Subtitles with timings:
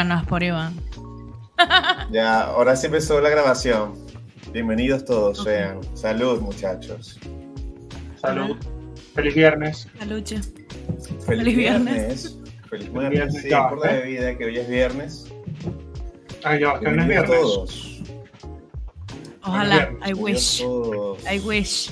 [0.00, 0.74] mentira, no es por Iván.
[2.10, 3.92] Ya, ahora sí empezó la grabación.
[4.52, 5.78] Bienvenidos todos, sean.
[5.94, 7.18] Salud, muchachos.
[8.20, 8.56] Salud.
[9.14, 9.86] Feliz viernes.
[9.98, 10.40] Saluche.
[10.40, 11.94] Feliz, Feliz viernes.
[11.94, 12.36] viernes.
[12.70, 13.10] Feliz viernes.
[13.10, 14.00] viernes, Sí, ya, por la ¿eh?
[14.00, 15.26] bebida, que hoy es viernes.
[16.44, 17.28] Ay, ya, que no es Bienvenidos viernes.
[17.40, 18.02] todos.
[19.44, 19.76] Ojalá.
[19.76, 20.62] viernes, I wish.
[21.30, 21.90] I wish.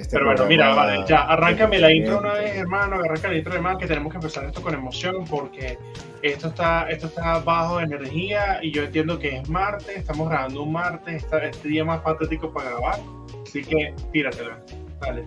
[0.00, 3.52] Este Pero bueno, mira, vale, ya, arráncame la intro una vez, hermano, arranca la intro
[3.52, 5.78] de más, que tenemos que empezar esto con emoción, porque
[6.22, 10.62] esto está, esto está bajo de energía, y yo entiendo que es martes, estamos grabando
[10.62, 12.98] un martes, esta- este día más patético para grabar,
[13.42, 14.58] así que tíratela,
[15.00, 15.26] dale.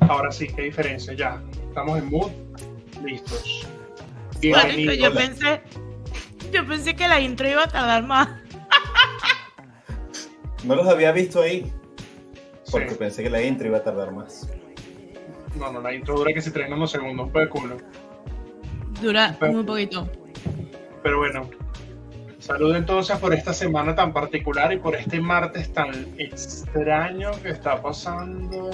[0.00, 2.30] Ahora sí, qué diferencia, ya, estamos en mood,
[3.04, 3.66] listos.
[4.50, 5.62] Yo pensé.
[6.52, 8.28] Yo pensé que la intro iba a tardar más.
[10.64, 11.70] No los había visto ahí,
[12.70, 12.96] porque Sí.
[12.98, 14.48] pensé que la intro iba a tardar más.
[15.56, 17.76] No, no, la intro dura que si traen unos segundos, de culo.
[19.02, 20.08] Dura muy poquito.
[21.02, 21.50] Pero bueno,
[22.38, 27.82] salud entonces por esta semana tan particular y por este martes tan extraño que está
[27.82, 28.70] pasando.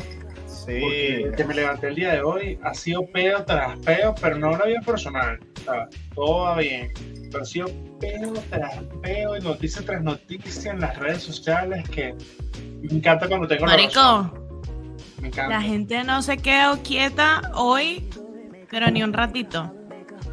[0.67, 0.79] Sí.
[0.81, 4.51] Porque que me levanté el día de hoy ha sido peo tras peo, pero no
[4.51, 5.39] una vida personal.
[6.15, 6.93] Todo va bien.
[7.31, 7.69] Pero ha sido
[8.01, 12.15] peo tras peo y noticia tras noticia en las redes sociales que
[12.83, 14.23] me encanta cuando tengo la razón.
[14.33, 14.47] Marico,
[15.23, 15.55] Me encanta.
[15.57, 18.09] la gente no se quedó quieta hoy,
[18.71, 19.73] pero ni un ratito.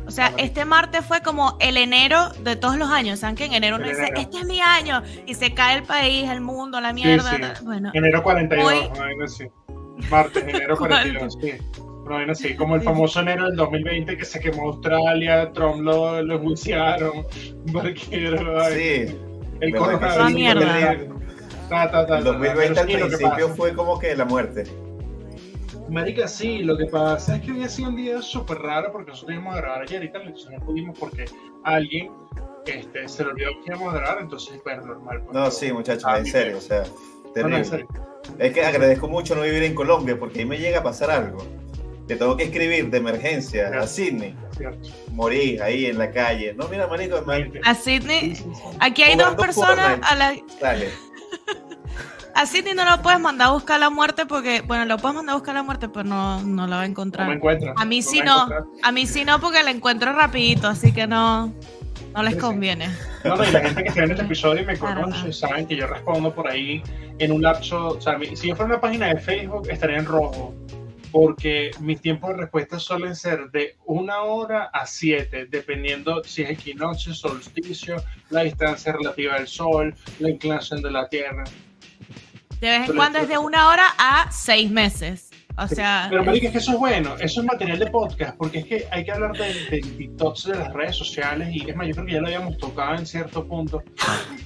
[0.07, 3.19] O sea, este martes fue como el enero de todos los años.
[3.19, 4.21] ¿Saben que en enero uno dice, enero.
[4.21, 5.03] este es mi año?
[5.25, 7.29] Y se cae el país, el mundo, la mierda.
[7.57, 7.63] sí.
[7.65, 9.45] Bueno, Enero 42, Hoy- una vaina así.
[10.09, 11.51] Martes, enero 42, sí.
[12.05, 16.35] Vaina así, como el famoso enero del 2020 que se quemó Australia, Trump lo, lo
[16.35, 17.25] enjuiciaron,
[17.73, 19.17] barquero, Sí.
[19.59, 20.27] el ¿verdad que Ah, coronavirus.
[20.29, 20.33] sí?
[20.35, 20.91] mierda.
[20.93, 21.07] El
[21.69, 23.55] Ta, ta, ta, el ta, 2020 pero al sí, lo que principio pasa.
[23.55, 24.63] fue como que la muerte.
[25.89, 29.11] Marica, sí, lo que pasa es que hoy ha sido un día súper raro porque
[29.11, 31.25] nosotros íbamos a grabar ayer y tal, entonces no pudimos porque
[31.63, 32.11] alguien
[32.65, 35.21] este, se le olvidó que íbamos a grabar, entonces, bueno, normal.
[35.23, 35.33] pues.
[35.33, 36.83] No, sí, muchachos, en serio, o sea,
[37.41, 37.87] terrible.
[38.39, 41.45] Es que agradezco mucho no vivir en Colombia porque ahí me llega a pasar algo.
[42.07, 44.35] Te tengo que escribir de emergencia a Sydney.
[44.55, 44.89] Cierto.
[45.11, 46.53] Morí ahí en la calle.
[46.53, 48.37] No, mira, marico, man, a Sydney,
[48.79, 50.89] aquí hay dos personas a la, dale.
[52.37, 55.33] A Sidney no lo puedes mandar a buscar la muerte porque, bueno, lo puedes mandar
[55.33, 57.31] a buscar la muerte, pero no, no la va a No me encontrar.
[57.31, 57.73] encuentras.
[57.75, 58.63] A mí sí no, encontrar.
[58.83, 61.51] a mí sí no porque la encuentro rapidito, así que no,
[62.17, 62.89] no les conviene.
[63.23, 65.75] No, no, y la gente que está en este episodio y me conoce, saben que
[65.75, 66.81] yo respondo por ahí
[67.19, 70.55] en un lapso, o sea, si yo fuera una página de Facebook estaría en rojo,
[71.11, 76.49] porque mis tiempos de respuesta suelen ser de una hora a siete, dependiendo si es
[76.49, 77.97] equinoccio, solsticio,
[78.31, 81.43] la distancia relativa del sol, la inclinación de la Tierra.
[82.59, 85.29] De vez en Pero- cuando es de una hora a seis meses.
[85.59, 88.59] O sea, Pero marica, es que eso es bueno, eso es material de podcast, porque
[88.59, 91.87] es que hay que hablar del, del detox de las redes sociales y es más,
[91.87, 93.81] yo creo que ya lo habíamos tocado en cierto punto,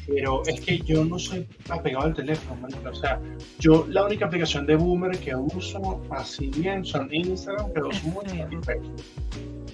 [0.07, 2.89] pero es que yo no soy apegado al teléfono, marica.
[2.91, 3.19] o sea,
[3.59, 8.33] yo la única aplicación de Boomer que uso así bien son Instagram, pero uso mucho
[8.33, 9.01] y Facebook.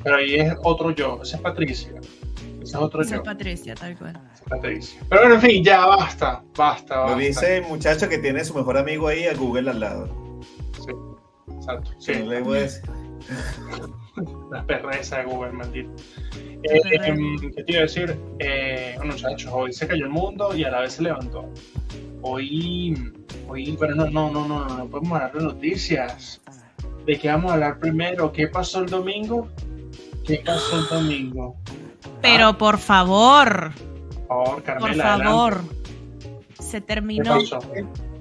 [0.03, 3.75] Pero ahí es otro yo, ese es Patricia, ese es otro esa yo, es Patricia,
[3.75, 4.19] tal cual.
[4.33, 4.99] es Patricia.
[5.07, 7.17] Pero bueno, en fin, ya basta, basta, Lo basta.
[7.19, 10.26] dice el muchacho que tiene su mejor amigo ahí a Google al lado.
[11.67, 12.13] Exacto, Sí.
[12.13, 12.19] sí.
[12.23, 12.83] No le voy a decir.
[14.51, 15.89] Las perras esa de Google, maldito.
[16.63, 17.07] La Eh, perra.
[17.07, 18.17] em, ¿Qué te iba a decir?
[18.39, 21.45] Eh, bueno, muchachos, hoy se cayó el mundo y a la vez se levantó.
[22.21, 23.13] Hoy,
[23.47, 26.41] hoy, pero no, no, no, no, no, no podemos hablar de noticias.
[27.05, 28.31] ¿De qué vamos a hablar primero?
[28.31, 29.47] ¿Qué pasó el domingo?
[30.25, 31.55] ¿Qué pasó el domingo?
[32.21, 35.75] Pero por favor, Por favor, por Carmela, favor, adelante.
[36.59, 37.35] se ¿Qué terminó.
[37.35, 37.59] pasó?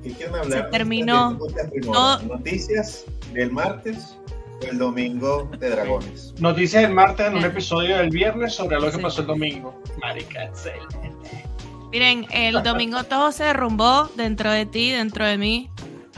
[0.06, 0.65] ¿Qué quieren hablar?
[0.65, 1.39] Se terminó
[1.83, 4.17] todo- ¿Noticias del martes
[4.62, 6.34] o el domingo de dragones?
[6.41, 7.49] Noticias del martes en un Eh.
[7.49, 9.03] episodio del viernes sobre lo que Sí.
[9.03, 9.83] pasó el domingo.
[10.00, 11.12] Marica, excelente.
[11.91, 15.71] Miren, el domingo todo se derrumbó dentro de ti, dentro de mí.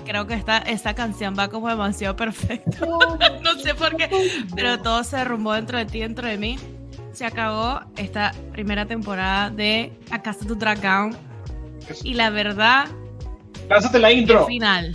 [0.04, 2.78] Creo que esta, esta canción va como demasiado perfecta.
[2.86, 4.08] no sé por qué,
[4.54, 6.58] pero todo se derrumbó dentro de ti, dentro de mí.
[7.12, 11.16] Se acabó esta primera temporada de A Casa tu Dragón.
[12.04, 12.86] Y la verdad,
[13.68, 14.46] Lánzate la el intro.
[14.46, 14.94] final.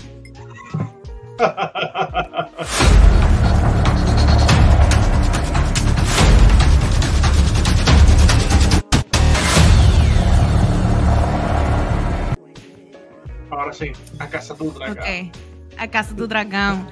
[13.49, 14.97] Ahora sí, a casa tu dragón.
[14.97, 15.31] Ok,
[15.77, 16.87] A Casa tu Dragón.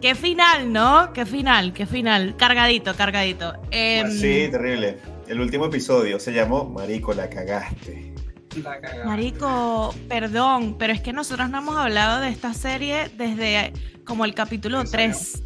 [0.00, 1.12] Qué final, ¿no?
[1.12, 2.36] Qué final, qué final.
[2.36, 3.54] Cargadito, cargadito.
[3.70, 4.98] Em, Sí, terrible.
[5.28, 8.13] El último episodio se llamó Marico, la cagaste.
[8.62, 9.04] La cagada.
[9.04, 13.72] Marico, perdón, pero es que nosotros no hemos hablado de esta serie desde
[14.04, 15.14] como el capítulo ¿En serio?
[15.16, 15.42] 3.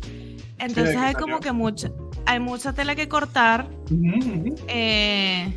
[0.58, 1.90] Entonces hay como que mucha,
[2.26, 3.68] hay mucha tela que cortar.
[3.90, 4.56] Ujú, ujú.
[4.66, 5.52] Eh,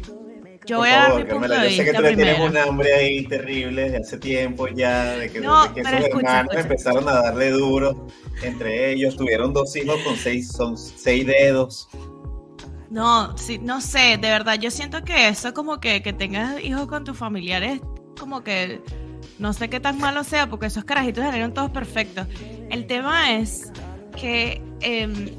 [0.67, 2.03] yo Por voy a dar favor, mi punto Carmela, de yo sé que vista tú
[2.03, 5.81] le tienes un hambre ahí terrible de hace tiempo ya, de que, No, de que
[5.81, 6.61] pero sus escucha, hermanos escucha.
[6.61, 8.07] empezaron a darle duro
[8.43, 11.89] entre ellos, tuvieron dos hijos con seis, son seis dedos.
[12.91, 16.87] No, sí, no sé, de verdad, yo siento que eso como que, que tengas hijos
[16.87, 17.79] con tus familiares,
[18.19, 18.81] como que
[19.39, 22.27] no sé qué tan malo sea, porque esos carajitos salieron todos perfectos.
[22.69, 23.71] El tema es
[24.19, 25.29] que em,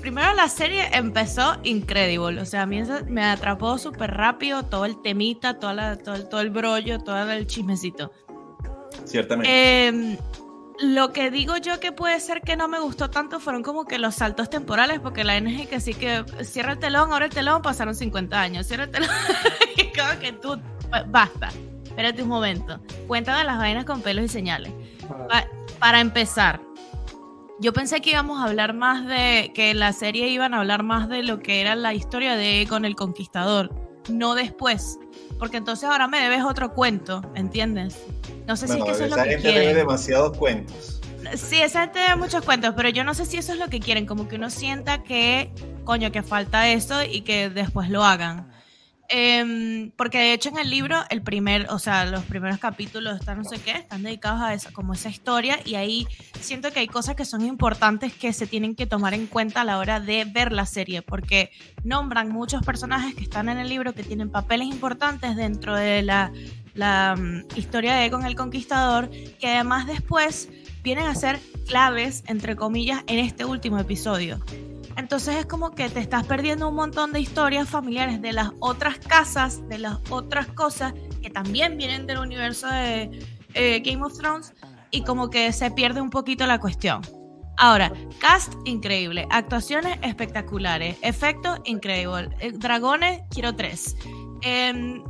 [0.00, 5.02] primero la serie empezó increíble, o sea, a mí me atrapó súper rápido todo el
[5.02, 8.12] temita, toda la- todo, el, todo el brollo, todo el chismecito.
[9.04, 9.86] Ciertamente.
[9.88, 10.16] Em,
[10.80, 13.98] lo que digo yo que puede ser que no me gustó tanto fueron como que
[13.98, 17.62] los saltos temporales, porque la NG que sí que cierra el telón, abre el telón,
[17.62, 19.08] pasaron 50 años, cierra el telón,
[19.76, 20.60] y como que tú,
[20.90, 21.50] ba- basta,
[21.84, 24.72] espérate un momento, cuéntame las vainas con pelos y señales.
[25.28, 25.46] Pa-
[25.78, 26.60] para empezar,
[27.60, 30.82] yo pensé que íbamos a hablar más de, que en la serie iban a hablar
[30.82, 33.70] más de lo que era la historia de Egon el Conquistador,
[34.08, 34.98] no después,
[35.38, 38.02] porque entonces ahora me debes otro cuento, ¿entiendes?
[38.46, 39.74] No sé si es que eso es lo que quieren.
[39.74, 41.00] demasiados cuentos.
[41.36, 43.80] Sí, esa gente da muchos cuentos, pero yo no sé si eso es lo que
[43.80, 45.50] quieren, como que uno sienta que,
[45.84, 48.53] coño, que falta eso y que después lo hagan.
[49.08, 53.38] Em, porque de hecho en el libro, el primer, o sea, los primeros capítulos están
[53.38, 56.06] no sé qué, están dedicados a eso, como esa historia, y ahí
[56.40, 59.64] siento que hay cosas que son importantes que se tienen que tomar en cuenta a
[59.64, 61.50] la hora de ver la serie, porque
[61.84, 66.32] nombran muchos personajes que están en el libro que tienen papeles importantes dentro de la,
[66.74, 70.48] la mm, historia de Egon el Conquistador, que además después
[70.82, 74.40] vienen a ser claves, entre comillas, en este último episodio.
[74.96, 78.98] Entonces es como que te estás perdiendo un montón de historias familiares de las otras
[78.98, 83.10] casas, de las otras cosas que también vienen del universo de
[83.54, 84.52] eh, Game of Thrones
[84.90, 87.02] y como que se pierde un poquito la cuestión.
[87.56, 93.96] Ahora, cast increíble, actuaciones espectaculares, efectos increíbles, eh, dragones quiero tres.
[94.42, 95.02] Em,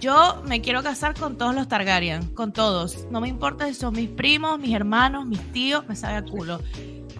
[0.00, 3.06] yo me quiero casar con todos los Targaryen, con todos.
[3.10, 6.60] No me importa si son mis primos, mis hermanos, mis tíos, me sabe a culo.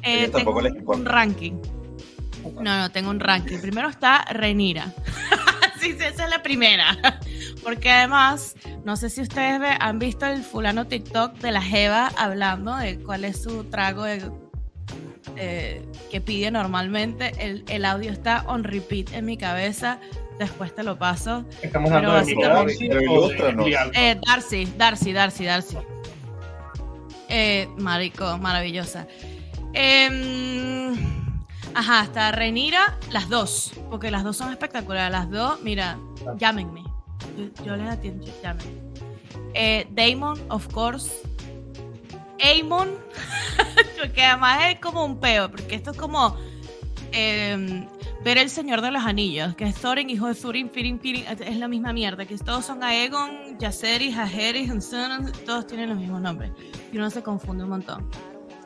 [0.02, 1.60] Eh, tengo les un, un ranking.
[2.60, 3.58] No, no, tengo un ranking.
[3.58, 4.92] Primero está Renira.
[5.80, 6.96] sí, sí, esa es la primera.
[7.62, 8.54] Porque además,
[8.84, 12.98] no sé si ustedes ve- han visto el fulano TikTok de la Jeva hablando de
[13.00, 14.30] cuál es su trago de-
[15.36, 17.32] eh, que pide normalmente.
[17.38, 19.98] El, el audio está on repeat en mi cabeza.
[20.38, 21.44] Después te lo paso.
[21.60, 23.52] Estamos Pero hablando de.
[23.68, 23.90] Lial.
[23.94, 25.76] Eh, Darcy, Darcy, Darcy, Darcy.
[27.28, 29.06] Eh, marico, maravillosa.
[29.74, 30.96] Em,
[31.74, 35.12] ajá, hasta Renira, las dos, porque las dos son espectaculares.
[35.12, 35.98] Las dos, mira,
[36.36, 36.84] llámenme.
[37.36, 38.80] Yo, yo les atiendo, llámenme.
[39.54, 41.10] Eh, Damon, of course.
[42.42, 42.88] Amon,
[44.00, 46.36] porque además es como un peo, porque esto es como
[47.12, 47.86] em,
[48.24, 51.56] ver el Señor de los Anillos, que es Thorin, hijo de Thurin, Firin, Firin, es
[51.56, 56.50] la misma mierda, que todos son Aegon, Jaceris, Aerys, Unsun, todos tienen los mismos nombres.
[56.92, 58.08] Y uno se confunde un montón.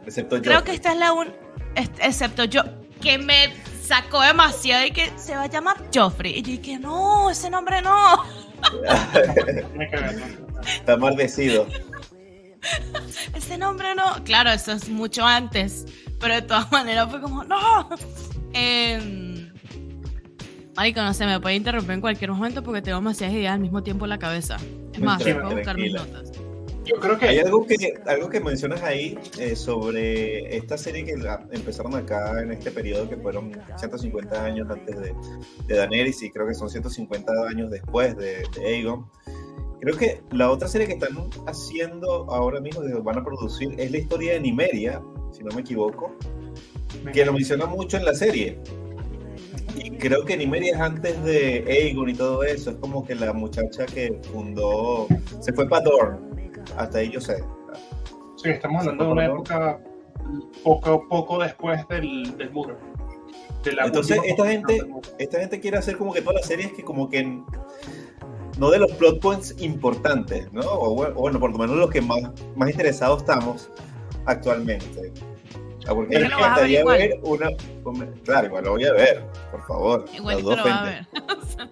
[0.06, 0.42] Excepto yo.
[0.42, 1.32] Creo que esta es la un...
[1.74, 2.62] Excepto yo,
[3.04, 3.52] que me
[3.82, 6.38] sacó demasiado y que se va a llamar Joffrey.
[6.38, 8.24] Y yo dije, no, ese nombre no.
[10.66, 11.68] Está maldecido.
[13.34, 14.24] ese nombre no.
[14.24, 15.84] Claro, eso es mucho antes,
[16.18, 17.90] pero de todas maneras fue como, no.
[18.54, 19.52] Em,
[20.74, 23.82] marico, no sé, me puede interrumpir en cualquier momento porque tengo demasiadas ideas al mismo
[23.82, 24.56] tiempo en la cabeza.
[24.94, 26.32] Es más, puedo buscar mis notas.
[26.84, 31.16] Yo creo Hay que algo que, algo que mencionas ahí eh, sobre esta serie que
[31.16, 35.14] la- empezaron acá en este periodo que fueron 150 años antes de,
[35.66, 39.06] de Daenerys y creo que son 150 años después de, de Aegon.
[39.80, 41.10] Creo que la otra serie que están
[41.46, 45.60] haciendo ahora mismo, que van a producir, es la historia de Nimeria, si no me
[45.62, 46.14] equivoco,
[47.12, 48.58] que lo menciona mucho en la serie.
[49.76, 53.32] Y creo que Nimeria es antes de Aegon y todo eso, es como que la
[53.32, 55.06] muchacha que fundó,
[55.40, 56.33] se fue para Dorne,
[56.76, 57.42] hasta ahí yo sé.
[58.36, 59.80] sí, estamos hablando de una época
[60.62, 62.76] poco, poco después del, del muro.
[63.62, 64.84] De la Entonces, esta gente-.
[65.18, 67.40] Esta gente quiere hacer como que todas las series que como que
[68.58, 70.62] no de los plot points importantes, ¿no?
[70.62, 72.22] O bueno, o bueno, por lo menos los que más,
[72.54, 73.70] más interesados estamos
[74.26, 75.12] actualmente.
[75.86, 76.98] Ah, Porque Pero me lo vas a ver encantaría igual.
[76.98, 78.14] ver una...
[78.24, 80.04] Claro, igual lo voy a ver, por favor.
[80.12, 81.06] Las lo dos vas a ver.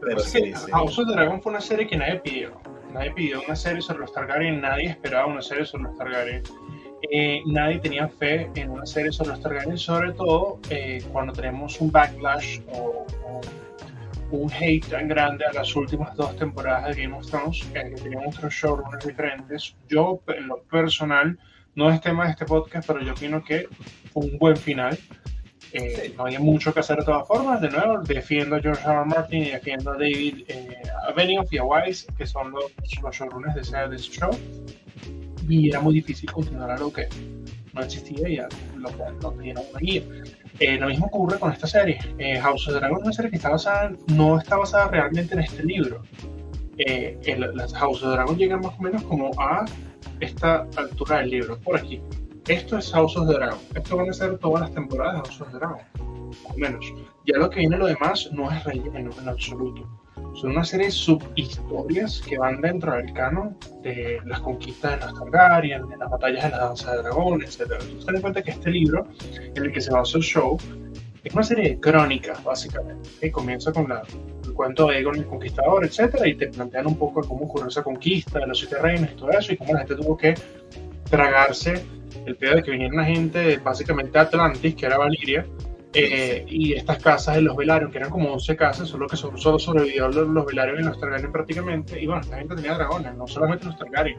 [0.00, 0.70] Pero sí, sí.
[0.72, 2.52] House of the Dragon fue una serie que nadie pidió.
[2.94, 6.44] Nadie pidió una serie sobre los Targaryen, nadie esperaba una serie sobre los Targaryen.
[7.10, 11.80] Eh, nadie tenía fe en una serie sobre los Targaryen, sobre todo eh, cuando tenemos
[11.80, 13.40] un backlash o, o
[14.30, 18.28] un hate tan grande a las últimas dos temporadas de Game of Thrones, que tenían
[18.28, 19.74] otros showrunners diferentes.
[19.88, 21.36] Yo, en lo personal,
[21.74, 23.68] no es tema de este podcast, pero yo opino que
[24.12, 24.96] fue un buen final.
[25.74, 27.60] Eh, no había mucho que hacer de todas formas.
[27.60, 29.04] De nuevo, defiendo a George R.
[29.04, 33.14] Martin y defiendo a David eh, a Benioff y a Wise, que son los, los
[33.14, 34.30] showrunners de ese, de show.
[35.48, 37.08] Y era muy difícil continuar algo que
[37.74, 38.88] no existía y lo,
[39.20, 40.02] lo tenían una guía.
[40.60, 41.98] Eh, lo mismo ocurre con esta serie.
[42.18, 45.40] Eh, House of Dragon es una serie que está basada no está basada realmente en
[45.40, 46.02] este libro.
[46.78, 49.64] Eh, el, House of Dragon llega más o menos como a
[50.20, 52.00] esta altura del libro, por aquí.
[52.48, 53.58] Esto es House of the Dragon.
[53.74, 55.78] Esto van a ser todas las temporadas de House of the Dragon,
[56.56, 56.92] menos.
[57.24, 59.88] Ya lo que viene lo demás no es relleno en absoluto.
[60.34, 65.14] Son una serie de subhistorias que van dentro del canon de las conquistas de los
[65.18, 67.78] Targaryen, de las batallas de la danza de dragones, etc.
[67.78, 70.58] Tú ten en cuenta que este libro, en el que se basa el show,
[71.22, 73.08] es una serie de crónicas, básicamente.
[73.22, 74.02] Que comienza con la,
[74.44, 76.26] el cuento de Aegon el Conquistador, etc.
[76.26, 79.30] Y te plantean un poco cómo ocurrió esa conquista de los siete reinos y todo
[79.30, 80.34] eso, y cómo la gente tuvo que
[81.08, 81.82] tragarse
[82.26, 85.46] el pedo de que viniera una gente básicamente Atlantis, que era Valiria,
[85.96, 89.38] eh, y estas casas de los Velaryon, que eran como 11 casas, solo que solo,
[89.38, 92.02] solo sobrevivieron los, los Velaryon y los Targaryen prácticamente.
[92.02, 94.18] Y bueno, esta gente tenía dragones, no solamente los Targaryen.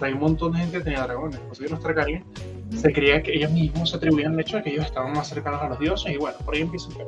[0.00, 1.38] hay un montón de gente que tenía dragones.
[1.38, 2.24] O los Targaryen
[2.70, 5.60] se creía que ellos mismos se atribuían el hecho de que ellos estaban más cercanos
[5.60, 6.10] a los dioses.
[6.10, 7.04] Y bueno, por ahí empieza el Yo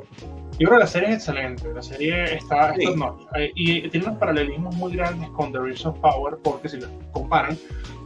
[0.57, 1.73] creo que la serie es excelente.
[1.73, 2.75] La serie está.
[2.75, 2.93] Sí.
[2.95, 6.79] No, eh, y tiene unos paralelismos muy grandes con The Rings of Power, porque si
[6.79, 7.57] los comparan,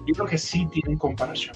[0.06, 1.56] yo creo que sí tienen comparación.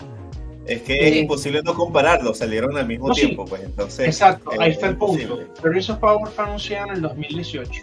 [0.66, 4.08] Es que es imposible no compararlos, salieron al mismo tiempo, pues entonces.
[4.08, 5.40] Exacto, ahí está el punto.
[5.62, 7.82] Pero of Power fue anunciado en el 2018,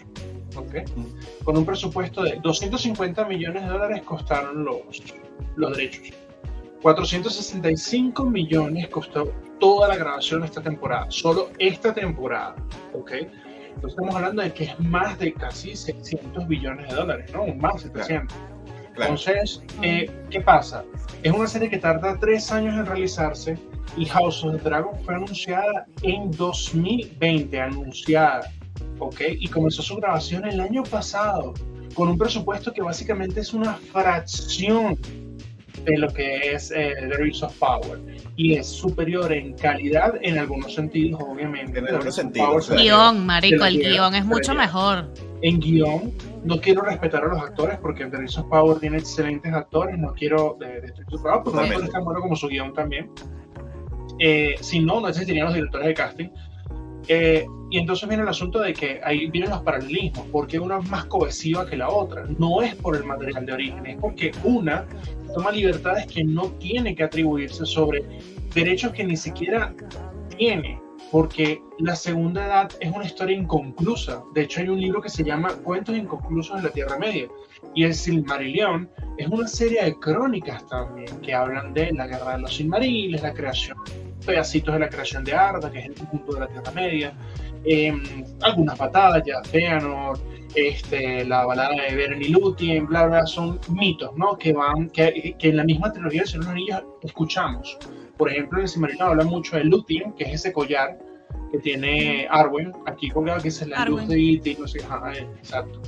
[0.56, 0.74] ¿ok?
[1.44, 4.78] Con un presupuesto de 250 millones de dólares costaron los,
[5.56, 6.14] los derechos.
[6.82, 12.54] 465 millones costó toda la grabación de esta temporada, solo esta temporada,
[12.94, 13.12] ¿ok?
[13.74, 17.46] Entonces estamos hablando de que es más de casi 600 billones de dólares, ¿no?
[17.54, 18.36] Más de 700.
[19.00, 20.84] Entonces, eh, ¿qué pasa?
[21.22, 23.56] Es una serie que tarda tres años en realizarse
[23.96, 28.50] y House of the Dragon fue anunciada en 2020, anunciada,
[28.98, 29.20] ¿ok?
[29.38, 31.54] Y comenzó su grabación el año pasado
[31.94, 34.98] con un presupuesto que básicamente es una fracción
[35.84, 38.00] de lo que es eh, The Rings of Power
[38.36, 41.78] y es superior en calidad en algunos sentidos, obviamente.
[41.78, 42.70] En algunos sentidos.
[42.70, 45.12] Guión, marico, el guion es mucho mejor.
[45.42, 46.12] En guion,
[46.44, 50.12] no quiero respetar a los actores porque The Rings of Power tiene excelentes actores, no
[50.14, 53.10] quiero de, de su porque los actores tan buenos como su guion también.
[54.18, 56.28] Eh, si no, no existirían los directores de casting.
[57.06, 60.90] Eh, y entonces viene el asunto de que ahí vienen los paralelismos, porque una es
[60.90, 62.24] más cohesiva que la otra.
[62.38, 64.86] No es por el material de origen, es porque una
[65.34, 68.04] toma libertades que no tiene que atribuirse sobre
[68.54, 69.74] derechos que ni siquiera
[70.36, 70.80] tiene,
[71.10, 74.22] porque la segunda edad es una historia inconclusa.
[74.34, 77.28] De hecho, hay un libro que se llama Cuentos inconclusos en la Tierra Media.
[77.74, 82.42] Y el Silmarillion es una serie de crónicas también que hablan de la guerra de
[82.42, 83.76] los Silmarils, la creación,
[84.24, 87.12] pedacitos de la creación de Arda, que es el punto de la Tierra Media,
[87.64, 87.92] eh,
[88.42, 90.18] algunas batallas, Feanor,
[90.54, 94.36] este, la balada de Beren y Lúthien, bla, bla, son mitos, ¿no?
[94.36, 97.78] Que van, que, que en la misma trilogía de los Anillos escuchamos.
[98.18, 100.98] Por ejemplo, en el Silmarillion habla mucho de Lúthien, que es ese collar
[101.50, 105.80] que tiene Arwen, aquí colgado que es la luz de Iti, no sé, ajá, exacto.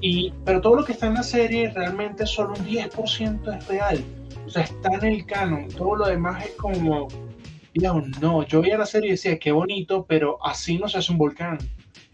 [0.00, 4.02] Y, pero todo lo que está en la serie realmente solo un 10% es real.
[4.46, 5.68] O sea, está en el canon.
[5.68, 7.08] Todo lo demás es como,
[8.20, 11.18] no, yo veía la serie y decía, qué bonito, pero así no se hace un
[11.18, 11.58] volcán.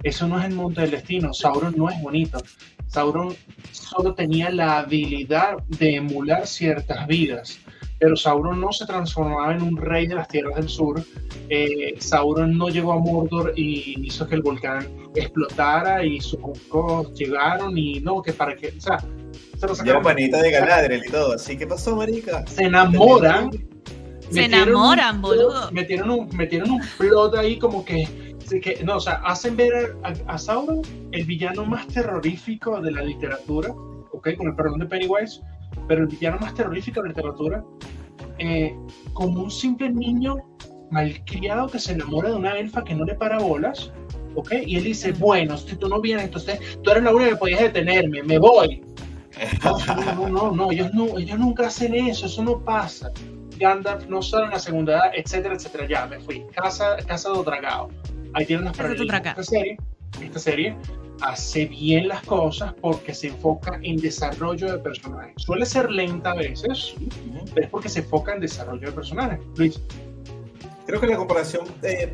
[0.02, 1.32] Eso no es el monte del destino.
[1.32, 2.42] Sauron no es bonito.
[2.88, 3.34] Sauron
[3.70, 7.60] solo tenía la habilidad de emular ciertas vidas.
[8.02, 11.00] Pero Sauron no se transformaba en un rey de las tierras del sur.
[11.48, 17.14] Eh, Sauron no llegó a Mordor y hizo que el volcán explotara y sus hijos
[17.14, 18.98] llegaron y no, que para que, o sea,
[19.56, 20.02] se lo sacaron.
[20.02, 22.44] panita de Galadriel y todo, así que pasó, marica.
[22.48, 23.52] Se enamoran.
[24.30, 25.70] Se enamoran, boludo.
[25.70, 30.12] Metieron un, metieron un plot ahí como que que, no, o sea, hacen ver a,
[30.26, 30.82] a, Sauron
[31.12, 33.70] el villano más terrorífico de la literatura,
[34.10, 34.36] ¿ok?
[34.36, 35.40] Con el perdón de Pennywise,
[35.88, 37.64] pero el villano más terrorífico de la literatura,
[38.38, 38.76] eh,
[39.12, 40.36] como un simple niño
[40.90, 43.92] malcriado que se enamora de una elfa que no le para bolas,
[44.34, 44.52] ¿ok?
[44.66, 47.60] Y él dice, bueno, si tú no vienes, entonces tú eres la única que podías
[47.60, 48.82] detenerme, me voy.
[49.64, 49.78] No,
[50.14, 53.10] no, no, no, ellos, no, ellos nunca hacen eso, eso no pasa.
[53.58, 55.86] Gandalf no sale en la segunda edad, etcétera, etcétera.
[55.88, 56.44] Ya, me fui.
[56.54, 57.88] Casa, casa de Dragao.
[58.34, 59.24] Ahí tienen las paralelas.
[59.24, 59.76] Esta serie,
[60.20, 60.76] esta serie
[61.22, 65.34] hace bien las cosas porque se enfoca en desarrollo de personajes.
[65.36, 66.94] Suele ser lenta a veces,
[67.54, 69.40] pero es porque se enfoca en desarrollo de personajes.
[69.56, 69.80] Luis.
[70.86, 72.12] creo que la comparación eh,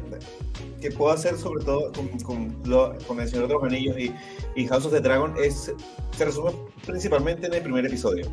[0.80, 4.12] que puedo hacer sobre todo con, con, con El Señor de los Anillos y,
[4.54, 5.72] y, House of the Dragon es,
[6.16, 6.52] se resume
[6.86, 8.26] principalmente en el primer episodio.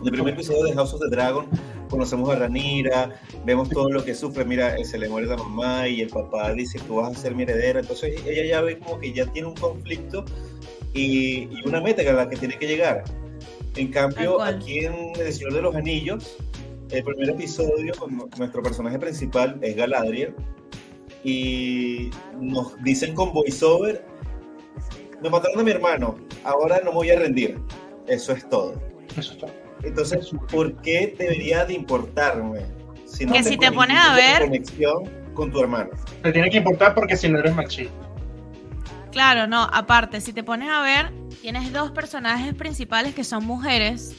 [0.00, 1.46] En el primer episodio de House of the Dragon
[1.88, 6.02] conocemos a Ranira, vemos todo lo que sufre, mira, se le muere la mamá y
[6.02, 9.12] el papá dice, tú vas a ser mi heredera, entonces ella ya ve como que
[9.12, 10.24] ya tiene un conflicto
[10.92, 13.04] y, y una meta a la que tiene que llegar.
[13.76, 16.36] En cambio, aquí en El Señor de los Anillos,
[16.90, 17.92] el primer episodio,
[18.38, 20.34] nuestro personaje principal es Galadriel
[21.26, 24.06] y nos dicen con voiceover,
[25.20, 27.58] me mataron a mi hermano, ahora no me voy a rendir.
[28.06, 28.80] Eso es todo.
[29.16, 29.50] Eso es todo.
[29.82, 32.60] Entonces, ¿por qué debería de importarme?
[33.06, 34.42] Si no que si te pones a ver...
[34.42, 35.90] Conexión con tu hermano.
[36.22, 37.92] Te tiene que importar porque si no eres machista.
[39.10, 44.14] Claro, no, aparte, si te pones a ver, tienes dos personajes principales que son mujeres,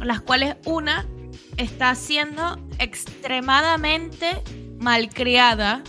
[0.00, 1.06] las cuales una
[1.56, 4.42] está siendo extremadamente
[4.80, 5.82] malcriada,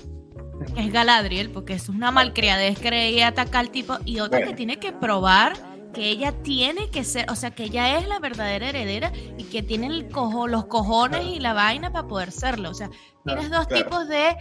[0.75, 4.53] que es Galadriel, porque es una malcriada, es creía atacar al tipo, y otra que
[4.53, 8.69] tiene que probar que ella tiene que ser, o sea, que ella es la verdadera
[8.69, 12.69] heredera y que tiene el cojo, los cojones y la vaina para poder serlo.
[12.69, 12.89] O sea,
[13.25, 14.35] tienes dos tipos de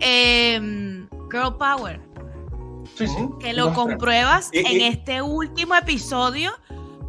[0.00, 2.00] em, girl power.
[3.40, 6.50] Que lo compruebas en este último episodio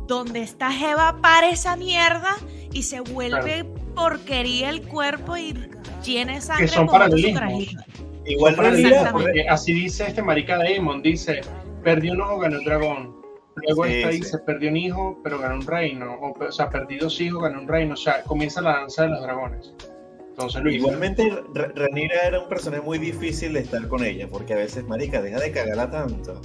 [0.07, 2.35] donde esta Jeva para esa mierda
[2.71, 3.63] y se vuelve
[3.95, 5.53] porquería el cuerpo y
[6.01, 6.65] tiene sangre.
[6.65, 7.75] Que son paralelismos.
[8.25, 11.41] Igual porque así dice este marica Damon, dice,
[11.83, 13.19] perdió un ojo, ganó el dragón.
[13.55, 16.13] Luego esta dice, perdió un hijo, pero ganó un reino.
[16.21, 17.93] O, o sea, perdió dos hijos, ganó un reino.
[17.93, 19.73] O sea, comienza la danza de los dragones.
[20.29, 24.87] Entonces, Igualmente, Ranira era un personaje muy difícil de estar con ella, porque a veces,
[24.87, 26.39] marica, deja de cagarla tanto.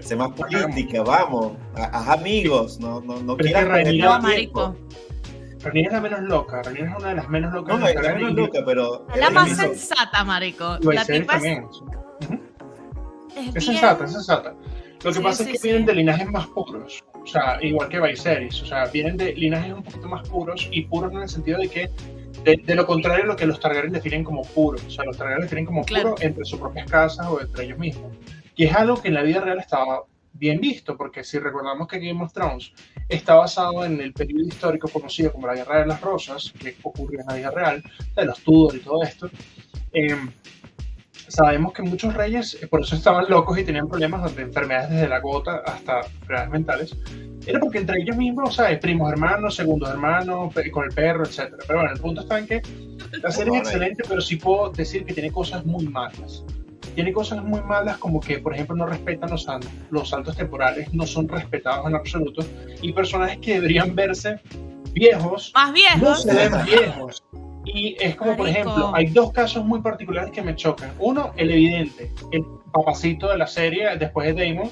[0.00, 4.76] Sé más política, vamos, haz amigos, no, no, no quieras Ranira, marico.
[5.60, 7.78] Ranira es la menos loca, Ranira es una de las menos locas.
[7.78, 9.06] No, es la menos loca, pero...
[9.12, 10.78] Es la más sensata, marico.
[10.82, 11.60] La tipa es...
[13.54, 14.54] Es, sensata, es sensata.
[15.04, 18.62] Lo que pasa es que vienen de linajes más puros, o sea, igual que Viserys,
[18.62, 21.68] o sea, vienen de linajes un poquito más puros y puros en el sentido de
[21.68, 21.90] que,
[22.44, 25.66] de, lo contrario, lo que los Targaryen definen como puro, o sea, los Targaryen definen
[25.66, 28.12] como puro entre sus propias casas o entre ellos mismos.
[28.56, 30.02] Y es algo que en la vida real estaba
[30.38, 32.72] bien visto, porque si recordamos que Game of Thrones
[33.08, 37.20] está basado en el periodo histórico conocido como la Guerra de las Rosas, que ocurrió
[37.20, 37.82] en la vida real,
[38.16, 39.28] de los Tudor y todo esto,
[39.92, 40.16] eh,
[41.28, 45.08] sabemos que muchos reyes, eh, por eso estaban locos y tenían problemas de enfermedades desde
[45.08, 46.96] la gota hasta enfermedades mentales,
[47.46, 48.78] era porque entre ellos mismos, ¿sabes?
[48.78, 51.54] Primos hermanos, segundos hermanos, con el perro, etc.
[51.66, 52.62] Pero bueno, el punto está en que
[53.22, 56.44] la serie es excelente, pero sí puedo decir que tiene cosas muy malas.
[56.98, 59.46] Tiene cosas muy malas como que, por ejemplo, no respetan los,
[59.90, 62.44] los saltos temporales, no son respetados en absoluto,
[62.82, 64.40] y personajes que deberían verse
[64.94, 67.22] viejos, más viejos, no se ven viejos.
[67.66, 70.90] Y es como, por ejemplo, hay dos casos muy particulares que me chocan.
[70.98, 74.68] Uno, el evidente, el papacito de la serie después de Damon,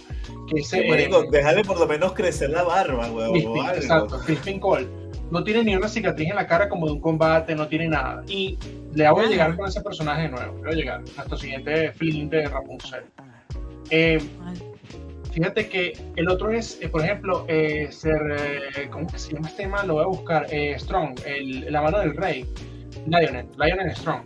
[0.48, 0.72] que es...
[0.72, 3.68] Eh, déjale por lo menos crecer la barba, huevón.
[3.72, 4.88] Exacto, Crispin Cole.
[5.30, 8.24] No tiene ni una cicatriz en la cara como de un combate, no tiene nada.
[8.26, 8.58] Y
[8.96, 10.58] le hago llegar con ese personaje de nuevo.
[10.58, 11.00] Voy a llegar.
[11.00, 13.04] Nuestro siguiente Flint de Rapunzel.
[13.90, 14.18] Eh,
[15.32, 18.20] fíjate que el otro es, eh, por ejemplo, eh, ser,
[18.76, 19.86] eh, ¿cómo se llama este man?
[19.86, 20.46] Lo voy a buscar,
[20.78, 22.46] Strong, el, la mano del rey.
[23.06, 24.22] Lionel, Lionel Strong.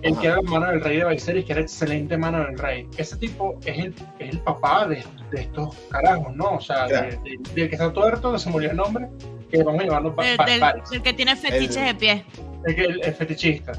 [0.00, 2.86] El que era la mano del rey de Viserys, que era excelente mano del rey.
[2.96, 6.54] Ese tipo es el, es el papá de, de, estos carajos, ¿no?
[6.54, 9.08] O sea, del que está tuerto, que se murió el nombre,
[9.50, 12.24] que vamos a llevarlo para el, el, que tiene fetiches de pie.
[12.64, 13.72] El, el, fetichista.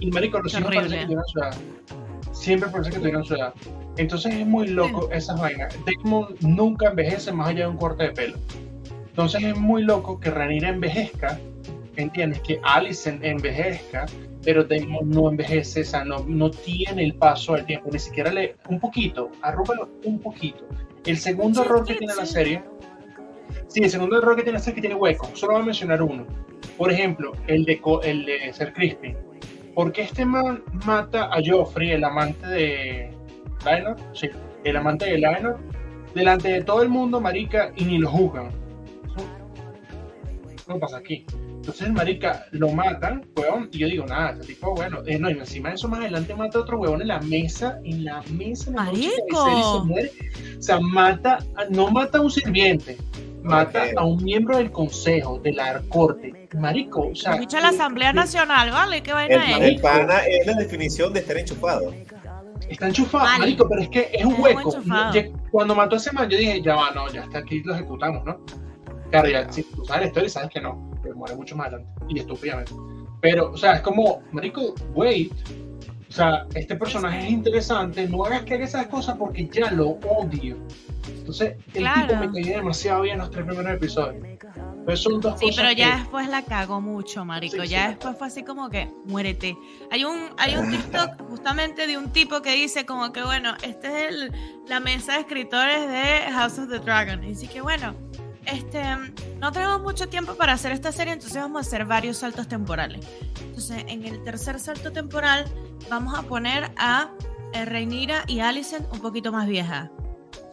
[0.00, 1.54] Y marico, hijos parece que tuvieron su edad.
[2.32, 3.54] Siempre parece que tuvieron su edad.
[3.96, 5.76] Entonces es muy loco esas vainas.
[5.84, 8.36] Damon nunca envejece más allá de un corte de pelo.
[9.08, 11.38] Entonces es muy loco que Ranira envejezca
[11.98, 12.40] ¿entiendes?
[12.40, 14.06] Que Alice envejezca,
[14.44, 18.32] pero Damon no envejece, o sea, no, no tiene el paso del tiempo, ni siquiera
[18.32, 20.64] le, un poquito, arrúbalo un poquito.
[21.04, 22.62] El segundo error que tiene la serie,
[23.66, 25.66] sí, el segundo error que tiene la serie es que tiene hueco, solo voy a
[25.66, 26.24] mencionar uno.
[26.76, 29.16] Por ejemplo, el de, el de Ser Crispy.
[29.78, 33.10] ¿Por qué este man mata a Joffrey, el amante de
[33.64, 33.94] Lionel?
[34.12, 34.28] Sí,
[34.64, 35.54] el amante de Lionel,
[36.16, 38.50] delante de todo el mundo, marica, y ni lo juzgan.
[40.66, 41.24] ¿Qué pasa aquí?
[41.30, 45.34] Entonces marica lo matan, huevón, y yo digo, nada, ese tipo, bueno, eh, no, y
[45.34, 48.70] encima de eso más adelante mata a otro huevón en la mesa, en la mesa,
[48.70, 50.10] en la noche, se muere.
[50.58, 51.38] O sea, mata,
[51.70, 52.98] no mata a un sirviente,
[53.48, 56.48] mata a un miembro del consejo, de la corte.
[56.54, 57.36] Marico, o sea.
[57.36, 59.02] Dicho la Asamblea Nacional, ¿vale?
[59.02, 59.68] ¿Qué vaina el, es?
[59.74, 61.92] El pana es la definición de estar enchufado.
[62.68, 64.74] Está enchufado, marico, pero es que es un hueco.
[65.50, 68.24] Cuando mató a ese man, yo dije, ya va, no, ya está aquí, lo ejecutamos,
[68.24, 68.40] ¿no?
[69.10, 71.90] Claro, ya, si tú sabes la historia, sabes que no, que muere mucho más adelante
[72.08, 72.72] y estúpidamente.
[73.20, 75.32] Pero, o sea, es como, marico, wait.
[76.08, 79.90] O sea, este personaje es interesante, no hagas que haga esas cosas porque ya lo
[79.90, 80.56] odio.
[81.06, 82.06] Entonces, el Claro.
[82.08, 84.24] tipo me caía demasiado bien en los tres primeros episodios.
[84.24, 87.62] Entonces son dos Sí, cosas pero ya que- después la cagó mucho, marico.
[87.62, 87.88] Sí, ya sí.
[87.88, 89.56] después fue así como que muérete.
[89.90, 93.88] Hay un, hay un TikTok justamente de un tipo que dice como que bueno, esta
[94.00, 94.32] es el-
[94.66, 97.22] la mesa de escritores de House of the Dragon.
[97.22, 97.94] Y dice que bueno,
[98.48, 98.82] este,
[99.38, 103.06] no tenemos mucho tiempo para hacer esta serie, entonces vamos a hacer varios saltos temporales.
[103.40, 105.44] Entonces, en el tercer salto temporal
[105.90, 107.10] vamos a poner a
[107.52, 109.90] eh, Rhaenyra y Alicent un poquito más viejas.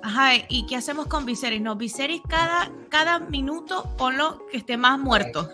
[0.03, 1.62] Ajá, ¿y qué hacemos con Viserys?
[1.62, 5.49] No, Viserys cada, cada minuto ponlo que esté más muerto.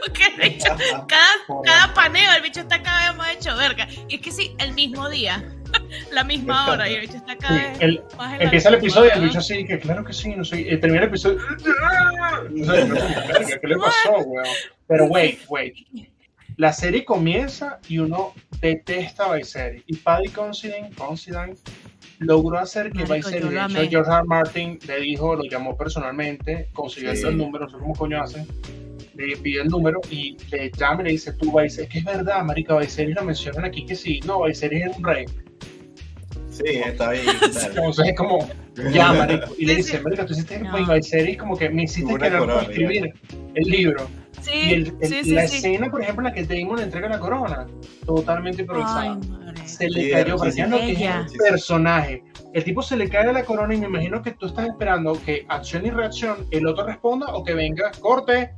[0.00, 0.68] Porque el bicho,
[1.08, 3.88] cada, cada paneo, el bicho está cada vez más hecho verga.
[4.08, 5.42] Y es que sí, el mismo día,
[6.12, 8.02] la misma hora, y el bicho está cada Sí, el-
[8.40, 11.02] empieza el episodio y el bicho así, que claro que sí, no sé, y termina
[11.02, 11.38] el episodio.
[12.50, 14.46] "Verga, ¿Qué le pasó, weón?
[14.86, 15.74] Pero wait, wait.
[16.56, 19.82] La serie comienza y uno detesta a Viserys.
[19.86, 21.54] Y Paddy Considine, Considine
[22.18, 23.88] logró hacer que Marico, hecho amé.
[23.88, 24.24] George R.
[24.24, 27.26] Martin le dijo, lo llamó personalmente, consiguió Sí.
[27.26, 28.46] el número, no sé cómo coño hacen,
[29.14, 32.04] le pidió el número y le llama y le dice, tú Viserys, es que es
[32.04, 35.24] verdad, marica, Viserys lo mencionan aquí que sí, no, Viserys es un rey.
[36.50, 37.20] Sí, está ahí.
[37.40, 37.66] claro.
[37.68, 38.48] Entonces es como,
[38.92, 39.46] ya, marico.
[39.58, 40.04] Y le dice, sí.
[40.04, 40.94] marico, tú hiciste No.
[40.94, 43.12] Viserys como que me hiciste querer escribir
[43.54, 44.06] el libro.
[44.40, 45.56] Sí, Y el- el- sí, sí, la sí.
[45.56, 47.66] escena, por ejemplo, en la que Damon le entrega la corona,
[48.04, 49.18] totalmente improvisada.
[49.20, 49.28] Ay,
[49.64, 50.62] se le cayó, sí, sí.
[50.62, 52.24] que es el personaje.
[52.52, 55.44] El tipo se le cae la corona y me imagino que tú estás esperando que
[55.48, 58.52] acción y reacción el otro responda o que venga, corte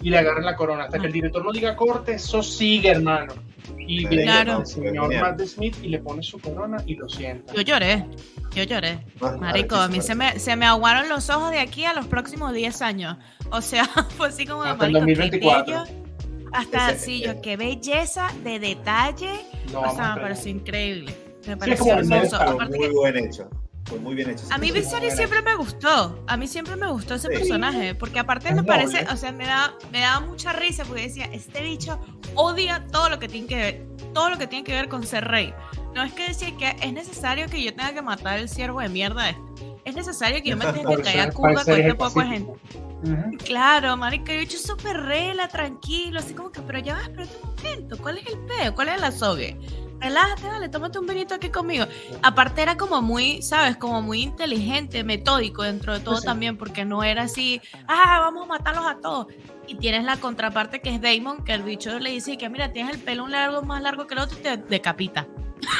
[0.00, 0.84] y le agarren la corona.
[0.84, 3.34] Hasta que el director no diga corte, eso sigue, hermano.
[3.78, 4.60] Y viene Claro.
[4.60, 5.36] el señor Genial.
[5.36, 7.52] Matt Smith y le pone su corona y lo sienta.
[7.52, 8.06] Yo lloré,
[8.54, 8.98] yo lloré.
[9.20, 12.06] Ah, Marico, a mí se me, se me aguaron los ojos de aquí a los
[12.06, 13.16] próximos 10 años.
[13.50, 13.84] O sea,
[14.16, 15.84] fue así como, Hasta el marico, qué 2024.
[15.84, 16.05] bello.
[16.52, 19.40] Hasta, Ese- sí, yo, qué belleza de detalle.
[19.72, 21.14] No, o sea, me pareció increíble.
[21.46, 22.36] Me pareció el hermoso.
[22.36, 23.48] Aparte muy que buen hecho.
[23.84, 24.42] Fue muy bien hecho.
[24.50, 26.24] a mí Sí, Viserys sí, siempre me gustó.
[26.26, 27.34] A mí siempre me gustó ese Sí.
[27.34, 27.94] personaje.
[27.94, 31.62] Porque aparte me parece, o sea, me da, me daba mucha risa porque decía, este
[31.62, 32.00] bicho
[32.34, 35.24] odia todo lo que tiene que ver, todo lo que tiene que ver con ser
[35.28, 35.54] rey.
[35.94, 38.88] No es que decir que es necesario que yo tenga que matar el ciervo de
[38.88, 39.75] mierda este.
[39.86, 42.52] Es necesario que yo me tenga que caer a para con el poco de gente.
[43.44, 47.36] Claro, marica, yo he hecho súper rela, tranquilo, así como que, pero ya va, espérate
[47.40, 48.74] un momento, ¿cuál es el peo?
[48.74, 49.56] ¿Cuál es la sogue?
[50.00, 51.86] Relájate, dale, tómate un vinito aquí conmigo.
[52.22, 53.76] Aparte era como muy, ¿sabes?
[53.76, 56.26] Como muy inteligente, metódico dentro de todo Pues sí.
[56.26, 59.28] también, porque no era así, ah, vamos a matarlos a todos.
[59.68, 62.96] Y tienes la contraparte que es Damon, que el bicho le dice que, mira, tienes
[62.96, 65.28] el pelo un largo más largo que el otro y te decapita.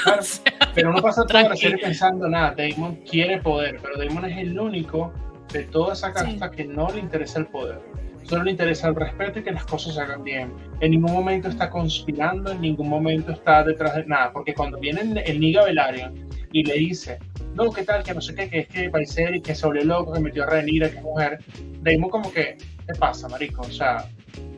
[0.05, 0.23] Claro,
[0.75, 2.55] pero no pasa toda la serie pensando nada.
[2.57, 5.13] Damon quiere poder, pero Damon es el único
[5.53, 7.81] de toda esa casta que no le interesa el poder.
[8.25, 10.53] Solo le interesa el respeto y que las cosas se hagan bien.
[10.81, 14.33] En ningún momento está conspirando, en ningún momento está detrás de nada.
[14.33, 17.21] Porque cuando viene el, Niga Velaryon y le dice,
[17.55, 18.03] no, ¿qué tal?
[18.03, 20.43] Que no sé qué, que es que parecer y que se volvió loco, que metió
[20.43, 21.39] a Renira, que es mujer.
[21.83, 23.63] Damon como que, ¿qué pasa, marico?
[23.63, 24.09] O sea,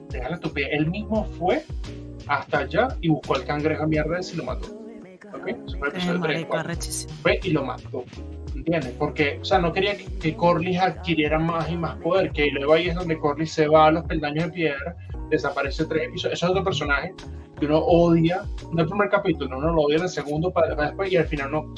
[0.09, 0.71] deja la estupidez.
[0.73, 1.63] Él mismo fue
[2.27, 4.78] hasta allá y buscó al cangrejo a mierda y lo mató.
[5.31, 5.57] Fue el
[5.93, 8.05] episodio y lo mató.
[8.55, 8.93] ¿Entiendes?
[8.99, 12.73] Porque, o sea, no quería que, que Corlys adquiriera más y más poder, que luego
[12.73, 14.97] ahí es donde Corlys se va a los peldaños de piedra,
[15.31, 16.39] desaparece tres episodios.
[16.39, 17.15] Eso es otro personaje
[17.59, 21.13] que uno odia, no el primer capítulo, uno lo odia en el segundo para después
[21.13, 21.75] y al final no.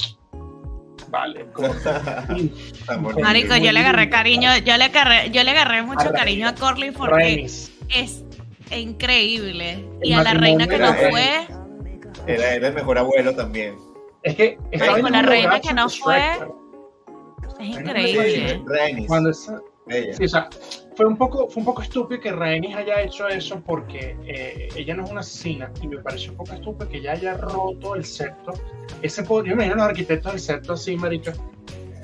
[1.09, 1.47] Vale.
[3.21, 6.55] Marico, yo le agarré cariño, yo le agarré, yo le agarré mucho A cariño a.
[6.55, 7.45] Corley porque
[7.89, 8.25] es
[8.71, 9.85] increíble.
[10.03, 11.47] El Y a la reina que no fue,
[12.27, 13.77] Era, era el mejor abuelo también.
[14.23, 16.21] Es que estaba Marico, en la reina que no fue,
[17.59, 18.63] es increíble.
[18.67, 19.61] Rhaenys, Cuando esa-.
[20.13, 20.49] Sí, o sea,
[20.95, 24.95] fue un poco, fue un poco estúpido que Rhaenys haya hecho eso porque eh, ella
[24.95, 28.05] no es una asesina y me pareció un poco estúpido que ella haya roto el
[28.05, 28.53] septo.
[29.03, 31.33] Ese poder, yo me imagino a los arquitectos del septo así, marica,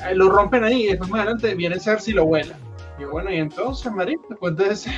[0.08, 2.56] eh, lo rompen ahí y después más adelante viene Cersei y lo vuela.
[2.98, 4.90] Y yo, bueno, y entonces, marica, cuéntese,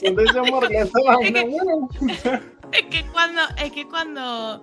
[0.00, 1.88] cuéntese amor, ya vaina, bueno.
[2.72, 4.62] Es que cuando, es que cuando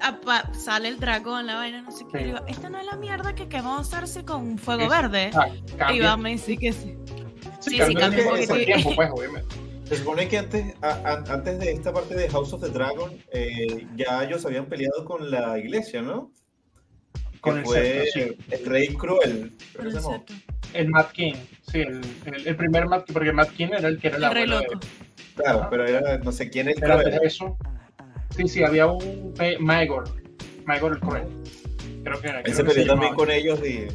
[0.00, 2.24] apa- sale el dragón, la vaina, no sé qué, Sí.
[2.24, 4.88] digo, esta no es la mierda que quemó a Cersei con un fuego Sí.
[4.88, 5.30] verde.
[5.34, 6.96] Ah, Y cambia, va a decir que sí.
[7.60, 9.54] sí, cambia sí, el cambia un tiempo, pues, obviamente.
[9.84, 13.10] Se supone que antes, a- a- antes de esta parte de House of the Dragon,
[13.32, 16.30] eh, ya ellos habían peleado con la iglesia, ¿no?
[17.40, 18.08] Con el fue
[18.50, 19.52] el rey cruel.
[20.74, 21.34] el Matt King,
[21.70, 24.24] sí, el, el, el primer Matt King, porque Matt King era el que era el
[24.24, 24.86] El rey abuelo de loco.
[25.36, 27.18] Claro, pero era no sé quién es antes cruel.
[27.20, 27.56] de eso,
[28.36, 30.04] sí, sí, había un Maegor,
[30.66, 31.24] Maegor el Cruel.
[32.04, 32.38] Creo que era.
[32.38, 33.86] Él creo se que peleó también con ellos y.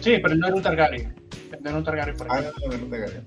[0.00, 1.14] Sí, pero él no era un Targaryen.
[1.64, 3.20] Era un Targaryen por Ah, ejemplo.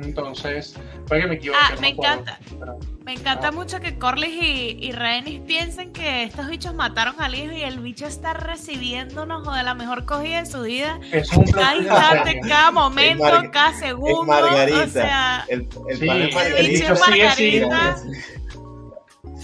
[0.00, 0.74] Entonces,
[1.06, 1.60] puede que me equivoque.
[1.62, 2.38] Ah, me encanta.
[2.58, 7.16] pero- Me Me encanta mucho que Corlys y, y Rhaenys piensen que estos bichos mataron
[7.20, 10.98] al hijo y el bicho está recibiéndonos o de la mejor cogida de su vida.
[11.12, 14.24] Es un Cada instante, cada momento, cada Es segundo.
[14.24, 14.84] Margarita.
[14.84, 16.68] O sea, el el Sí, pan es el Margarita.
[16.70, 17.96] bicho es sigue, Margarita.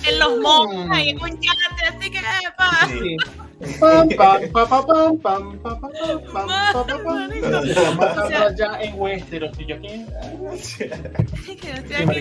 [0.05, 2.19] en los montes, ahí en un yate, así que.
[2.89, 3.17] Sí.
[3.81, 5.97] Pam, pam, pam, pam, pam, pam, pam, pam,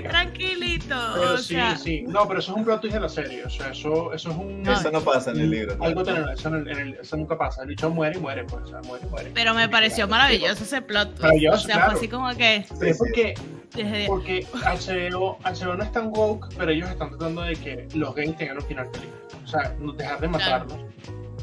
[0.03, 0.95] tranquilito.
[1.13, 2.03] Pero sí, sí.
[2.07, 3.43] No, pero eso es un plot twist de la serie.
[3.43, 4.65] O sea, eso, eso es un.
[4.65, 5.75] Eso no pasa en el libro.
[5.81, 7.63] Algo eso, nunca pasa.
[7.63, 8.63] El bicho muere y muere, pues.
[8.63, 9.31] O sea, muere, muere.
[9.33, 11.47] Pero me pareció maravilloso ese plot twist.
[11.51, 12.65] O sea, fue así como que.
[12.81, 13.33] Es porque.
[14.07, 18.37] Porque HBO, HBO no es tan woke, pero ellos están tratando de que los gays
[18.37, 19.09] tengan un final feliz.
[19.43, 20.79] O sea, dejar de matarlos.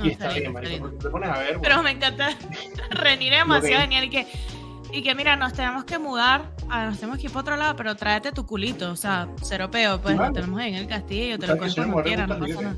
[0.03, 0.69] No, y está está bien, bien, está marico.
[0.71, 0.81] bien.
[0.83, 1.49] Porque te pones a ver.
[1.49, 2.29] Pero bueno, me encanta
[2.91, 4.27] Renir es demasiado genial y que,
[4.93, 7.77] y que mira, nos tenemos que mudar, ah, nos tenemos que ir para otro lado,
[7.77, 11.39] pero tráete tu culito, o sea, cero peo, pues lo tenemos ahí en el castillo,
[11.39, 11.57] te lo
[11.89, 12.77] muere quieras, no pasa nada.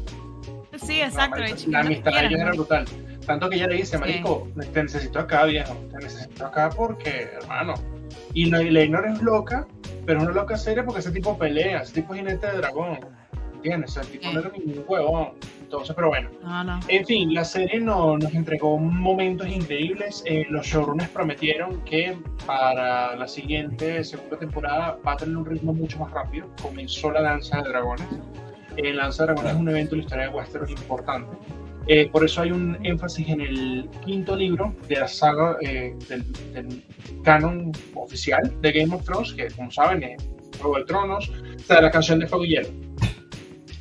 [0.82, 2.84] Sí, exacto, la amistad de ellos era brutal.
[3.26, 4.00] Tanto que ella le dice, Sí.
[4.00, 5.74] marico, te necesito acá, viejo.
[5.90, 7.72] Te necesito acá porque, hermano.
[8.34, 9.66] Y la Leinor es loca,
[10.04, 12.98] pero es una loca seria porque ese tipo pelea, ese tipo es jinete de dragón.
[13.54, 13.92] ¿Entiendes?
[13.92, 14.34] O sea, el tipo Sí.
[14.34, 15.28] no era ningún huevón.
[15.74, 16.30] Entonces, pero bueno.
[16.42, 16.80] No, no.
[16.88, 20.22] En fin, la serie no- nos entregó momentos increíbles.
[20.26, 25.72] Eh, los showrunners prometieron que para la siguiente segunda temporada va a tener un ritmo
[25.72, 26.46] mucho más rápido.
[26.62, 28.06] Comenzó la Danza de Dragones.
[28.76, 31.36] Eh, la Danza de Dragones es un evento en la historia de Westeros importante.
[31.86, 36.24] Eh, por eso hay un énfasis en el quinto libro de la saga eh, del,
[36.54, 36.82] del
[37.22, 41.90] canon oficial de Game of Thrones, que como saben es Juego de Tronos, está la
[41.90, 42.68] canción de Fuego y Hielo,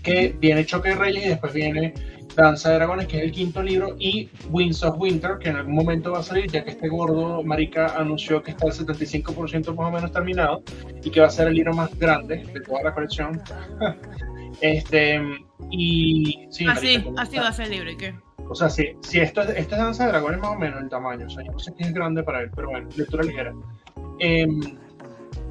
[0.03, 1.93] que viene Choque de Reyes y después viene
[2.35, 5.75] Danza de Dragones, que es el quinto libro, y Winds of Winter, que en algún
[5.75, 9.87] momento va a salir, ya que este gordo marica anunció que está al 75% más
[9.87, 10.63] o menos terminado
[11.03, 13.41] y que va a ser el libro más grande de toda la colección.
[14.61, 15.21] este,
[15.71, 18.13] y sí, Así, marica, así va a ser el libro, ¿y qué?
[18.49, 20.89] o sea, si, si esto, es, esto es Danza de Dragones más o menos el
[20.89, 23.53] tamaño, o sea, yo no sé qué es grande para él, pero bueno, lectura ligera.
[24.19, 24.59] Em,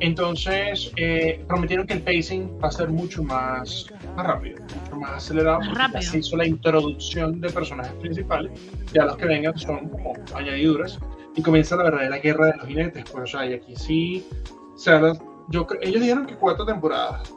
[0.01, 3.87] entonces, eh, prometieron que el pacing va a ser mucho más,
[4.17, 6.01] más rápido, mucho más acelerado, Más porque rápido.
[6.01, 8.53] ya se hizo la introducción de personajes principales,
[8.93, 10.99] ya los que vengan son como añadiduras,
[11.35, 14.27] y comienza la verdadera guerra de los jinetes, pues, o sea, y aquí sí,
[14.75, 17.33] o sea, las- yo, ellos dijeron que cuatro temporadas,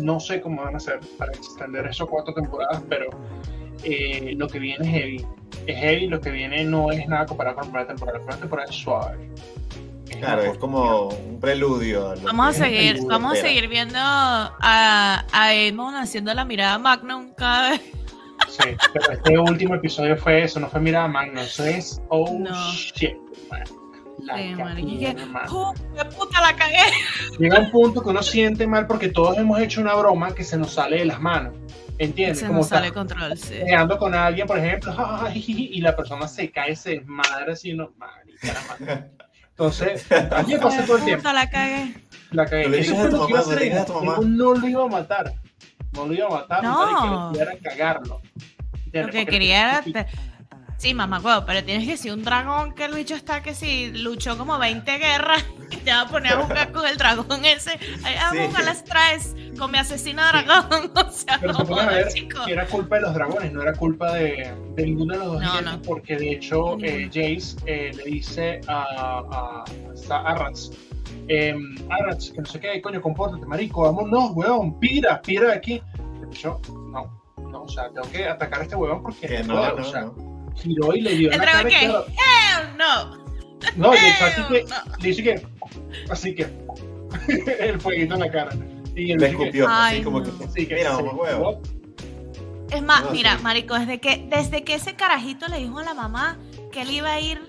[0.00, 3.10] no sé cómo van a hacer para extender eso a cuatro temporadas, pero
[3.84, 5.26] eh, lo que viene es heavy.
[5.66, 8.18] Es heavy, lo que viene no es nada comparado con la primera temporada.
[8.18, 9.30] La primera temporada es suave.
[10.22, 12.10] Es Claro, es como un preludio.
[12.10, 16.44] a lo Vamos a que seguir, vamos a seguir viendo a, a Edmond haciendo la
[16.44, 17.80] mirada Magnum cada vez.
[18.48, 22.72] Sí, pero este último episodio fue eso, no fue mirada magna, eso es oh No.
[22.72, 23.16] shit.
[24.24, 25.70] La Sí, marica, y cagué, que, hermano.
[25.70, 26.76] ¡uh, qué puta la cagué!
[27.40, 30.56] Llega un punto que uno siente mal porque todos hemos hecho una broma que se
[30.56, 31.54] nos sale de las manos.
[31.98, 32.38] ¿Entiendes?
[32.40, 33.54] Se Como nos sale control, sí.
[33.58, 34.94] peleando con alguien, por ejemplo,
[35.34, 39.10] y la persona se cae, se desmadra así, no, marica, la madre.
[39.52, 41.30] Entonces, a mí me pasa todo el tiempo.
[41.32, 41.94] La cagué.
[42.30, 42.64] La cagué.
[42.64, 43.62] No le Eso fue lo que iba a mamá, no le hacer.
[43.62, 44.16] digas a tu mamá.
[44.16, 45.32] Yo No lo iba a matar.
[45.92, 46.64] No lo iba a matar.
[46.64, 47.32] No.
[47.38, 48.20] Para que cagarlo.
[48.92, 50.06] Lo que quería era.
[50.82, 53.92] Sí, mamá, huevo, pero tienes que ser un dragón que el bicho está que si
[53.92, 57.78] luchó como 20 guerras y te va a poner a jugar con el dragón ese.
[58.02, 58.38] Ay, ah, Sí.
[58.56, 60.90] a las traes con mi asesino dragón.
[60.96, 62.44] O sea, Pero no a ver chico.
[62.44, 65.40] que era culpa de los dragones, no era culpa de, de ninguno de los dos
[65.40, 65.82] No, no.
[65.82, 69.64] porque de hecho eh, Jace eh, le dice a, a,
[70.10, 70.72] a Arrats,
[71.28, 71.54] eh,
[71.90, 75.80] Arrats, que no sé qué, coño, compórtate, marico, vámonos, weón, pira, pira de aquí.
[76.28, 76.60] Y yo,
[76.92, 79.84] no, no, o sea, tengo que atacar a este weón porque Que no, no, o
[79.84, 80.31] sea, no.
[80.56, 81.92] Giró y le dio en ¿El la cara Hell
[82.78, 83.22] no.
[83.76, 84.96] No, le así que, no.
[85.00, 85.46] le dice que,
[86.10, 86.46] así que,
[87.60, 88.50] el fueguito en la cara.
[88.96, 90.30] Y él Le que- escupió, así como que.
[90.54, 91.62] Sí, que Mira, mamá huevo.
[92.70, 93.42] Es más, No, mira, sí.
[93.42, 96.38] marico, desde que, desde que ese carajito le dijo a la mamá
[96.72, 97.40] que él iba a ir,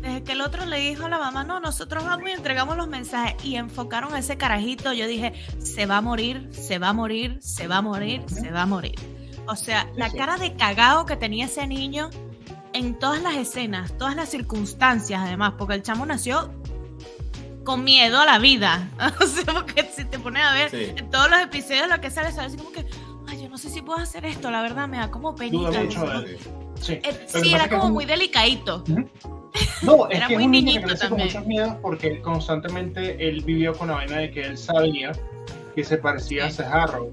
[0.00, 2.86] desde que el otro le dijo a la mamá, no, nosotros vamos y entregamos los
[2.86, 6.92] mensajes y enfocaron a ese carajito, yo dije, se va a morir, se va a
[6.92, 8.94] morir, se va a morir, se va a morir.
[9.48, 12.10] O sea, la cara de cagado que tenía ese niño
[12.72, 16.50] en todas las escenas, todas las circunstancias además, porque el chamo nació
[17.64, 18.88] con miedo a la vida.
[19.20, 20.92] O sea, porque si te pones a ver Sí.
[20.96, 22.84] en todos los episodios lo que sale, sale así como que,
[23.28, 25.68] ay, yo no sé si puedo hacer esto, la verdad me da como penita.
[25.68, 26.26] Duda no mucho.
[26.26, 26.36] Sí.
[26.80, 28.84] Sí, Eh, sí, era como muy delicadito.
[29.82, 31.28] No, es Era que es muy un niño que niñito crece con también.
[31.28, 35.12] muchos miedos porque él constantemente él vivió con la vaina de que él sabía
[35.74, 36.50] que se parecía a.
[36.50, 37.08] Cejarro.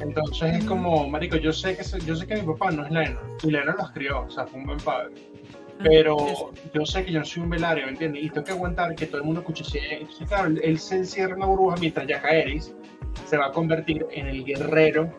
[0.00, 3.18] Entonces es como, marico, yo sé que yo sé que mi papá no es Lennon
[3.42, 5.12] y Lennon los crió, o sea, fue un buen padre.
[5.82, 8.22] Pero yo sé que yo no soy un velario, ¿me entiendes?
[8.24, 10.00] Y tengo que aguantar que todo el mundo cuchichee.
[10.00, 12.74] Entonces, claro, él, se encierra en la burbuja mientras ya Eris
[13.26, 15.10] se va a convertir en el guerrero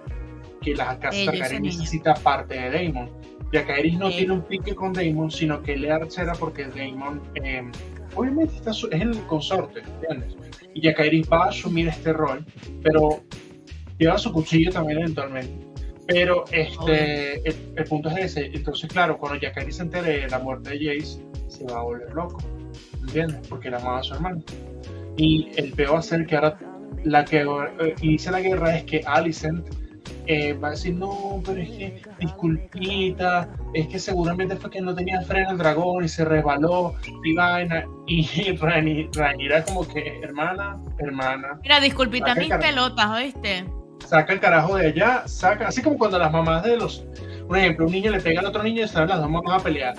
[0.62, 3.10] que la casa necesita parte de Daemon.
[3.52, 4.18] Jacaeris no Sí.
[4.20, 7.64] tiene un pique con Daemon, sino que le archera porque Daemon eh,
[8.16, 10.36] obviamente está es el consorte, ¿entiendes?
[10.74, 12.46] Y Jacaeris va a asumir este rol,
[12.82, 13.22] pero
[14.02, 15.68] lleva su cuchillo también eventualmente.
[16.08, 18.48] Pero este, el, el punto es ese.
[18.54, 22.12] Entonces, claro, cuando Jacaeris se entere de la muerte de Jace, se va a volver
[22.14, 22.42] loco,
[23.02, 23.48] ¿entiendes?
[23.48, 24.42] Porque la amaba a su hermano.
[25.18, 26.58] Y el peor va a ser que ahora
[27.04, 29.66] la que eh, inicia la guerra es que Alicent
[30.28, 34.94] eh, va a decir, no, pero es que disculpita, es que seguramente fue que no
[34.94, 37.86] tenía freno el dragón y se resbaló y vaina.
[38.08, 43.66] Y Rani, Rhaenyra como que, hermana, hermana, Mira, disculpita mis pelotas, ¿oíste?
[44.08, 47.04] Saca el carajo de allá, saca, así como cuando las mamás de los,
[47.48, 49.64] un ejemplo, un niño le pega al otro niño y están las dos mamás a
[49.64, 49.96] pelear.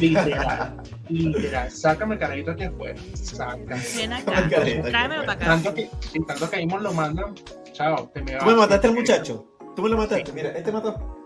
[0.00, 3.76] Literal, literal, sácame el carajito aquí afuera, sácame.
[3.96, 5.44] Ven acá, tráemelo para acá.
[5.46, 5.90] Tanto que,
[6.26, 7.34] tanto que lo mandan,
[7.72, 9.46] chao, te me Tú me mataste al muchacho.
[9.76, 10.32] Tú me lo mataste.
[10.32, 11.18] Mira, este mató.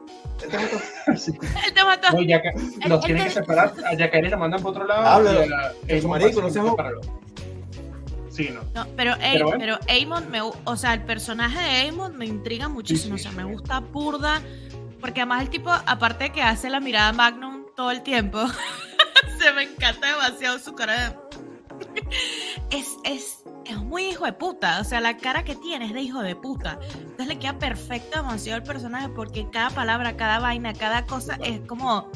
[0.42, 0.76] Este mató.
[1.16, 1.32] Sí.
[1.66, 2.12] Él te mató.
[2.12, 2.50] No, ya que
[2.88, 5.44] los él tienen te- que separar, a Yacairi lo mandan por otro lado Háblalo.
[5.46, 6.66] y a Eso, Aemon marico, no seas-
[8.36, 8.62] Sí, no.
[8.74, 9.78] No, pero, Ey- Pero.
[9.88, 13.16] Aemon, me, o sea, el personaje de Aemon me intriga muchísimo.
[13.16, 14.42] Sí, sí, o sea, me gusta burda.
[15.00, 18.40] Porque además el tipo, aparte de que hace la mirada Magnum todo el tiempo,
[19.38, 21.16] se me encanta demasiado su cara de...
[22.70, 24.80] es, es, es muy hijo de puta.
[24.80, 26.78] O sea, la cara que tiene es de hijo de puta.
[26.94, 31.60] Entonces le queda perfecto demasiado el personaje porque cada palabra, cada vaina, cada cosa es
[31.66, 32.10] como...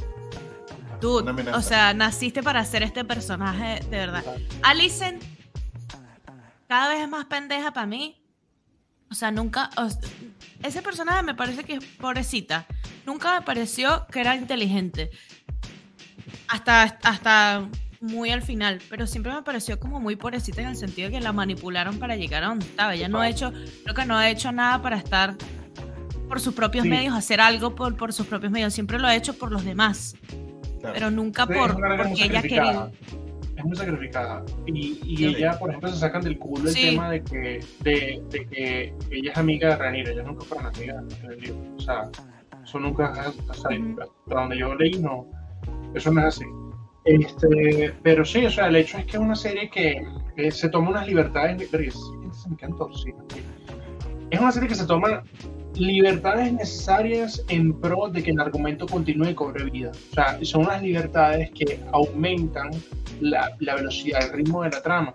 [1.01, 4.23] Dude, o sea, naciste para ser este personaje de verdad.
[4.63, 5.23] Alicent
[6.71, 8.23] cada vez es más pendeja para mí.
[9.11, 9.71] O sea, nunca.
[9.77, 9.89] o
[10.63, 12.65] ese personaje me parece que es pobrecita.
[13.05, 15.11] Nunca me pareció que era inteligente.
[16.47, 17.69] Hasta, hasta
[18.01, 18.81] muy al final.
[18.89, 22.15] Pero siempre me pareció como muy pobrecita en el sentido de que la manipularon para
[22.15, 22.95] llegar a donde estaba.
[22.95, 23.53] Ella no ha hecho.
[23.83, 25.35] Creo que no ha hecho nada para estar
[26.29, 26.89] por sus propios Sí.
[26.89, 28.73] medios, hacer algo por, por sus propios medios.
[28.73, 30.15] Siempre lo ha hecho por los demás.
[30.79, 30.95] Claro.
[30.95, 32.91] Pero nunca Sí, por porque ella quería.
[33.61, 34.45] Es muy sacrificada.
[34.67, 35.27] Y, y Sí.
[35.27, 36.91] ella, por ejemplo, se sacan del culo el Sí.
[36.91, 40.11] tema de que, de, de que ella es amiga de Ranira.
[40.13, 41.59] Ellas nunca fueron amigas en el libro.
[41.77, 42.11] O sea,
[42.65, 43.51] eso nunca sea, Ujú.
[44.03, 45.27] hasta donde yo leí, no.
[45.95, 46.45] Eso no es así.
[47.05, 50.03] Este, pero sí, o sea, el hecho es que es una serie que
[50.37, 51.71] eh, se toma unas libertades.
[51.71, 51.91] verga,
[52.33, 53.25] Se me quedan torcidas.
[54.31, 55.23] Es una serie que se toma
[55.75, 59.93] libertades necesarias en pro de que el argumento continúe y cobre vida.
[60.11, 62.71] O sea, son unas libertades que aumentan
[63.21, 65.13] la, la velocidad, el ritmo de la trama.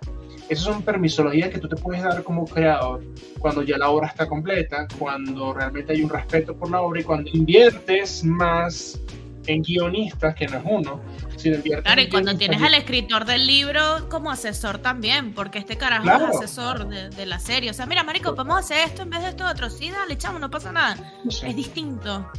[0.48, 3.02] Esas son permisologías que tú te puedes dar como creador
[3.40, 7.04] cuando ya la obra está completa, cuando realmente hay un respeto por la obra y
[7.04, 9.00] cuando inviertes más
[9.46, 11.00] en guionistas, que no es uno,
[11.36, 15.58] sino inviertes Claro, en y cuando tienes al escritor del libro como asesor también, porque
[15.58, 16.28] este carajo Claro.
[16.30, 17.70] es asesor de, de la serie.
[17.70, 19.70] O sea, mira, marico, podemos hacer esto en vez de esto otro.
[19.70, 20.96] Sí, dale, chamo, no pasa nada.
[21.26, 22.30] Es distinto,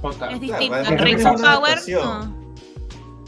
[0.00, 0.34] total.
[0.34, 0.88] es Claro, distinto.
[0.90, 1.78] que Rings of Power.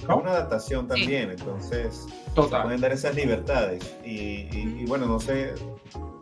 [0.09, 0.15] No.
[0.17, 2.63] Es una adaptación también, entonces total.
[2.65, 3.97] pueden dar esas libertades.
[4.05, 5.55] Y, y- y bueno, no sé,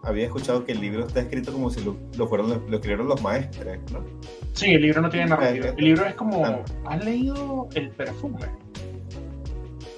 [0.03, 3.23] había escuchado que el libro está escrito como si lo, lo fueron lo escribieron los
[3.23, 4.05] maestres, ¿no?
[4.53, 5.69] Sí, el libro no tiene narrativa.
[5.77, 6.39] El libro es como.
[6.43, 6.65] claro.
[6.87, 8.39] ¿Has leído El perfume?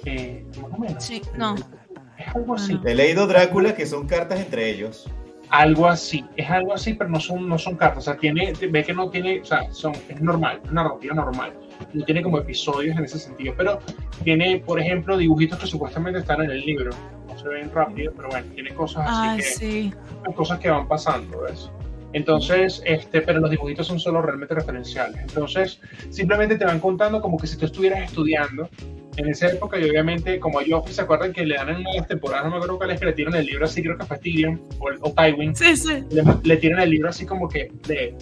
[0.05, 1.03] Eh, más o menos.
[1.03, 1.55] Sí, no.
[2.17, 2.79] Es algo así.
[2.85, 5.09] He leído Drácula, que son cartas entre ellos.
[5.49, 6.25] Algo así.
[6.35, 7.99] Es algo así, pero no son, no son cartas.
[7.99, 9.41] O sea, tiene, ve que no tiene.
[9.41, 11.53] O sea, son, es normal, es narrativa normal.
[11.93, 13.53] No tiene como episodios en ese sentido.
[13.57, 13.79] Pero
[14.23, 16.91] tiene, por ejemplo, dibujitos que supuestamente están en el libro.
[17.27, 19.43] No se ven rápido, pero bueno, tiene cosas así Ay, que.
[19.43, 19.93] sí.
[20.35, 21.69] cosas que van pasando, ¿ves?
[22.13, 25.19] Entonces, este, pero los dibujitos son solo realmente referenciales.
[25.21, 28.69] Entonces, simplemente te van contando como que si tú estuvieras estudiando
[29.17, 32.45] en esa época y obviamente como Joffrey se acuerdan que le dan en las temporadas,
[32.45, 34.89] no me acuerdo cuál es, que le tiran el libro así, creo que Tyrion o,
[35.09, 36.03] o Tywin, Sí, sí.
[36.11, 38.15] le, le tiran el libro así como que de,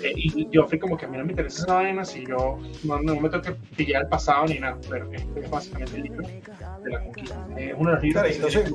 [0.00, 3.00] de- y Joffrey como que a mí no me interesa esa vaina, si yo no,
[3.02, 6.26] no me tengo que pillar el pasado ni nada, pero este es básicamente el libro
[6.26, 7.46] de la conquista.
[7.56, 8.74] Es uno de los libros Claro, entonces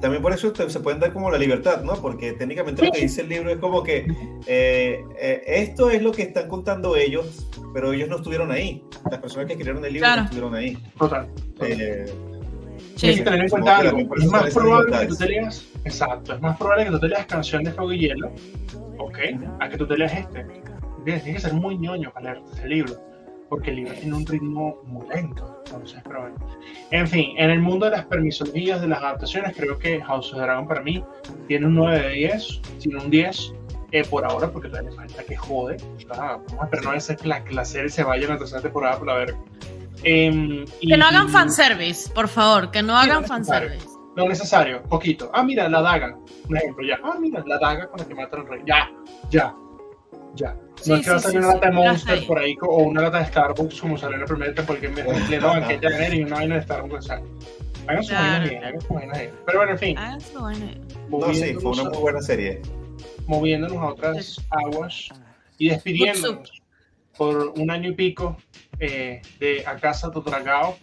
[0.00, 1.94] también por eso se pueden dar como la libertad, ¿no?
[1.94, 4.06] Porque técnicamente lo que dice el libro es como que
[4.46, 8.82] eh, eh, esto es lo que están contando ellos, pero ellos no estuvieron ahí.
[9.10, 10.20] Las personas que escribieron el libro Claro.
[10.22, 10.78] no estuvieron ahí.
[10.98, 11.28] Total.
[11.60, 12.06] Eh,
[12.94, 12.98] Sí.
[13.08, 13.98] Tienes que tener en cuenta algo.
[14.16, 15.66] Es más probable que tú te leas.
[15.84, 16.34] Exacto.
[16.34, 18.30] Es más probable que tú te leas Canción de Fuego y Hielo.
[18.98, 19.18] Ok.
[19.60, 20.46] A que tú te leas este.
[21.04, 22.94] Tienes que ser muy ñoño para leerte ese libro.
[23.48, 25.62] Porque el libro tiene un ritmo muy lento.
[25.66, 26.36] Entonces, pero bueno.
[26.90, 30.40] En fin, en el mundo de las permisologías, de las adaptaciones, creo que House of
[30.40, 31.04] Dragon para mí
[31.48, 33.52] tiene un 9 de 10, tiene un 10
[33.90, 35.76] eh, por ahora, porque todavía le falta que jode.
[35.98, 38.38] Está, vamos a esperar no es que la, que la serie se vaya en la
[38.38, 39.38] tercera temporada por la verga.
[40.04, 43.86] Em, y- Que no hagan fanservice, por favor, que no hagan fanservice.
[44.14, 45.30] Lo necesario, poquito.
[45.32, 46.16] Ah, mira, la daga.
[46.48, 46.98] Un ejemplo, ya.
[47.02, 48.60] Ah, mira, la daga con la que matan al rey.
[48.66, 48.90] Ya,
[49.30, 49.54] ya,
[50.34, 50.54] ya.
[50.86, 53.18] No es que va a salir una lata de Monster por ahí o una lata
[53.18, 56.36] de Starbucks como salió en la primera temporada porque me pleno banquete de y una
[56.36, 57.10] vaina de Starbucks.
[57.10, 59.30] Hagan su vaina bien, hagan su vaina bien.
[59.46, 59.98] Pero bueno, en fin.
[59.98, 60.66] Hagan su vaina
[61.08, 62.62] No, sí, fue una muy buena serie.
[63.26, 65.08] Moviéndonos a otras aguas
[65.58, 66.62] y despidiéndonos
[67.16, 68.36] por un año y pico
[68.78, 70.76] eh, de A Casa Totragao.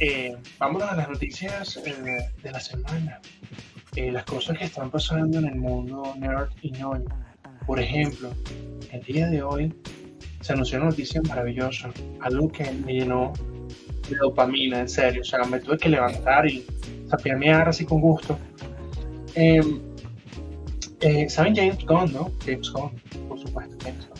[0.00, 3.20] Eh, vamos a las noticias eh, de la semana.
[3.94, 7.04] Eh, las cosas que están pasando en el mundo nerd y ñoño.
[7.66, 8.30] Por ejemplo,
[8.90, 9.72] el día de hoy
[10.40, 11.90] se anunció una noticia maravillosa,
[12.20, 13.32] algo que me llenó
[14.08, 15.22] de dopamina, en serio.
[15.22, 16.66] O sea, me tuve que levantar y
[17.08, 18.36] sapearmear así con gusto.
[19.34, 19.80] Em,
[21.28, 22.32] ¿Saben James Gunn, no?
[22.44, 22.90] James Gunn,
[23.28, 24.13] por supuesto, James Gunn.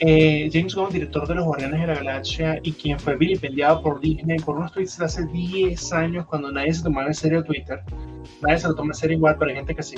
[0.00, 4.00] Eh, James Gunn, director de los Guardianes de la Galaxia y quien fue vilipendiado por
[4.00, 7.80] Disney por unos tweets de hace 10 años cuando nadie se tomaba en serio Twitter.
[8.42, 9.96] Nadie se lo toma en serio igual, pero hay gente que sí.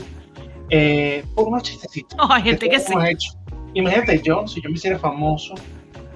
[0.70, 2.18] Eh, por unos chistecitos.
[2.20, 2.92] Oh, hay gente que, sí.
[3.08, 3.32] Hecho.
[3.74, 5.54] Imagínate, yo, si yo me hiciera famoso,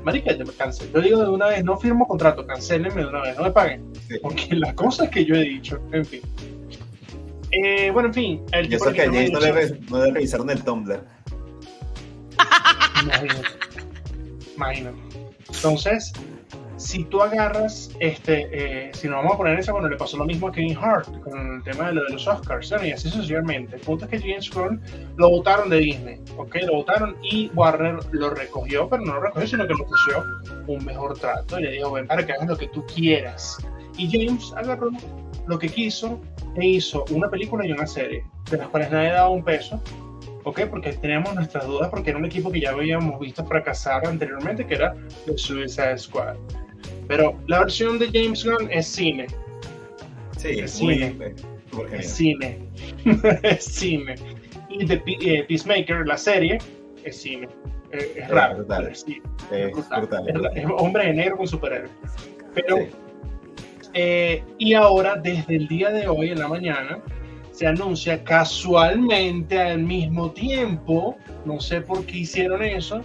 [0.05, 0.91] marica, yo me cansé.
[0.93, 3.93] Yo digo de una vez, no firmo contrato, cancelenme de una vez, no me paguen.
[4.22, 6.20] Porque las cosas que yo he dicho, en fin.
[7.53, 8.43] Eh, bueno, en fin.
[8.53, 11.05] El y eso que a James no, le, no le revisaron el Tumblr.
[13.03, 13.43] Imagínate.
[14.61, 14.98] Imagínate.
[15.48, 16.12] Entonces,
[16.76, 20.24] si tú agarras, este, eh, si nos vamos a poner eso, bueno, le pasó lo
[20.24, 23.76] mismo a Kevin Hart con el tema de, lo de los Oscars, y así sucesivamente.
[23.76, 24.80] El punto es que James Gunn
[25.16, 26.56] lo votaron de Disney, ¿ok?
[26.66, 30.24] Lo votaron y Warner lo recogió, pero no lo recogió, sino que le ofreció
[30.66, 33.58] un mejor trato y le dijo, ven para que hagas lo que tú quieras.
[33.96, 34.90] Y James agarró
[35.46, 36.20] lo que quiso
[36.56, 39.82] e hizo una película y una serie, de las cuales nadie daba un peso,
[40.45, 40.62] ¿ok?
[40.70, 44.74] Porque teníamos nuestras dudas, porque era un equipo que ya habíamos visto fracasar anteriormente, que
[44.74, 44.95] era
[45.26, 46.36] The Suicide Squad.
[47.09, 49.26] Pero la versión de James Gunn es cine.
[50.36, 51.34] Sí, es cine.
[51.93, 52.59] Es cine.
[53.43, 54.14] es cine.
[54.68, 56.59] Y The eh, Peacemaker, la serie,
[57.05, 57.49] es cine.
[57.93, 58.64] Eh, es, raro.
[58.80, 59.05] Es,
[60.76, 61.88] hombre de negro con superhéroe.
[62.55, 62.86] Pero,
[63.95, 67.01] eh, y ahora, desde el día de hoy, en la mañana,
[67.61, 73.02] se anuncia casualmente al mismo tiempo, no sé por qué hicieron eso,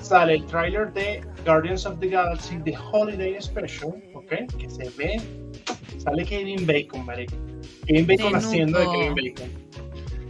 [0.00, 4.32] sale el trailer de Guardians of the Galaxy The Holiday Special, ¿ok?
[4.58, 5.22] Que se ve,
[5.98, 7.36] sale Kevin Bacon, marico.
[7.86, 9.50] Kevin Bacon haciendo de Kevin Bacon.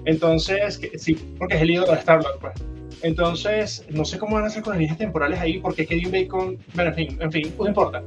[0.05, 2.63] Entonces, sí, porque es el ídolo de Star-Lord, pues.
[3.01, 6.59] Entonces, no sé cómo van a hacer con las líneas temporales ahí, porque Kevin Bacon,
[6.75, 8.05] bueno, en fin, en fin, no importa.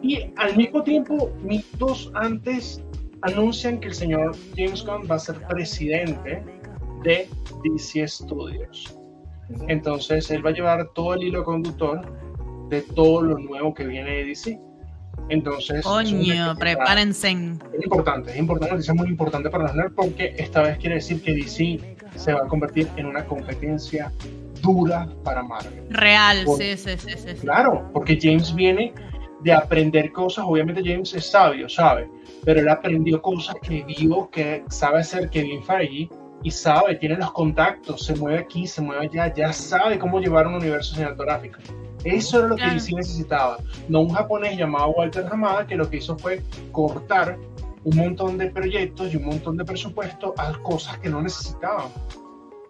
[0.00, 2.80] Y al mismo tiempo, minutos antes
[3.22, 6.42] anuncian que el señor James Gunn va a ser presidente
[7.02, 7.28] de
[7.64, 8.98] DC Studios.
[9.68, 12.00] Entonces él va a llevar todo el hilo conductor
[12.68, 14.60] de todo lo nuevo que viene de DC.
[15.28, 17.30] Entonces, coño, prepárense.
[17.30, 21.22] Es importante, es importante, es muy importante para los nerds porque esta vez quiere decir
[21.22, 24.12] que DC se va a convertir en una competencia
[24.62, 25.84] dura para Marvel.
[25.90, 28.92] Real, sí, sí, sí, sí, Claro, porque James viene
[29.42, 32.08] de aprender cosas, obviamente James es sabio, sabe,
[32.44, 36.08] pero él aprendió cosas que vio que sabe hacer Kevin Feige
[36.42, 40.46] y sabe, tiene los contactos, se mueve aquí, se mueve allá, ya sabe cómo llevar
[40.46, 41.58] un universo cinematográfico.
[42.04, 45.98] Eso era lo que DC necesitaba, no un japonés llamado Walter Hamada que lo que
[45.98, 47.38] hizo fue cortar
[47.84, 51.88] un montón de proyectos y un montón de presupuesto a cosas que no necesitaban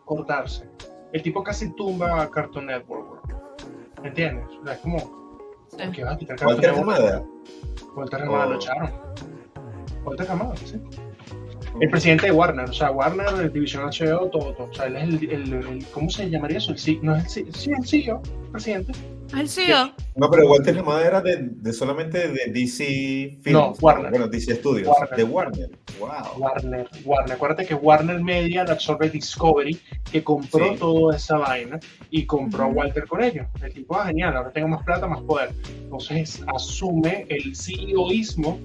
[0.05, 0.69] cortarse.
[1.13, 3.35] El tipo casi tumba a Cartoon Network.
[4.03, 4.45] ¿Me entiendes?
[4.71, 4.99] es como,
[5.93, 7.25] ¿qué va a quitar Cartoon Walter Hamada.
[7.95, 8.57] Walter Hamada lo oh.
[8.57, 8.91] echaron.
[10.05, 10.81] Walter Hamada, sí
[11.81, 14.69] el presidente de Warner, o sea, Warner, División HBO, todo, todo.
[14.71, 16.73] O sea, él es el, el, ¿cómo se llamaría eso?
[16.73, 18.93] El no es el, sí, el CEO, presidente.
[19.37, 19.93] El CEO.
[20.15, 23.53] No, pero Walter Hamada era de, de, solamente de DC Films.
[23.53, 24.11] No, Warner.
[24.11, 24.95] Bueno, DC Studios.
[25.17, 25.71] De Warner.
[25.99, 26.11] Wow.
[26.37, 27.33] Warner, Warner.
[27.33, 29.81] Acuérdate que Warner Media la absorbe Discovery,
[30.11, 31.81] que compró toda esa vaina
[32.11, 33.47] y compró a Walter con ellos.
[33.63, 35.51] El tipo, ah, genial, ahora tengo más plata, más poder.
[35.85, 38.61] Entonces asume el CEOismo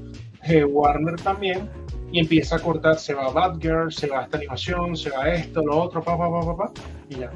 [0.47, 1.69] de Warner también
[2.11, 5.77] y empieza a cortar, se va Batgirl, se va esta animación, se va esto, lo
[5.83, 6.71] otro, pa, pa, pa, pa, pa,
[7.09, 7.31] y ya.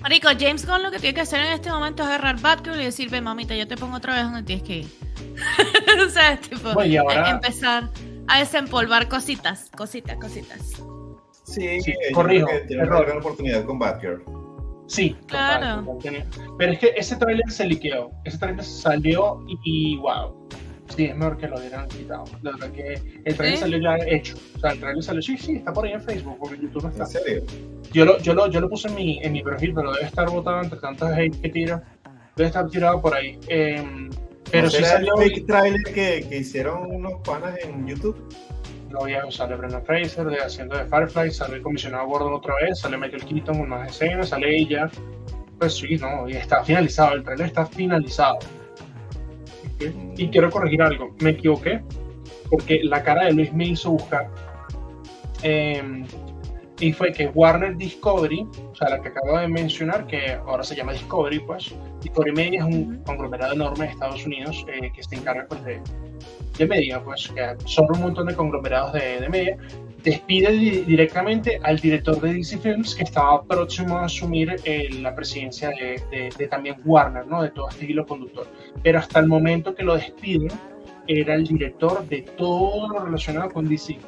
[0.00, 2.84] Marico, James Gunn lo que tiene que hacer en este momento es agarrar Batgirl y
[2.84, 4.86] decir, ve mamita, yo te pongo otra vez donde tienes que ir.
[6.06, 7.90] o sea, tipo, empezar
[8.28, 10.82] a desempolvar cositas, cositas, cositas.
[11.44, 12.46] Sí, sí corrijo.
[12.68, 14.24] Tiene una gran oportunidad con Batgirl.
[14.86, 15.98] Sí, claro.
[16.58, 20.48] Pero es que ese trailer se liqueó, ese trailer salió y wow
[20.94, 22.24] Sí, es mejor que lo hubieran quitado.
[22.42, 24.36] La verdad que el trailer salió ya hecho.
[24.56, 26.82] O sea, el trailer salió, sí, sí, está por ahí en Facebook, porque en YouTube
[26.82, 27.04] no está.
[27.04, 27.44] ¿En serio?
[27.92, 30.28] Yo lo, yo lo, yo lo puse en mi, en mi perfil, pero debe estar
[30.28, 31.82] botado entre tantos hate que tira.
[32.36, 33.38] Debe estar tirado por ahí.
[33.48, 34.08] Eh,
[34.50, 38.16] Pero si salió el fake trailer que, que hicieron unos panas en YouTube.
[38.90, 42.80] No, ya sale Brendan Fraser de, haciendo de Firefly, sale el comisionado Gordon otra vez,
[42.80, 44.90] sale Michael Keaton, unas escenas, sale ella.
[45.60, 48.38] Pues sí, no, y está finalizado, el trailer está finalizado.
[50.16, 51.82] Y quiero corregir algo, me equivoqué,
[52.50, 54.28] porque la cara de Luis me hizo buscar.
[55.42, 56.04] Em,
[56.80, 60.74] y fue que Warner Discovery, o sea, la que acabo de mencionar, que ahora se
[60.74, 65.16] llama Discovery, pues, Discovery Media es un conglomerado enorme de Estados Unidos eh, que se
[65.16, 65.80] encarga pues, de,
[66.56, 69.58] de media, pues, que son un montón de conglomerados de, de media,
[70.02, 75.70] despide directamente al director de DC Films que estaba próximo a asumir eh, la presidencia
[75.70, 77.42] de, de, también Warner, ¿no?
[77.42, 78.46] De todo este hilo conductor.
[78.82, 80.50] Pero hasta el momento que lo despiden,
[81.06, 83.98] era el director de todo lo relacionado con DC.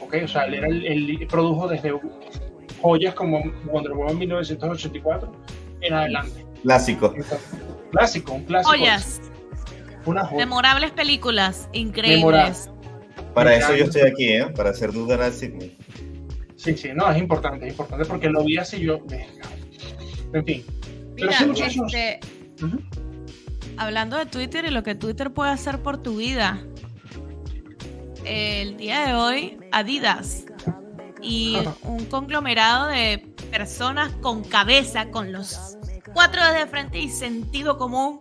[0.00, 0.16] ¿Ok?
[0.24, 1.92] O sea, él era el, produjo desde
[2.80, 5.32] joyas como Wonder Woman 1984
[5.82, 6.46] en adelante.
[6.62, 7.14] Clásico.
[7.90, 8.70] clásico, un clásico.
[8.70, 9.20] Joyas.
[10.36, 12.71] Memorables películas, increíbles.
[13.34, 14.46] Para eso yo estoy aquí, ¿eh?
[14.54, 15.76] Para hacer dudar al Sidney.
[16.56, 19.00] Sí, sí, no, es importante, es importante porque lo vi así yo.
[20.32, 20.64] En fin.
[21.16, 22.20] Mira, este,
[23.76, 26.62] hablando de Twitter y lo que Twitter puede hacer por tu vida.
[28.24, 30.44] El día de hoy, Adidas
[31.20, 33.18] y un conglomerado de
[33.50, 35.76] personas con cabeza, con los
[36.14, 38.20] cuatro de frente y sentido común,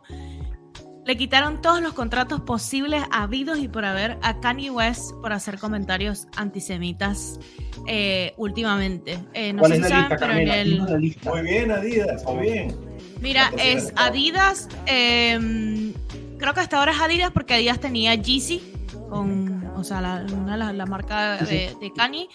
[1.06, 5.58] le quitaron todos los contratos posibles habidos y por haber a Kanye West por hacer
[5.58, 7.40] comentarios antisemitas
[7.88, 9.18] eh, últimamente.
[9.34, 10.80] Eh, no sé si saben, pero en el...
[10.80, 12.76] Muy bien, Adidas, muy bien.
[13.20, 14.68] Mira, es Adidas.
[14.86, 15.94] Em,
[16.38, 18.62] creo que hasta ahora es Adidas porque Adidas tenía Yeezy,
[19.10, 20.24] con, o sea, la,
[20.74, 22.28] la, marca de, de Kanye.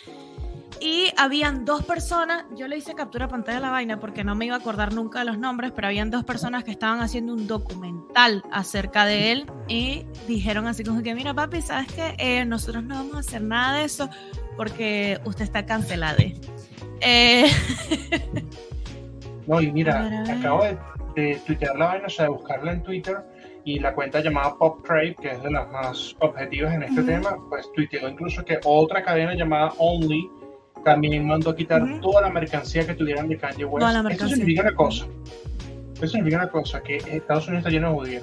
[0.81, 4.47] Y habían dos personas, yo le hice captura pantalla a la vaina porque no me
[4.47, 7.47] iba a acordar nunca de los nombres, pero habían dos personas que estaban haciendo un
[7.47, 12.15] documental acerca de él y dijeron así como que, mira papi, ¿sabes qué?
[12.19, 14.09] Eh, nosotros no vamos a hacer nada de eso
[14.57, 16.19] porque usted está cancelado.
[17.01, 17.47] Eh...
[19.47, 20.77] No, y mira, acabo de,
[21.15, 23.19] de tuitear la vaina, o sea, de buscarla en Twitter
[23.67, 27.37] y la cuenta llamada Pop Trade, que es de las más objetivas en este tema,
[27.49, 30.31] pues tuiteó incluso que otra cadena llamada Only
[30.87, 33.85] también mandó a quitar toda la mercancía que tuvieran de Kanye West.
[34.13, 35.07] Eso significa una cosa.
[35.97, 38.23] Eso significa una cosa, que Estados Unidos está lleno de judíos.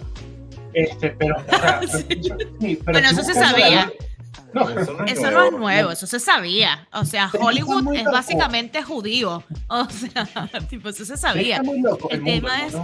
[0.74, 1.36] Este, pero,
[2.86, 3.92] bueno, eso se sabía.
[4.54, 6.88] No, eso, no, es nuevo, eso se sabía.
[6.94, 9.44] O sea, Hollywood es básicamente judío.
[9.68, 11.62] O sea, tipo, eso se sabía.
[12.12, 12.76] El, tema es.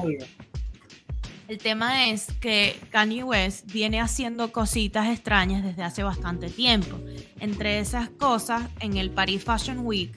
[1.49, 6.95] El tema es que Kanye West viene haciendo cositas extrañas desde hace bastante tiempo.
[7.39, 10.11] Entre esas cosas, en el Paris Fashion Week,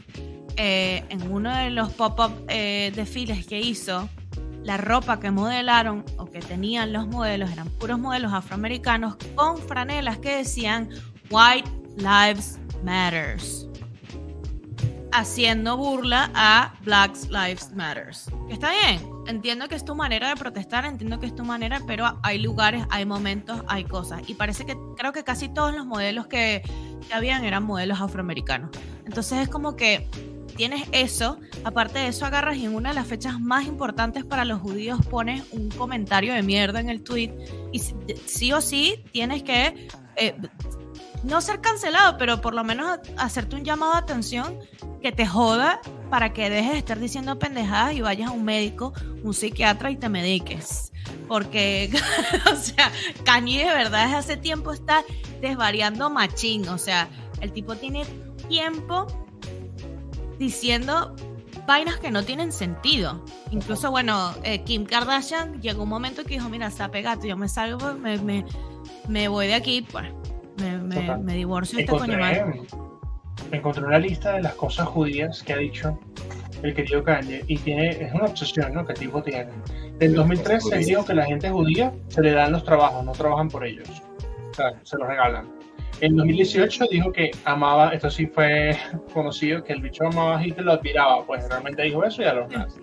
[0.59, 4.11] eh, en uno de los pop-up eh, desfiles que hizo,
[4.63, 10.19] la ropa que modelaron o que tenían los modelos eran puros modelos afroamericanos con franelas
[10.19, 10.91] que decían
[11.31, 13.67] White Lives Matters
[15.13, 18.31] haciendo burla a Black Lives Matters.
[18.51, 22.19] Está bien, entiendo que es tu manera de protestar, entiendo que es tu manera, pero
[22.23, 24.23] hay lugares, hay momentos, hay cosas.
[24.27, 26.63] Y parece que creo que casi todos los modelos que,
[27.13, 28.71] habían eran modelos afroamericanos.
[29.05, 30.09] Entonces es como que
[30.57, 34.45] tienes eso, aparte de eso agarras y en una de las fechas más importantes para
[34.45, 37.33] los judíos pones un comentario de mierda en el tweet
[37.73, 40.37] y sí o sí tienes que eh,
[41.23, 44.59] no ser cancelado, pero por lo menos hacerte un llamado de atención
[45.01, 48.93] que te joda para que dejes de estar diciendo pendejadas y vayas a un médico,
[49.23, 50.93] un psiquiatra y te mediques.
[51.29, 51.91] Porque,
[52.53, 52.91] o sea,
[53.25, 55.05] Kanye de verdad desde hace tiempo está
[55.41, 56.69] desvariando machín.
[56.69, 57.09] O sea,
[57.41, 58.05] el tipo tiene
[58.49, 59.07] tiempo
[60.39, 61.15] diciendo
[61.67, 63.25] vainas que no tienen sentido.
[63.51, 67.49] Incluso, bueno, eh, Kim Kardashian llegó un momento que dijo, mira, está pegado, yo me
[67.49, 68.45] salgo, me, me,
[69.09, 70.07] me voy de aquí, pues
[70.63, 72.53] me, me, divorcio este encontré,
[73.51, 75.99] encontré una lista de las cosas judías que ha dicho
[76.63, 78.85] el querido Kanye y tiene, es una obsesión ¿no?
[78.85, 79.51] que el tipo tiene.
[80.01, 83.65] En 2013 dijo que la gente judía se le dan los trabajos, no trabajan por
[83.67, 83.89] ellos.
[84.51, 85.49] O sea, se los regalan.
[86.01, 88.77] En 2018 dijo que amaba, esto sí fue
[89.15, 91.25] conocido, que el bicho amaba a Hitler, lo admiraba.
[91.25, 92.83] Pues realmente dijo eso y a los nazis.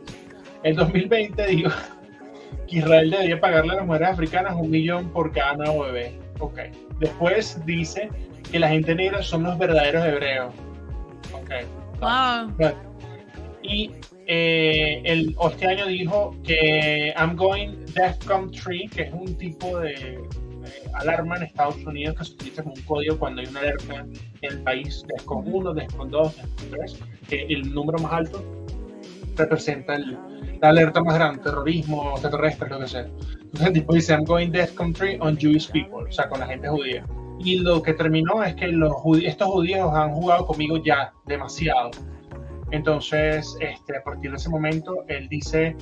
[0.64, 1.72] En 2020 dijo
[2.68, 6.18] que Israel debería pagarle a las mujeres africanas un millón por cada nuevo bebé.
[6.40, 6.60] Ok.
[7.00, 8.10] Después dice
[8.52, 10.54] que la gente negra son los verdaderos hebreos.
[11.34, 11.52] Ok.
[12.00, 12.74] Wow.
[13.62, 13.92] Y
[14.28, 20.20] eh, el, este año dijo que I'm going DEFCON 3, que es un tipo de
[20.94, 24.06] alarma en Estados Unidos que se utiliza como un código cuando hay una alerta
[24.42, 28.44] en el país, DEFCON 1, DEFCON 2, DEFCON 3, que el número más alto
[29.44, 33.02] representa la alerta más grande, terrorismo, extraterrestre, lo que sea.
[33.02, 36.48] Entonces el tipo dice, I'm going death country on Jewish people, o sea, con la
[36.48, 37.06] gente judía.
[37.40, 41.92] Y lo que terminó es que los estos judíos han jugado conmigo ya demasiado.
[42.72, 45.76] Entonces, este, a partir de ese momento, él dice,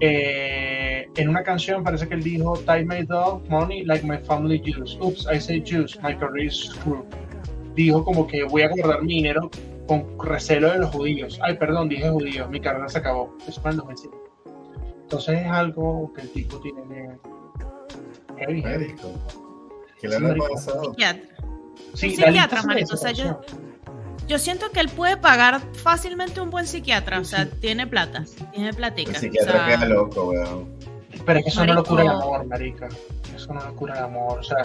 [0.00, 4.60] eh, en una canción parece que él dijo, Tie my dog money like my family
[4.64, 4.98] Jews.
[5.00, 7.04] Oops, I say Jews, my career is screwed.
[7.76, 9.50] Dijo como que voy a guardar mi dinero
[9.86, 11.38] con recelo de los judíos.
[11.42, 13.36] Ay, perdón, dije judíos, mi carrera se acabó.
[13.46, 14.16] Eso fue en 2007.
[15.02, 17.18] Entonces es algo que el tipo tiene
[18.38, 18.94] heavy, heavy.
[20.00, 20.84] ¿Qué le ha pasado?
[20.84, 21.36] Psiquiatra.
[21.94, 22.94] Sí, psiquiatra, marico.
[22.94, 23.40] O sea, yo,
[24.26, 27.20] yo siento que él puede pagar fácilmente un buen psiquiatra.
[27.20, 29.12] O sea, tiene plata, tiene platica.
[29.12, 30.74] El psiquiatra queda loco, weón.
[31.24, 32.88] Pero es que eso no lo cura el amor, marica.
[33.34, 34.38] Eso no lo cura el amor.
[34.38, 34.62] O sea,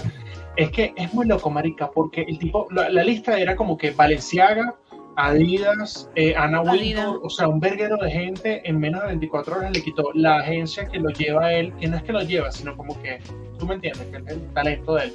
[0.55, 4.76] es que es muy loco, marica, porque el tipo, la, lista era como que Valenciaga,
[5.20, 9.72] Adidas, eh, Ana Wintour, o sea, un verguero de gente en menos de 24 horas
[9.74, 12.49] le quitó la agencia que lo lleva a él, que no es que lo lleva,
[12.53, 13.20] sino como que,
[13.57, 15.13] tú me entiendes, que es el talento de él.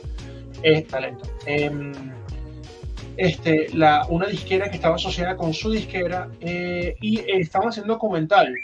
[0.62, 1.26] Es talento.
[1.46, 1.92] Em,
[3.16, 8.54] este, la, una disquera que estaba asociada con su disquera eh, y estaban haciendo documental.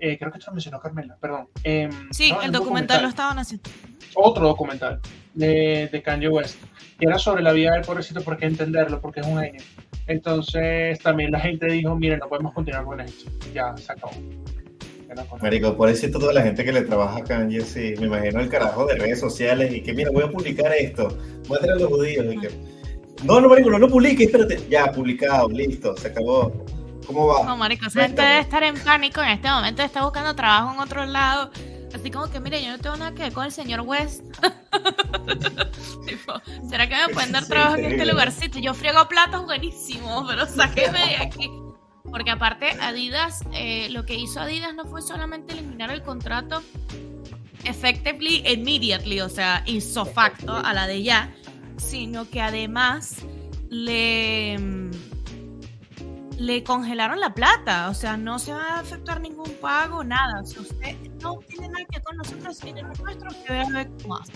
[0.00, 1.48] Eh, creo que esto lo mencionó Carmela, perdón.
[1.62, 3.70] Em, sí, el documental, lo estaban haciendo.
[4.14, 5.00] Otro documental
[5.34, 6.58] de, de Kanye West,
[6.98, 9.62] que era sobre la vida del pobrecito, porque entenderlo, porque es un genio.
[10.06, 13.30] Entonces también la gente dijo, miren, no podemos continuar con esto.
[13.54, 14.12] Ya se acabó.
[15.40, 18.48] Marico, por eso toda la gente que le trabaja a Kanye, sí, me imagino el
[18.48, 21.08] carajo de redes sociales y que, mira, voy a publicar esto,
[21.48, 22.50] muestra a los judíos y que
[23.24, 24.60] no, no, marico, no lo publique, espérate.
[24.68, 26.52] Ya, publicado, listo, se acabó.
[27.06, 27.44] ¿Cómo va?
[27.44, 30.80] No, marico, esa gente debe estar en pánico en este momento, está buscando trabajo en
[30.80, 31.50] otro lado.
[31.94, 34.24] Así como que, mire, yo no tengo nada que ver con el señor West.
[36.68, 38.58] ¿Será que me pueden dar trabajo en este lugarcito?
[38.58, 41.50] Yo friego platos buenísimos, pero sáqueme de aquí.
[42.04, 46.62] Porque aparte, Adidas, eh, lo que hizo Adidas no fue solamente eliminar el contrato
[47.64, 51.34] effectively, immediately, o sea, hizo facto a la de ya,
[51.76, 53.16] sino que además
[53.68, 54.56] le,
[56.38, 60.44] le congelaron la plata, o sea, no se va a efectuar ningún pago, nada.
[60.44, 64.30] Si usted no tiene nada que ver con nosotros, tiene nuestro que ver más.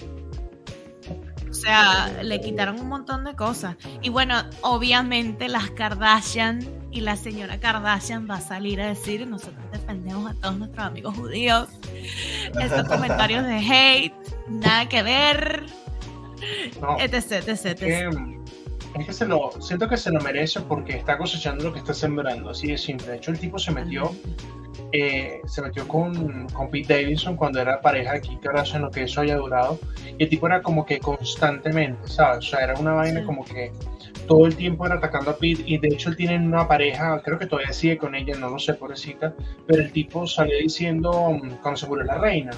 [1.49, 3.77] O sea, le quitaron un montón de cosas.
[4.01, 9.65] Y bueno, obviamente las Kardashian y la señora Kardashian va a salir a decir, nosotros
[9.71, 11.69] defendemos a todos nuestros amigos judíos.
[12.61, 14.15] Estos comentarios de hate,
[14.49, 15.67] nada que ver.
[16.81, 18.11] No, etc, etc,
[18.99, 21.95] es que se lo, siento que se lo merece porque está cosechando lo que está
[21.95, 23.07] sembrando, así de simple.
[23.07, 24.11] De hecho, el tipo se metió,
[24.93, 28.39] eh, se metió con, con, Pete Davidson cuando era pareja de Kim
[28.75, 29.79] en lo que eso haya durado.
[30.19, 32.39] Y el tipo era como que constantemente, ¿sabes?
[32.39, 33.73] O sea, era una vaina como que
[34.27, 35.63] todo el tiempo era atacando a Pete.
[35.65, 38.59] Y de hecho, él tiene una pareja, creo que todavía sigue con ella, no lo
[38.59, 39.35] sé, pobrecita.
[39.67, 42.51] Pero el tipo salió diciendo, cuando se murió la reina,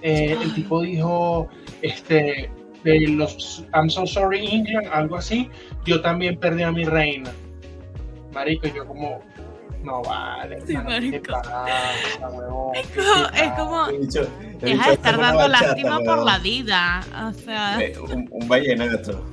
[0.00, 1.48] eh, el tipo dijo,
[1.82, 2.50] este,
[2.84, 5.50] de los I'm so sorry England, algo así,
[5.84, 7.30] yo también perdí a mi reina.
[8.32, 9.20] Marico, yo como,
[9.82, 10.60] no vale.
[10.66, 11.16] Sí, marico.
[12.74, 13.86] es como, es como
[14.60, 17.00] deja de estar dando lástima por la vida.
[17.28, 17.80] O sea.
[17.80, 19.24] Eh, un, un vallenato.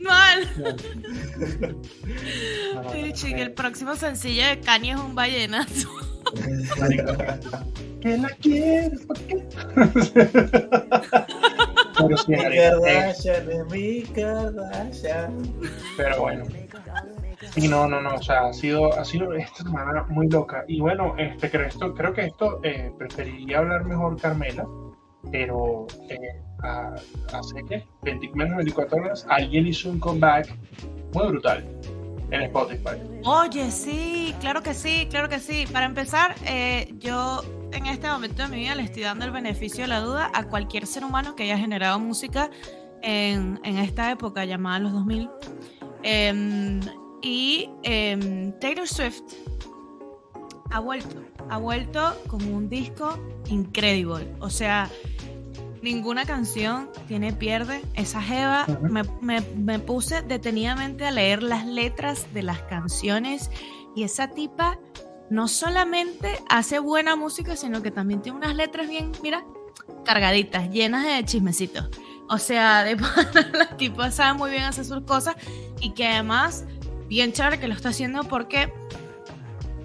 [0.00, 0.48] Mal.
[3.24, 6.15] El próximo sencillo de Kanye es un vallenato.
[8.00, 9.46] Que la quieres, ¿por qué?
[11.98, 15.42] Pero sí, Kardashian, mi Kardashian.
[15.96, 16.44] Pero bueno.
[17.54, 20.64] Y no, no, no, o sea, ha sido, ha sido esta semana muy loca.
[20.68, 24.66] Y bueno, este, creo, esto, creo que esto eh, preferiría hablar mejor Carmela,
[25.30, 26.40] pero eh,
[27.32, 30.54] hace que 20, menos de 24 horas alguien hizo un comeback
[31.12, 31.64] muy brutal
[32.30, 33.00] en Spotify.
[33.24, 35.64] Oye, sí, claro que sí, claro que sí.
[35.72, 39.84] Para empezar, eh, yo en este momento de mi vida le estoy dando el beneficio
[39.84, 42.50] de la duda a cualquier ser humano que haya generado música
[43.02, 45.30] en, en esta época llamada los 2000.
[46.02, 46.80] Em,
[47.22, 49.22] y eh, Taylor Swift
[50.70, 53.18] ha vuelto, ha vuelto con un disco
[53.48, 54.32] increíble.
[54.40, 54.90] O sea,
[55.86, 57.80] ninguna canción tiene pierde.
[57.94, 63.50] Esa Jeva, me, me, me, puse detenidamente a leer las letras de las canciones
[63.94, 64.80] y esa tipa
[65.30, 69.44] no solamente hace buena música, sino que también tiene unas letras bien, mira,
[70.04, 71.88] cargaditas, llenas de chismecitos.
[72.28, 72.96] O sea, de
[73.52, 75.36] la tipa sabe muy bien hacer sus cosas
[75.80, 76.64] y que además,
[77.06, 78.72] bien chévere que lo está haciendo porque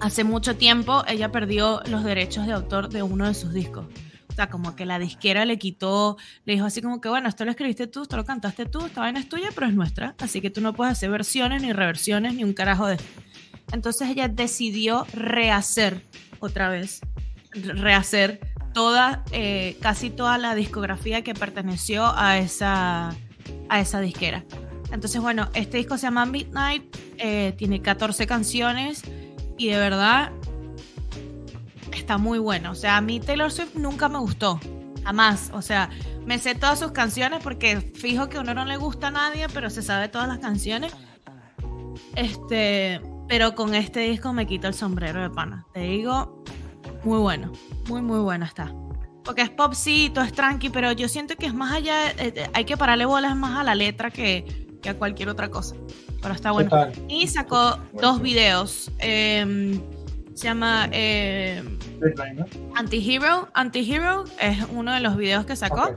[0.00, 3.86] hace mucho tiempo ella perdió los derechos de autor de uno de sus discos.
[4.32, 6.16] O sea, como que la disquera le quitó,
[6.46, 9.02] le dijo así como que, bueno, esto lo escribiste tú, esto lo cantaste tú, esta
[9.02, 10.14] vaina es tuya, pero es nuestra.
[10.18, 12.96] Así que tú no puedes hacer versiones, ni reversiones, ni un carajo de
[13.72, 16.02] Entonces ella decidió rehacer
[16.40, 17.00] otra vez,
[17.52, 18.40] rehacer
[18.72, 23.14] toda, eh, casi toda la discografía que perteneció a esa,
[23.68, 24.44] a esa disquera.
[24.92, 26.84] Entonces, bueno, este disco se llama Midnight,
[27.18, 29.02] eh, tiene 14 canciones
[29.58, 30.32] y de verdad
[31.96, 32.72] está muy bueno.
[32.72, 34.60] O sea, a mí Taylor Swift nunca me gustó,
[35.04, 35.50] jamás.
[35.54, 35.90] O sea,
[36.26, 39.46] me sé todas sus canciones porque fijo que a uno no le gusta a nadie,
[39.52, 40.92] pero se sabe todas las canciones.
[42.16, 45.66] Este, pero con este disco me quito el sombrero de pana.
[45.72, 46.44] Te digo,
[47.04, 47.52] muy bueno,
[47.88, 48.72] muy, muy bueno está.
[49.24, 52.64] Porque es popcito, es tranqui, pero yo siento que es más allá, eh, eh, hay
[52.64, 55.76] que pararle bolas más a la letra que, que a cualquier otra cosa.
[56.20, 56.70] Pero está bueno.
[57.08, 58.90] Y sacó dos videos.
[58.98, 59.80] Em,
[60.42, 61.62] se llama eh,
[62.74, 63.48] Antihero.
[63.54, 65.94] Antihero es uno de los videos que sacó.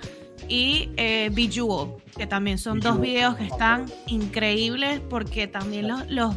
[0.47, 6.35] Y eh, Bejeweled, que también son dos videos que están increíbles porque también los, los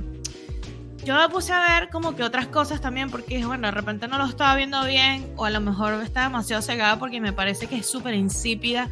[1.05, 4.17] yo me puse a ver como que otras cosas también porque bueno, de repente no
[4.17, 7.77] lo estaba viendo bien o a lo mejor está demasiado cegada porque me parece que
[7.77, 8.89] es súper insípida.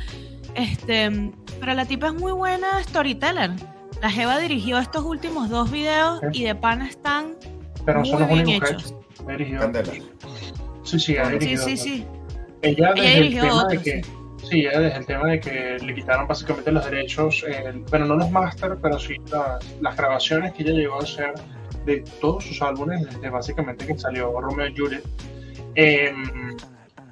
[0.55, 3.53] Este, pero la tipa es muy buena storyteller.
[4.03, 7.35] La Jeva dirigió estos últimos dos videos y de pana están
[7.87, 8.95] pero muy son bien hechos.
[10.83, 12.07] Sí, sí, sí, sí, sí.
[12.63, 14.03] Ella, desde el tema de que,
[14.45, 14.61] sí.
[14.61, 17.45] ella desde el tema de que le quitaron básicamente los derechos,
[17.91, 19.17] bueno, no los máster, pero sí
[19.81, 21.35] las, grabaciones que ella llegó a hacer
[21.85, 25.05] de todos sus álbumes, desde básicamente que salió Romeo y Juliet.
[25.75, 26.13] Eh,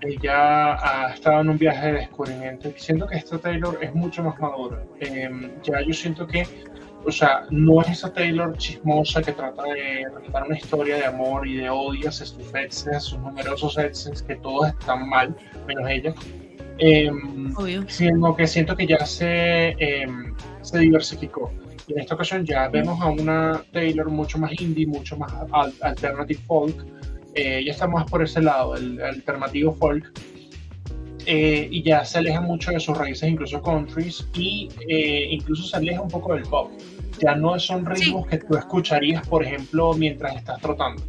[0.07, 2.71] ella ha estado en un viaje de descubrimiento.
[2.77, 4.83] Siento que esta Taylor es mucho más madura.
[5.01, 6.47] Em, ya yo siento que,
[7.07, 11.47] o sea, no es esa Taylor chismosa que trata de relatar una historia de amor
[11.47, 15.37] y de odio hacia sus exes, sus numerosos exes, que todos están mal,
[15.67, 16.15] menos ella.
[16.79, 17.55] Em,
[17.87, 21.53] sino que siento que ya se, em, se diversificó.
[21.87, 25.33] Y en esta ocasión ya vemos a una Taylor mucho más indie, mucho más
[25.81, 26.75] alternative folk,
[27.35, 30.11] eh, ya está más por ese lado, el, alternativo folk,
[31.27, 35.77] eh, y ya se aleja mucho de sus raíces, incluso countries, y eh, incluso se
[35.77, 36.71] aleja un poco del pop.
[37.21, 41.03] Ya no son ritmos que tú escucharías, por ejemplo, mientras estás trotando.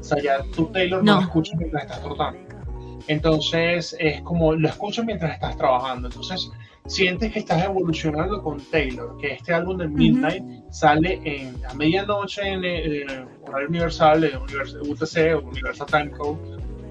[0.00, 2.38] O sea, ya tú Taylor no, lo escuchas mientras estás trotando.
[3.08, 6.08] Entonces es como lo escuchas mientras estás trabajando.
[6.08, 6.50] Entonces
[6.86, 12.42] sientes que estás evolucionando con Taylor, que este álbum de Midnight sale en, a medianoche
[12.42, 16.38] en, el horario universal, de UTC o Universal Time Code.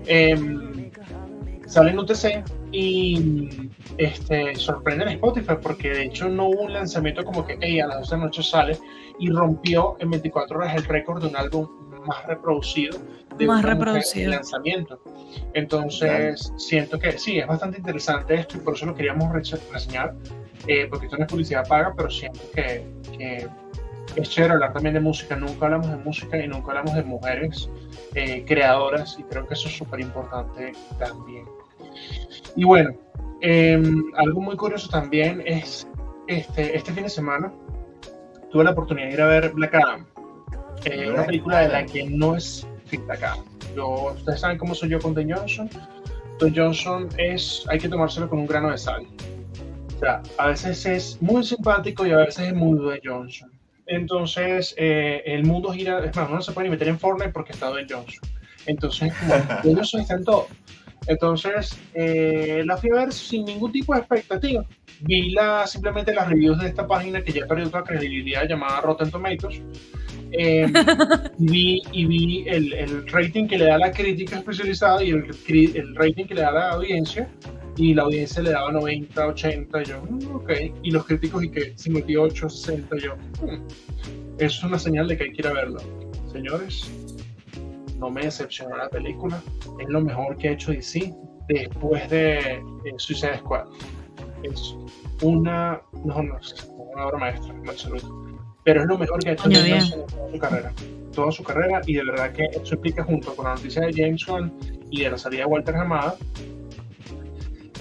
[0.07, 0.74] Em,
[1.66, 7.24] sale en UTC y este, sorprende en Spotify porque de hecho no hubo un lanzamiento
[7.24, 8.80] como que hey, a las 12 de la noche sale
[9.20, 11.68] y rompió en 24 horas el récord de un álbum
[12.05, 12.99] más reproducido
[13.38, 14.32] de más reproducido.
[14.32, 15.01] lanzamiento.
[15.53, 20.16] Entonces, siento que sí, es bastante interesante esto y por eso lo queríamos reseñar,
[20.68, 22.86] eh, porque esto no es publicidad paga, pero siento que,
[23.18, 23.47] que,
[24.16, 25.36] es chévere hablar también de música.
[25.36, 27.70] Nunca hablamos de música y nunca hablamos de mujeres
[28.13, 31.45] eh, creadoras y creo que eso es súper importante también.
[32.55, 32.95] Y bueno,
[33.41, 35.87] em, algo muy curioso también es
[36.27, 37.51] este, este fin de semana
[38.55, 40.05] tuve la oportunidad de ir a ver Black Adam.
[40.85, 42.65] Eh, una película de la que no es
[43.09, 43.35] acá.
[43.75, 45.69] Yo, ustedes saben cómo soy yo con The Johnson.
[46.39, 49.05] The Johnson es, hay que tomárselo con un grano de sal.
[49.93, 53.51] O sea, a veces es muy simpático y a veces es muy de Johnson.
[53.87, 57.51] Entonces, eh, el mundo gira, es más, no se puede ni meter en Fortnite porque
[57.51, 58.29] está de Johnson.
[58.67, 59.33] Entonces, como
[59.63, 60.47] The Johnson está en todo.
[61.07, 64.65] Entonces, eh, la fui a ver sin ningún tipo de expectativa.
[65.01, 69.11] Vi la, simplemente las reviews de esta página que ya perdió toda credibilidad llamada Rotten
[69.11, 69.61] Tomatoes
[70.31, 70.65] eh,
[71.37, 75.95] vi, y vi el, el, rating que le da la crítica especializada y el, el,
[75.95, 77.29] rating que le da la audiencia
[77.77, 80.51] y la audiencia le daba 90, 80, yo, mm, ok,
[80.83, 83.65] y los críticos y que 58, 60, yo, mm,
[84.39, 85.79] eso es una señal de que hay que ir a verlo.
[86.31, 86.89] Señores,
[88.05, 89.41] no me decepcionó la película,
[89.79, 91.11] es lo mejor que ha hecho DC
[91.47, 92.61] después de eh,
[92.97, 93.65] Suicide Squad.
[94.43, 94.75] Es
[95.23, 96.37] una, no, no,
[96.93, 98.25] una obra maestra, en absoluto
[98.63, 100.73] pero es lo mejor que ha hecho en toda su carrera.
[101.13, 104.25] Toda su carrera, y de verdad que eso explica junto con la noticia de James
[104.25, 104.51] Gunn
[104.89, 106.15] y de la salida de Walter Hamada,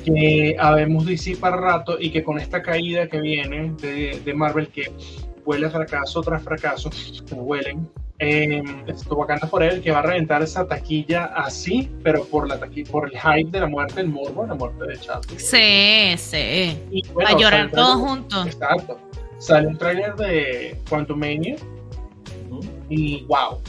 [0.05, 4.69] que habemos DC para rato y que con esta caída que viene de, de Marvel,
[4.69, 4.93] que
[5.47, 7.89] huele a fracaso tras fracaso, que huelen,
[8.25, 12.59] eh, esto bacana por él, que va a reventar esa taquilla así, pero por la
[12.59, 15.39] taquilla, por el hype de la muerte, el morbo, la muerte de Chadwick.
[15.39, 17.05] Sí, sí.
[17.17, 18.47] va a llorar todos juntos.
[18.47, 18.99] Exacto.
[19.39, 21.57] Sale un tráiler de Quantum Mania.
[22.89, 23.61] Y wow,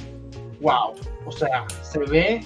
[0.61, 0.93] wow,
[1.25, 2.41] o sea, se ve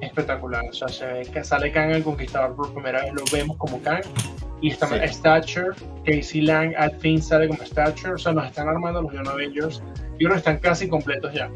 [0.00, 3.56] espectacular, o sea, se ve que sale Kang el Conquistador por primera vez, lo vemos
[3.56, 4.02] como Kang
[4.60, 5.70] Y está Stature,
[6.04, 9.82] Casey Lang al fin sale como Stature, o sea, nos están armando los Young Avengers.
[10.18, 11.50] Y ahora están casi completos ya.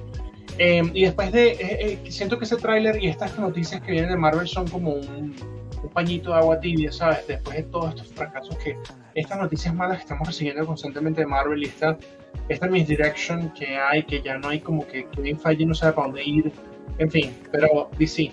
[0.59, 1.59] Em, y después de, eh,
[2.05, 5.35] eh, siento que ese tráiler y estas noticias que vienen de Marvel son como un,
[5.83, 7.27] un, pañito de agua tibia, ¿sabes?
[7.27, 8.77] Después de todos estos fracasos que,
[9.15, 11.99] estas noticias malas que estamos recibiendo constantemente de Marvel y esta,
[12.49, 16.07] esta misdirection que hay, que ya no hay como que Kevin Feige no sabe para
[16.09, 16.53] dónde ir,
[16.99, 18.31] en fin, pero DC.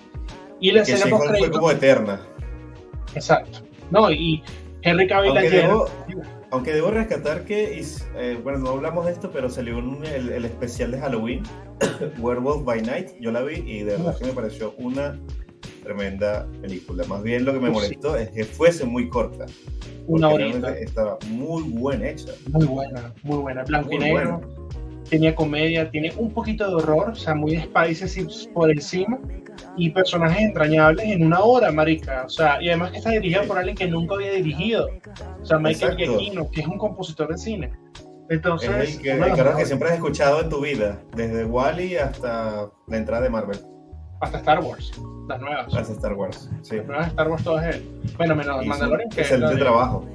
[0.59, 2.20] Y la escena fue como eterna.
[3.15, 3.68] Exacto.
[3.91, 4.43] No, y
[4.81, 5.33] Henry Cavill
[6.51, 7.79] aunque debo rescatar que,
[8.15, 11.43] eh, bueno, no hablamos de esto, pero salió el, especial de Halloween,
[12.19, 15.19] Werewolf by Night, yo la vi y de verdad que me pareció una
[15.83, 17.03] tremenda película.
[17.05, 19.45] Más bien lo que me molestó es que fuese muy corta.
[20.07, 20.75] Una horita.
[20.77, 22.31] Estaba muy buena hecha.
[22.51, 23.63] Muy buena, muy buena.
[23.63, 24.41] Blanco y negro.
[25.10, 29.20] Tenía comedia, tiene un poquito de horror, o sea, muy spicy por encima
[29.76, 32.24] y personajes entrañables en una hora, marica.
[32.26, 34.89] O sea, y además que está dirigida por alguien que nunca había dirigido.
[35.41, 37.72] O sea, Michael Giacchino, que es un compositor de cine.
[38.30, 42.70] Entonces, es el, que, el que siempre has escuchado en tu vida, desde Wally hasta
[42.88, 43.57] la entrada de Marvel.
[44.22, 44.91] Hasta Star Wars,
[45.28, 45.74] las nuevas.
[45.74, 46.76] Hasta Star Wars, sí.
[46.76, 47.89] Las nuevas Star Wars todas él.
[48.18, 49.10] Bueno, menos Mandalorian.
[49.10, 50.05] Que excelente trabajo.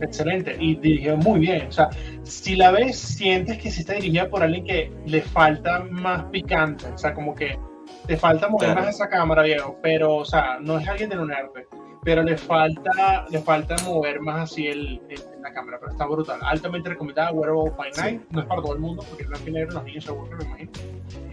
[0.00, 1.66] Excelente, y dirigió muy bien.
[1.68, 1.90] O sea,
[2.22, 6.86] si la ves, sientes que sí está dirigida por alguien que le falta más picante.
[6.86, 7.58] O sea, como que
[8.06, 11.32] te falta mover más esa cámara, viejo, pero, o sea, no es alguien de un
[11.32, 11.66] arte,
[12.02, 15.00] pero le falta, le falta mover más así el,
[15.42, 16.40] la cámara, pero está brutal.
[16.42, 19.74] Altamente recomendada, Wearable by Night, no es para todo el mundo, porque blanco y negro,
[19.74, 20.70] los niños seguro, me imagino.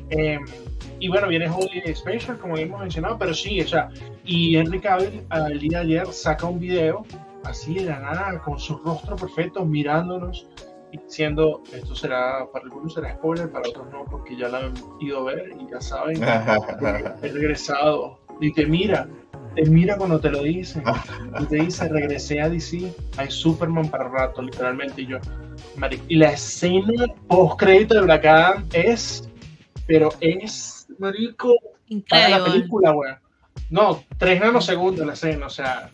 [0.10, 0.46] Em,
[1.00, 3.90] y bueno, viene Holiday Special, como hemos mencionado, pero sí, o sea,
[4.26, 7.06] y Henry Cavill al día de ayer saca un video
[7.44, 10.48] así de la nada, con su rostro perfecto, mirándonos,
[10.92, 15.20] diciendo esto será para algunos será spoiler, para otros no, porque ya la han ido
[15.20, 16.22] a ver y ya saben,
[17.22, 19.08] he regresado y te mira,
[19.56, 20.82] te mira cuando te lo dice
[21.40, 25.18] y te dice regresé a DC, hay Superman para rato, literalmente y yo,
[26.08, 29.30] y la escena post crédito de Black Adam es,
[29.86, 31.54] pero es marico
[32.10, 33.18] para la película, weón.
[33.70, 35.90] No, tres nanosegundos la escena, o sea,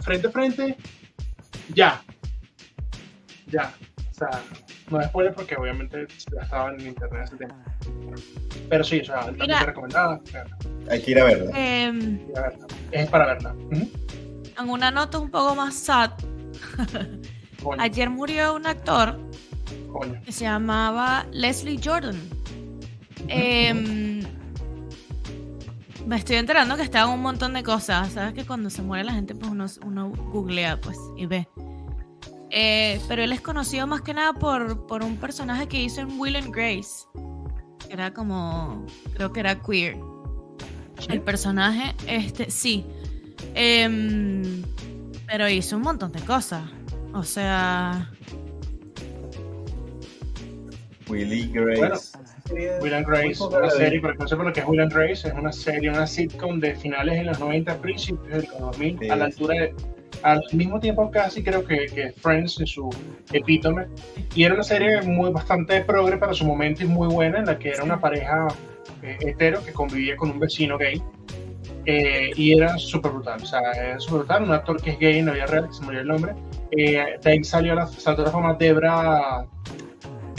[0.00, 0.76] frente a frente,
[1.74, 2.02] ya,
[3.46, 3.72] ya.
[4.10, 4.30] O sea,
[4.90, 7.56] no es spoiler porque obviamente ya estaba en internet ese tiempo.
[8.68, 10.20] Pero sí, o sea, altamente recomendada.
[10.90, 11.52] Hay que ir a verla.
[11.54, 12.18] Eh,
[12.92, 13.54] Es para verla.
[13.70, 16.12] En una nota un poco más sad.
[17.78, 19.18] Ayer murió un actor
[20.24, 22.20] que se llamaba Leslie Jordan.
[26.06, 28.12] Me estoy enterando que estaba en un montón de cosas.
[28.12, 31.48] Sabes que cuando se muere la gente, pues uno, uno googlea pues y ve.
[32.50, 36.18] Eh, pero él es conocido más que nada por, por un personaje que hizo en
[36.18, 37.06] Will and Grace.
[37.86, 38.86] Que era como.
[39.14, 39.96] Creo que era queer.
[41.08, 42.86] El personaje, este, sí.
[43.54, 44.62] Em,
[45.26, 46.62] pero hizo un montón de cosas.
[47.12, 48.10] O sea.
[51.08, 52.16] Willy Grace.
[52.80, 55.52] Will and Grace, una serie, por ejemplo, lo que es Will and Grace, es una
[55.52, 59.74] serie, una sitcom de finales de los 90, principios del 2000, a la altura de
[60.22, 62.90] al mismo tiempo casi creo que, que, Friends en su
[63.32, 63.86] epítome.
[64.34, 67.58] Y era una serie muy bastante progre para su momento y muy buena, en la
[67.58, 68.48] que era una pareja
[69.02, 71.02] eh, hetero que convivía con un vecino gay.
[71.88, 74.42] Eh, y era súper brutal, o sea, era súper brutal.
[74.42, 76.34] Un actor que es gay en la vida real, que se murió el nombre.
[76.72, 79.46] Eh, de ahí salió la, saltó la fama Debra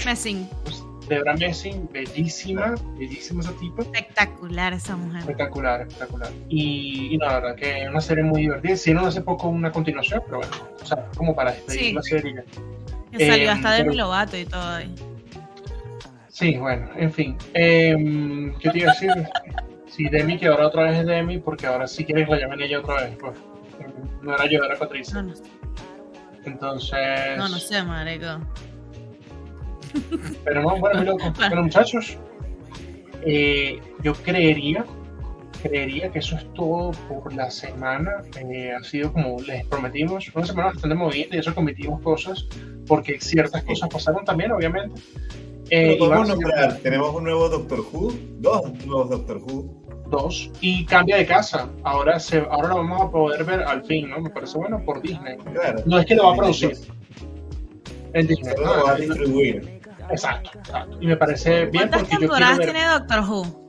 [0.05, 0.47] Messing.
[0.63, 3.81] Pues, Debra Messing, bellísima, bellísima esa tipo.
[3.81, 5.21] Espectacular esa mujer.
[5.21, 6.31] Espectacular, espectacular.
[6.49, 8.73] Y, y no, la verdad que es una serie muy divertida.
[8.73, 12.43] Hicieron hace poco una continuación, pero bueno, o sea, como para despedir la serie.
[13.11, 14.93] Que salió eh, hasta Demi Lovato y todo ahí.
[16.27, 17.37] Sí, bueno, en fin.
[17.53, 19.11] Eh, ¿Qué te iba a decir?
[19.87, 22.79] sí, Demi, que ahora otra vez es Demi, porque ahora sí quieres la llamen ella
[22.79, 23.17] otra vez.
[23.19, 23.37] Pues.
[24.21, 25.15] No era yo, era Patricia.
[25.15, 25.43] No, no sé.
[26.45, 27.37] Entonces.
[27.37, 28.39] No, no sé, marico.
[30.43, 31.33] Pero no, bueno, loco.
[31.37, 32.17] Bueno, muchachos,
[33.25, 34.85] eh, yo creería,
[35.61, 38.21] creería que eso es todo por la semana.
[38.39, 42.47] Eh, ha sido como les prometimos, una semana bastante movida y eso cometimos cosas,
[42.87, 45.01] porque ciertas cosas pasaron también, obviamente.
[45.69, 45.99] Eh,
[46.81, 49.87] tenemos un nuevo Doctor Who, dos nuevos Doctor Who.
[50.09, 51.69] Dos, y cambia de casa.
[51.83, 54.21] Ahora, se, ahora lo vamos a poder ver al fin, ¿no?
[54.21, 55.35] Me parece bueno por Disney.
[55.85, 56.77] No es que lo va a producir.
[58.13, 58.55] En Disney.
[58.57, 59.76] lo va a distribuir.
[60.09, 60.97] Exacto, exacto.
[60.99, 62.59] Y me parece bien porque yo quiero ver...
[62.59, 63.67] tiene Doctor Who?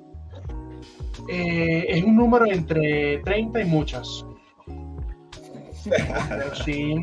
[1.29, 4.25] Eh, es un número entre 30 y muchas.
[5.85, 6.95] Pero sí,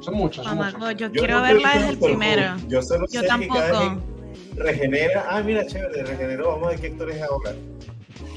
[0.00, 0.44] son muchas.
[0.44, 2.56] Son Mamá, Yo, quiero verla desde el primero.
[2.68, 3.60] Yo, solo yo sé tampoco.
[3.60, 5.26] Que regenera.
[5.28, 6.50] Ah, mira, chévere, regeneró.
[6.50, 7.52] Vamos a ver qué actor es ahora.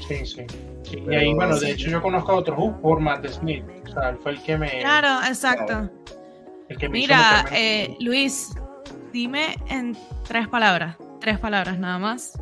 [0.08, 0.46] Sí, sí.
[0.82, 1.02] sí.
[1.06, 3.64] y ahí, bueno, de hecho, yo conozco a otro Who por Matt Smith.
[3.90, 4.80] O tal, fue el que me.
[4.80, 5.90] Claro, exacto.
[6.68, 8.54] el que me Mira, eh, Luis,
[9.12, 9.96] dime en
[10.26, 12.32] tres palabras, tres palabras nada más.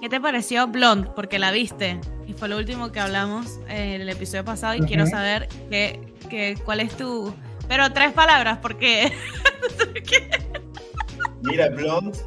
[0.00, 1.08] ¿Qué te pareció Blonde?
[1.16, 5.06] Porque la viste y fue lo último que hablamos en el episodio pasado y quiero
[5.06, 7.34] saber qué, qué- cuál es tu...
[7.68, 9.10] Pero tres palabras, porque...
[11.42, 12.18] Mira, Blonde,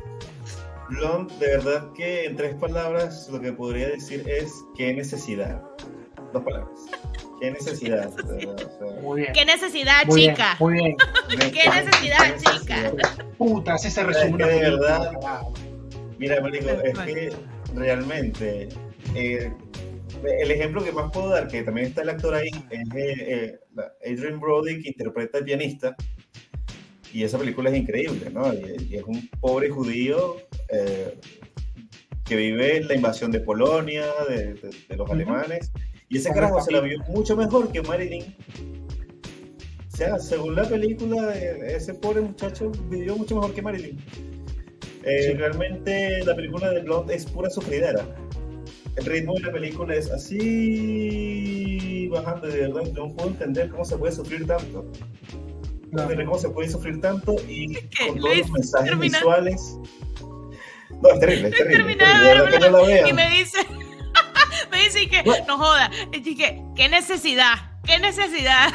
[0.90, 5.62] Blonde, de verdad que en tres palabras lo que podría decir es qué necesidad.
[6.34, 6.80] Dos palabras.
[7.40, 8.12] Qué necesidad.
[9.02, 9.34] Muy bien.
[9.34, 10.56] ¿Qué necesidad, Muy bien, chica?
[10.60, 10.96] muy bien.
[11.52, 12.92] ¿Qué necesidad, chica?
[13.38, 15.42] Puta, así se Es resume que una de película, verdad-.
[16.18, 17.30] Mira, Marico, es que
[17.76, 18.70] realmente
[19.16, 19.54] eh,
[20.24, 23.60] el ejemplo que más puedo dar, que también está el actor ahí, es eh, eh,
[23.74, 25.96] la- Adrian Brody, que interpreta al pianista.
[27.14, 28.54] Y esa película es increíble, ¿no?
[28.54, 30.38] Y, y es un pobre judío
[30.70, 31.18] eh,
[32.26, 35.72] que vive en la invasión de Polonia, de, de- de los alemanes.
[36.10, 38.36] Y ese carajo se la vio mucho mejor que Marilyn.
[39.94, 43.98] O sea, según la película, eh, ese pobre muchacho vivió mucho mejor que Marilyn.
[45.04, 45.34] Eh, Sí.
[45.34, 48.06] Realmente la película de Blonde es pura sufridera.
[48.96, 53.86] El ritmo de la película es así bajando y de verdad no puedo entender cómo
[53.86, 54.86] se puede sufrir tanto.
[55.92, 59.18] No entender cómo se puede sufrir tanto y con todos Luis, los mensajes termina.
[59.18, 59.78] visuales.
[61.02, 61.92] No, es terrible, es terrible.
[61.94, 63.08] es terrible, de verdad que no la vean.
[63.08, 63.58] Y me dice...
[64.94, 65.90] dice que no joda.
[66.12, 67.56] Y dije, ¿qué necesidad?
[67.86, 68.70] ¿Qué necesidad?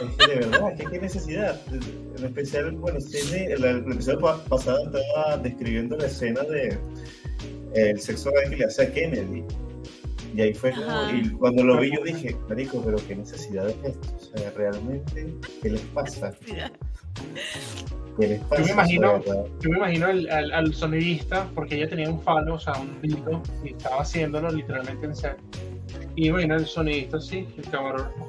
[0.00, 1.60] Es que de verdad, que qué necesidad.
[1.72, 6.78] En especial, bueno, Sidney, el, el episodio pa- pasado estaba describiendo la escena de
[7.74, 9.44] el sexo oral que le hace a Kennedy.
[10.38, 13.76] Y ahí fue como, y cuando lo vi yo dije, marico, pero qué necesidad es
[13.82, 14.08] esto.
[14.14, 16.32] O sea, realmente, ¿qué les pasa?
[18.16, 18.62] ¿Qué les pasa?
[18.62, 19.20] me imagino-.
[19.58, 23.02] Yo me imagino al, al, al sonidista, porque ella tenía un falo, o sea, un
[23.02, 25.38] dildo, y estaba haciéndolo literalmente en set.
[26.14, 28.28] Y bueno, el sonidista sí, el camarógrafo.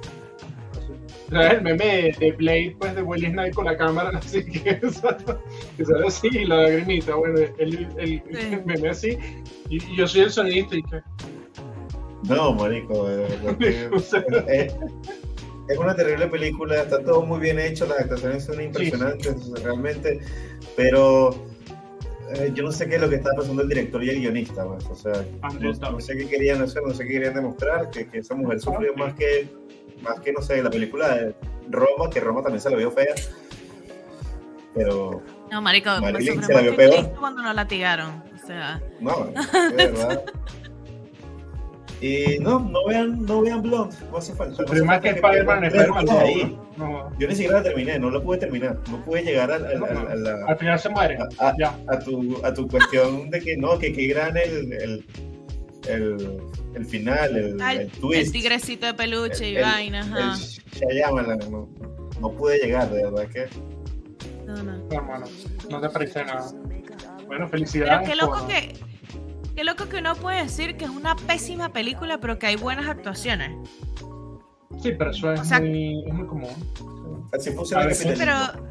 [0.72, 0.94] así.
[1.28, 4.44] O sea, el meme de, de Blade, pues de Willy Snipes con la cámara, así
[4.46, 9.16] que, que sale así, y la lagrimita, bueno, el, el, meme así,
[9.70, 11.04] y, y yo soy el sonidista, y que,
[12.24, 12.94] No, marico,
[13.94, 14.76] o sea, es,
[15.70, 20.20] es una terrible película, está todo muy bien hecho, las actuaciones son impresionantes realmente,
[20.76, 21.30] pero
[22.36, 24.66] eh, yo no sé qué es lo que está pasando el director y el guionista,
[24.66, 28.08] pues, o sea, Andrew no, sé qué querían hacer, no sé qué querían demostrar, que,
[28.08, 29.48] que esa mujer sufrió más que,
[30.02, 31.36] más que, no sé, la película de
[31.70, 33.16] Roma, que Roma también se la vio fea,
[34.74, 37.12] pero No, marico, me Marilyn se la vio peor.
[37.20, 38.24] Cuando nos latigaron.
[38.34, 39.32] O sea, no,
[39.76, 40.24] de verdad.
[42.02, 44.64] Y no, no vean, no vean Blonde, no hace falta.
[44.64, 46.06] no más que Spider-Man Spider-Man
[46.78, 47.12] ¿no?
[47.20, 50.08] Yo ni siquiera la terminé, no la pude terminar, no pude llegar al- al- al-
[50.08, 51.78] a, la- Al final se muere, a- a- ya.
[51.90, 55.06] a tu, a tu cuestión de que no, que qué gran el, el,
[55.90, 56.38] el,
[56.76, 58.28] el final, el, twist.
[58.28, 60.38] el tigrecito de peluche y el- vaina, ajá.
[60.72, 61.68] Shyamalan, no,
[62.22, 63.48] no pude llegar, de verdad que.
[64.46, 64.78] No, no.
[64.78, 65.26] No, hermano,
[65.70, 66.50] no te parece nada.
[67.28, 68.10] Bueno, Pero felicidades.
[68.10, 68.74] qué loco por- que.
[69.60, 72.88] Qué loco que uno puede decir que es una pésima película, pero que hay buenas
[72.88, 73.52] actuaciones.
[74.82, 77.28] Sí, pero eso es, O sea- muy, es muy común.
[77.38, 78.70] Así funciona A el ver, sí, capitalismo.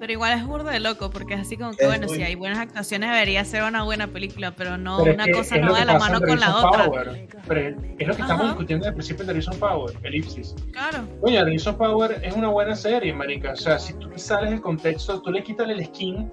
[0.00, 2.22] Pero igual es burdo de loco, porque es así como que, Es bueno, muy- si
[2.22, 5.56] hay buenas actuaciones debería ser una buena película, pero no Pero es una que cosa
[5.56, 6.84] es lo no que va de la mano con la of otra.
[6.86, 7.28] Power.
[7.46, 7.60] Pero
[7.98, 10.54] es lo que estamos discutiendo al principio de of Power, Elipsis.
[10.72, 11.06] Claro.
[11.20, 13.52] Oye, Rings of Power es una buena serie, marica.
[13.52, 16.32] O sea, si tú sales del contexto, tú le quitas el skin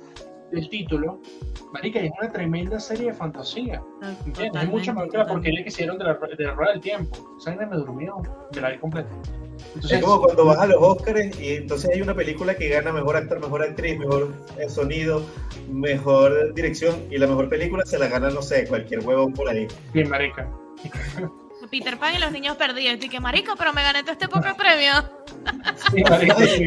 [0.51, 1.19] del título,
[1.73, 3.81] marica, es una tremenda serie de fantasía.
[4.25, 4.63] ¿Entiendes?
[4.63, 7.35] Es mucho más porquería que hicieron de la, de la rueda del tiempo.
[7.39, 8.21] Esa vaina me durmió,
[8.53, 9.09] me la vi completa.
[9.75, 12.91] Entonces, Es como cuando vas a los Oscars y entonces hay una película que gana
[12.91, 15.23] mejor actor, mejor actriz, mejor eh, sonido,
[15.69, 19.67] mejor dirección y la mejor película se la gana, no sé, cualquier huevón por ahí.
[19.93, 20.49] bien, marica.
[21.71, 23.03] Peter Pan y los niños perdidos.
[23.03, 24.93] Y que marico, pero me gané todo este poco premio.
[25.91, 26.65] Sí, marica, sí.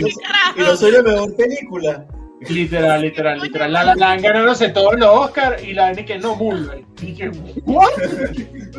[0.57, 2.07] y no soy la mejor película.
[2.49, 3.73] Literal, literal, literal.
[3.73, 6.39] La, la, la han ganándose todos los Oscars y la vaina que no.
[7.03, 7.29] Y que,
[7.67, 7.91] ¿what?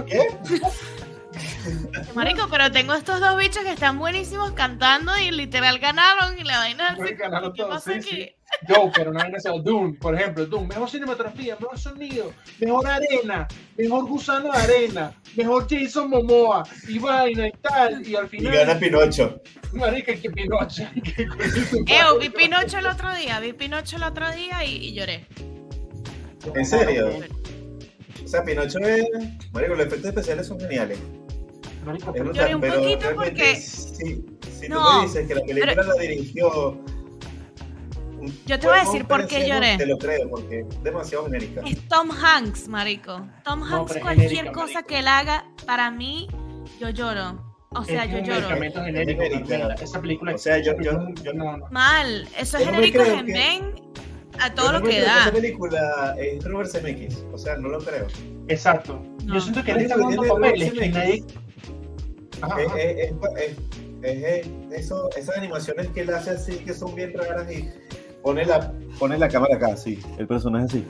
[0.07, 0.27] ¿Qué?
[2.15, 6.57] Marico, pero tengo estos dos bichos que están buenísimos cantando y literal ganaron y la
[6.59, 6.97] vaina así.
[6.97, 8.09] Pues ganaron ¿Qué todos, pasa sí, aquí?
[8.09, 8.35] sí.
[8.67, 13.47] Joker, una vaina así, Doom, por ejemplo, Doom, mejor cinematografía, mejor sonido, mejor arena,
[13.77, 18.53] mejor gusano de arena, mejor Jason Momoa, y vaina y tal, y al Y final,
[18.53, 19.41] gana Pinocho.
[19.71, 21.27] marica, que Pinocho, que
[21.87, 25.25] Eo, vi Pinocho el otro día, vi Pinocho el otro día y, y lloré.
[26.53, 27.09] ¿En serio?
[28.23, 29.05] O sea, Pinocho es.
[29.53, 30.99] Marico, los efectos especiales son geniales.
[31.81, 33.95] Es pero- Lloré un pero poquito porque- Si,
[34.59, 36.77] si tú No, me dices que la película pero- la dirigió.
[38.45, 39.77] Yo te voy a decir por qué lloré.
[39.77, 41.61] Te lo creo, porque es demasiado genérica.
[41.65, 43.27] Es Tom Hanks, marico.
[43.43, 44.87] Tom No, Hanks, es cualquier genérica, cosa marico.
[44.87, 46.27] que él haga, para mí,
[46.79, 47.43] yo lloro.
[47.73, 48.41] O sea, es yo lloro.
[48.41, 49.21] medicamento genérico.
[49.23, 49.39] genérica.
[49.57, 49.73] Gabriela.
[49.81, 51.67] Esa película O sea, yo- yo- yo- no, no.
[51.71, 53.81] Mal, eso es Yo no genérico que-
[54.39, 55.21] a todo Yo lo no que da.
[55.21, 58.05] Esa película es Robert Zemeckis, o sea, no lo creo.
[58.49, 59.01] Exacto.
[59.25, 59.35] No.
[59.35, 61.23] Yo siento que él está dando tiene papeles que nadie.
[62.41, 62.79] Ajá, Es, ajá.
[62.79, 63.57] es- es-
[64.03, 64.47] es- es-
[64.79, 67.69] eso, esas animaciones que él hace así, que son bien raras y
[68.23, 70.85] pone la, pone la cámara acá, así, el personaje así.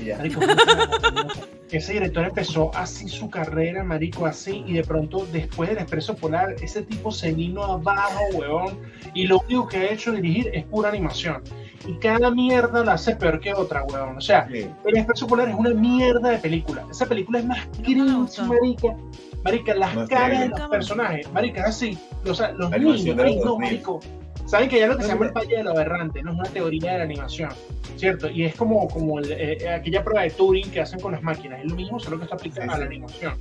[0.00, 0.18] Y ya.
[0.18, 0.40] Marico,
[1.70, 6.54] ese director empezó así su carrera, marico, así, y de pronto, después del Expreso Polar,
[6.60, 8.78] ese tipo se vino abajo, weón,
[9.14, 11.42] y lo único que ha hecho dirigir es pura animación.
[11.86, 14.16] Y cada mierda la hace peor que otra, weón.
[14.16, 14.66] O sea, Sí.
[14.84, 16.84] el Expreso Polar es una mierda de película.
[16.90, 18.96] Esa película es más cringe, marica.
[19.44, 21.96] Marica, las caras de los personajes, marica, así.
[22.28, 23.56] O sea, los La niños, ay, no, 2000.
[23.58, 24.00] marico.
[24.46, 26.48] Saben que ya lo que se llama el valle de lo aberrante, no es una
[26.48, 27.50] teoría de la animación,
[27.96, 28.30] ¿cierto?
[28.30, 31.60] Y es como, como el, eh, aquella prueba de Turing que hacen con las máquinas,
[31.64, 32.80] es lo mismo, solo que está aplicado Sí, a sí.
[32.80, 33.34] la animación.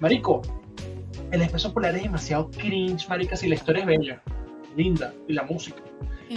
[0.00, 0.42] Marico,
[1.30, 4.22] el expreso polar es demasiado cringe, marica, si la historia es bella,
[4.76, 5.80] linda, y la música.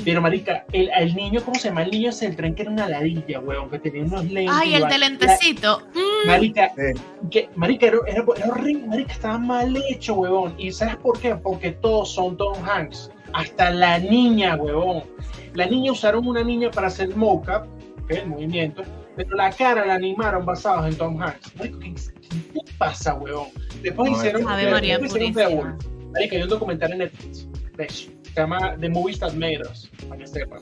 [0.04, 1.84] Pero, marica, el, el niño, ¿cómo se llama?
[1.84, 4.54] El niño es el tren que era una ladilla, weón, que tenía unos lentes.
[4.58, 5.82] Ay, el de lentecito.
[5.94, 7.02] Mm, la- Marica, Sí.
[7.32, 10.54] que, marica, era, era, era horrible, marica, estaba mal hecho, huevón.
[10.58, 11.36] ¿Y sabes por qué?
[11.36, 13.12] Porque todos son Tom Hanks.
[13.34, 15.04] Hasta la niña, huevón.
[15.54, 17.68] La niña usaron una niña para hacer mocap,
[18.08, 18.84] que es el movimiento,
[19.16, 21.56] pero la cara la animaron basados en Tom Hanks.
[21.56, 23.48] Marico, ¿qué, qué pasa, huevón?
[23.82, 25.00] Después No, hicieron, Ave María.
[25.00, 27.88] Marica, hay un documental en Netflix de.
[28.36, 30.60] Se llama The Movies That Made Us, para que sepan.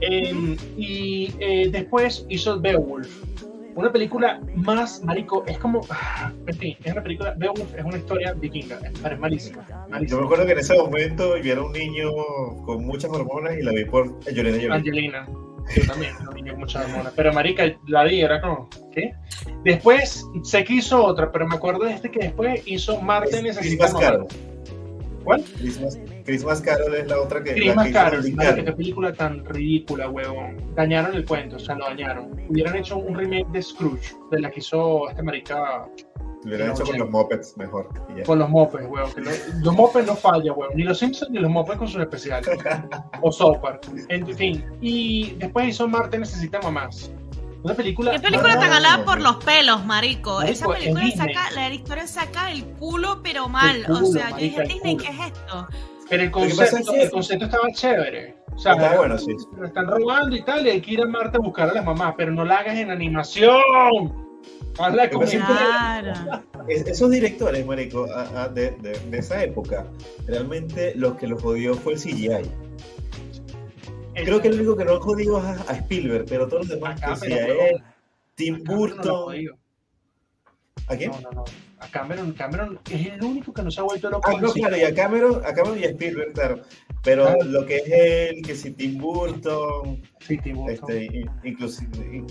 [0.00, 3.24] Eh, y eh, después hizo Beowulf.
[3.74, 5.80] Una película más, marico, es como,
[6.46, 9.66] en fin, es una película, Beowulf es una historia vikinga, es, malísima,
[10.02, 12.12] Yo me acuerdo que en ese momento yo era un niño
[12.64, 14.72] con muchas hormonas y la vi por Angelina Jolie.
[14.72, 15.28] Angelina,
[15.74, 19.12] yo también, un niño con mucha hormona, pero marica, la vi, era como, ¿qué?
[19.64, 23.42] Después sé que hizo otra, pero me acuerdo de este que después hizo Marte Es
[23.42, 24.24] Necesita.
[25.26, 25.42] ¿Cuál?
[26.24, 30.56] Christmas, Carol es la otra que Christmas Carol, qué película tan ridícula, huevón.
[30.76, 32.30] Dañaron el cuento, o sea, lo dañaron.
[32.48, 35.88] Hubieran hecho un remake de Scrooge, de la que hizo este marica
[36.44, 37.88] Lo hubieran hecho con los Muppets mejor.
[38.24, 39.10] con los mopes, huevón.
[39.62, 40.76] los mopes no fallan, huevón.
[40.76, 42.48] Ni los Simpsons ni los mopes con sus especiales.
[43.20, 43.88] o South Park.
[44.08, 44.64] En fin.
[44.80, 47.10] Y después hizo Marte Necesita Mamás.
[47.66, 48.12] Una película.
[48.12, 50.34] ¿Qué película no, tan no, alada no, por los pelos, marico?
[50.36, 53.82] Marico, Esa película saca, la historia saca el culo, pero mal.
[53.84, 54.96] Culo, o sea, yo dije, Disney.
[54.96, 55.66] ¿qué es esto?
[56.08, 58.36] Pero el concepto, el concepto estaba chévere.
[58.54, 59.32] O sea, bueno, sí.
[59.58, 61.84] lo están robando y tal, y hay que ir a Marte a buscar a las
[61.84, 63.60] mamás, pero no la hagas en animación.
[64.78, 66.12] Hazla como Siempre- Claro.
[66.68, 69.86] Es- esos directores, marico, a- a- de, de- de esa época,
[70.28, 72.48] realmente lo que los jodió fue el CGI.
[74.24, 76.98] Creo que el único que no jodió es a, a Spielberg, pero todos los demás,
[77.00, 77.82] que a huevón, él,
[78.34, 79.34] Tim lo Burton.
[80.88, 81.10] ¿a quién?
[81.10, 81.44] No, no, no.
[81.78, 84.30] A Cameron, Cameron es el único que no se ha vuelto loco.
[84.30, 86.62] Ah, no, claro, y a Cameron, a Cameron y a Spielberg, claro.
[87.04, 87.44] Pero Claro.
[87.44, 87.82] lo que es
[88.32, 90.72] él, que si Tim Burton, Sí, Tim Burton.
[90.90, 92.24] este, in- inclusive,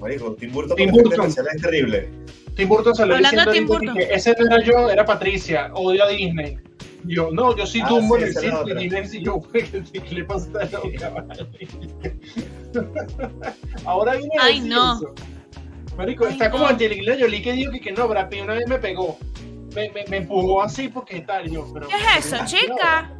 [0.00, 1.26] marico, Tim Burton Tim Burton.
[1.26, 2.08] es terrible.
[2.56, 3.94] Tim Burton salió Hablando diciendo de Tim Burton.
[3.96, 6.58] que ese no era yo, era Patricia, odio a Disney.
[7.04, 8.68] Yo, no, yo sí Ah, tumbo sí, en el circo
[9.14, 11.48] y yo, ¿qué le pasa a loca, vale?
[13.84, 15.00] Ahora viene a Ay, no.
[15.96, 16.70] Marico, Ay, está como no.
[16.70, 19.18] Angelina Jolie que dijo que, que no, Brad Pitt una vez me pegó.
[19.74, 21.88] Me, me, me empujó así porque tal, y yo, pero...
[21.88, 23.12] ¿Qué es eso, chica?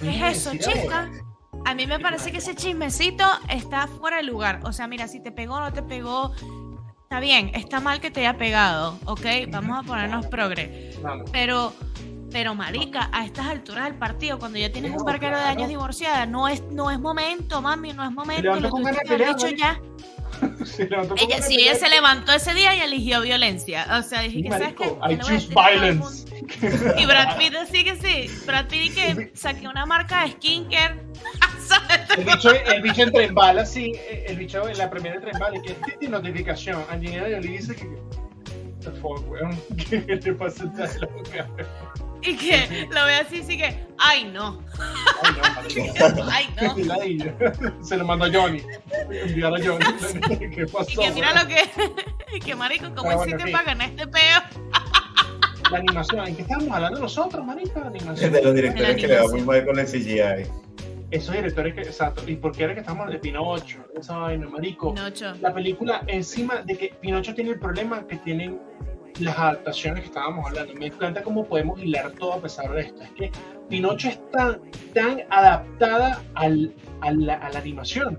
[0.00, 1.10] ¿Qué es eso, chica?
[1.64, 4.60] A mí me parece que ese chismecito está fuera de lugar.
[4.64, 6.32] O sea, mira, si te pegó o no te pegó,
[7.02, 9.26] está bien, está mal que te haya pegado, ¿ok?
[9.48, 10.92] Vamos a ponernos progre.
[11.30, 11.72] Pero,
[12.32, 16.26] pero marica, a estas alturas del partido, cuando ya tienes un barquero de años divorciada,
[16.26, 18.54] no es, no es momento, mami, no es momento.
[18.60, 19.80] Lo tuviste que haber dicho ya.
[20.78, 21.38] Ella, pelea.
[21.50, 23.86] ella se levantó ese día y eligió violencia.
[23.98, 26.26] O sea, dije que sabes que I choose violence.
[26.96, 28.44] Y Brad Pitt así que sí.
[28.46, 31.00] Brad Pitt que saqué una marca de skincare.
[32.16, 33.92] El bicho, el bicho en bala, sí,
[34.26, 36.84] el bicho en la primera entra en bala y que tiene notificación.
[36.90, 37.88] Angelina Jolie dice que.
[38.80, 39.58] The fuck, weón?
[39.88, 41.48] ¿Qué te pasa esta loca?
[42.22, 44.62] Y que lo ve así, sí que, ay no,
[45.22, 45.42] Ay, no,
[46.24, 47.00] marico.
[47.00, 47.84] ay no.
[47.84, 48.62] Se lo mandó a Johnny.
[49.10, 49.84] Enviar a Johnny.
[50.54, 50.90] ¿Qué pasó?
[50.90, 51.58] Y que mira lo que,
[52.36, 53.52] y que marico, ¿cómo Pero bueno, hiciste en fin.
[53.52, 54.40] para ganar este peo?
[55.70, 56.26] La animación.
[56.26, 57.80] ¿En qué estábamos hablando nosotros, marica?
[57.90, 60.46] La Es de los directores que le va muy mal con el CGI.
[61.10, 61.80] Esos directores que.
[61.82, 62.22] Exacto.
[62.26, 63.78] ¿Y por qué era que estamos de Pinocho?
[63.98, 64.94] Esa vaina, marico.
[64.94, 65.34] Pinocho.
[65.40, 68.60] la película encima de que Pinocho tiene el problema que tienen
[69.22, 70.74] las adaptaciones que estábamos hablando.
[70.74, 73.02] Me encanta cómo podemos hilar todo a pesar de esto.
[73.02, 73.30] Es que
[73.68, 74.60] Pinocho es tan,
[74.94, 78.18] tan adaptada al, a, la, a la animación.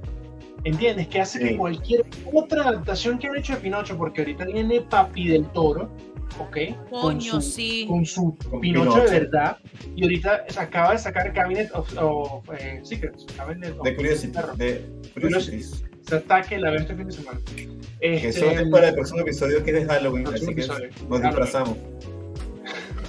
[0.64, 1.08] ¿Entiendes?
[1.10, 1.48] Que hace Sí.
[1.50, 5.92] que cualquier otra adaptación que han hecho de Pinocho, porque ahorita viene Papi del Toro,
[6.40, 6.58] ¿ok?
[6.90, 7.86] con Coño, su, sí.
[7.88, 9.12] con su Con Pinocho, Pinocho.
[9.12, 9.58] de verdad.
[9.96, 13.26] Y ahorita se acaba de sacar Cabinet of, of, eh, Secrets.
[13.36, 14.38] Cabinet of De Curiosity.
[14.56, 15.84] De Curiosities.
[16.08, 17.40] Se ataque la vez este fin de semana.
[17.46, 17.70] Que
[18.16, 20.68] Este, eso es para el próximo episodio que es de Halloween, así que
[21.10, 21.78] nos disfrazamos.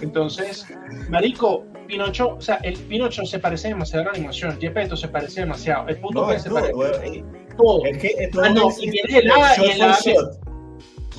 [0.01, 0.67] Entonces,
[1.09, 5.41] Marico, Pinocho, o sea, el Pinocho se parece demasiado a la animación, Gepetto se parece
[5.41, 7.25] demasiado, el puto No, es se todo, parece eh,
[7.57, 7.85] todo.
[7.85, 10.01] Es que todo Ah, no, es- y viene el hada, y shot el for hada-
[10.01, 10.41] shot.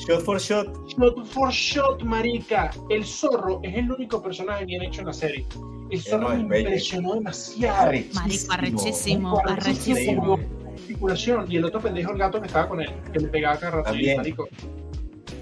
[0.08, 0.68] Shot for shot.
[1.00, 2.70] Shot for shot, marica.
[2.90, 5.46] El zorro es el único personaje bien hecho en la serie.
[5.90, 6.68] El zorro no, me bello.
[6.70, 7.86] impresionó demasiado.
[8.14, 10.40] Marico, arrechísimo, Marico, arrechísimo.
[10.86, 11.52] Articulación.
[11.52, 13.96] Y el otro pendejo, el gato que estaba con él, que le pegaba cada rato.
[13.96, 14.16] Y.
[14.16, 14.48] Marico,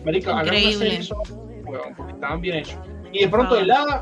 [0.06, 0.78] marico, hagan una Increíble.
[0.86, 1.16] serie eso,
[1.66, 2.80] huevón, porque estaban bien hechos.
[3.12, 4.02] Y de pronto el hada,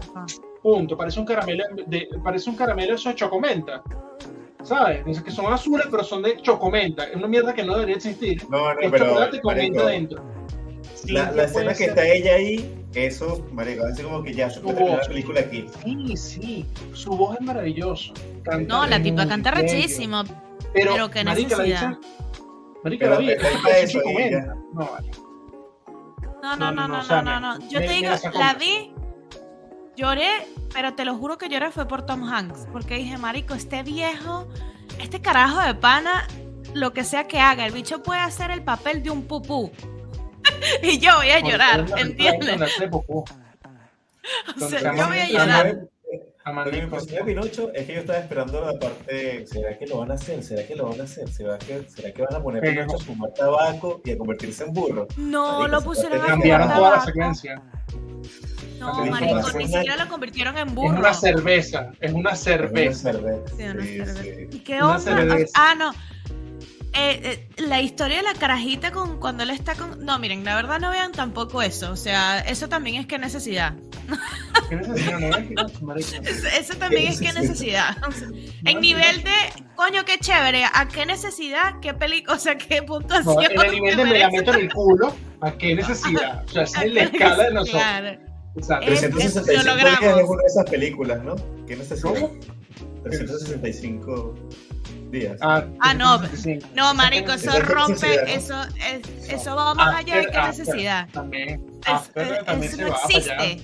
[0.63, 3.81] punto, parece un caramelo, de, parece un caramelo eso de chocomenta.
[4.63, 5.03] ¿Sabes?
[5.05, 7.05] Dice que son azules, pero son de chocomenta.
[7.05, 8.43] Es una mierda que no debería existir.
[8.49, 9.07] No, no, Es pero.
[9.07, 10.23] chocolate con menta dentro.
[10.93, 14.51] Sí, la, que la escena que está ella ahí, eso, marico, así como que ya
[14.51, 15.65] se puede la película aquí.
[15.83, 18.13] Sí, sí, su voz es maravillosa.
[18.43, 19.63] Canta No, la tipa canta bello.
[19.63, 20.23] rechísimo.
[20.73, 21.89] Pero, pero qué marica, la necesidad.
[21.89, 21.99] dicha-
[22.83, 24.55] Marica, Pero la vida.
[24.73, 25.11] No, vale.
[26.41, 28.09] No, no, No, no, no, no, o sea, no, no, me- Yo me- te digo,
[28.11, 28.93] la la vi,
[29.95, 30.29] lloré,
[30.73, 32.67] pero te lo juro que lloré fue por Tom Hanks.
[32.71, 34.47] Porque dije, marico, este viejo,
[34.99, 36.27] este carajo de pana,
[36.73, 39.71] lo que sea que haga, el bicho puede hacer el papel de un pupú.
[40.81, 42.59] y yo voy a llorar, ¿entiendes?
[44.55, 45.79] O sea, se yo voy a llorar.
[46.45, 49.45] Lo que me impresionó de Pinocho es que yo estaba esperando la parte.
[49.45, 50.43] ¿Será que lo van a hacer?
[50.43, 51.29] ¿Será que lo van a hacer?
[51.29, 54.73] ¿Será que, será que van a poner Pinocho a fumar tabaco y a convertirse en
[54.73, 55.07] burro?
[55.17, 57.61] No, Marico, lo pusieron a Cambiaron toda la secuencia.
[58.79, 60.97] No, Marico, marico, hace ni siquiera lo convirtieron en Es burro.
[60.99, 63.11] una cerveza, es una Una cerveza.
[63.13, 64.23] Sí, una cerveza.
[64.23, 64.47] sí.
[64.51, 65.37] ¿Y qué onda?
[65.53, 65.91] Ah, no.
[66.93, 70.03] Eh, eh, la historia de la carajita con cuando él está con.
[70.03, 71.89] No, miren, la verdad no vean tampoco eso.
[71.91, 73.75] O sea, eso también es que necesidad.
[74.67, 75.19] ¿Qué necesidad?
[75.19, 75.65] No.
[75.97, 77.95] Eso, eso también es que necesidad.
[78.07, 78.27] O sea,
[78.65, 79.31] en nivel de,
[79.75, 80.63] coño, qué chévere.
[80.65, 81.79] ¿A qué necesidad?
[81.81, 82.35] ¿Qué película?
[82.35, 83.35] O sea, qué puntuación.
[83.35, 86.43] No, en el nivel de me la meto en el culo, ¿a qué necesidad?
[86.45, 87.81] O sea, es la escala de nosotros.
[87.81, 88.19] Claro.
[88.55, 88.91] Exacto.
[88.91, 90.19] Es- 365 lo logramos.
[90.19, 91.35] es una de esas películas, ¿no?
[91.67, 92.13] ¿Qué necesidad?
[92.13, 92.31] ¿Cómo?
[93.03, 94.35] 365
[95.11, 95.37] días.
[95.41, 96.73] Ah, Ah, no, 365.
[96.75, 98.55] No, marico, eso es rompe, eso,
[98.89, 101.09] es- eso va más allá de qué necesidad.
[101.11, 101.65] También.
[101.81, 103.61] Es- After es- también eso no existe.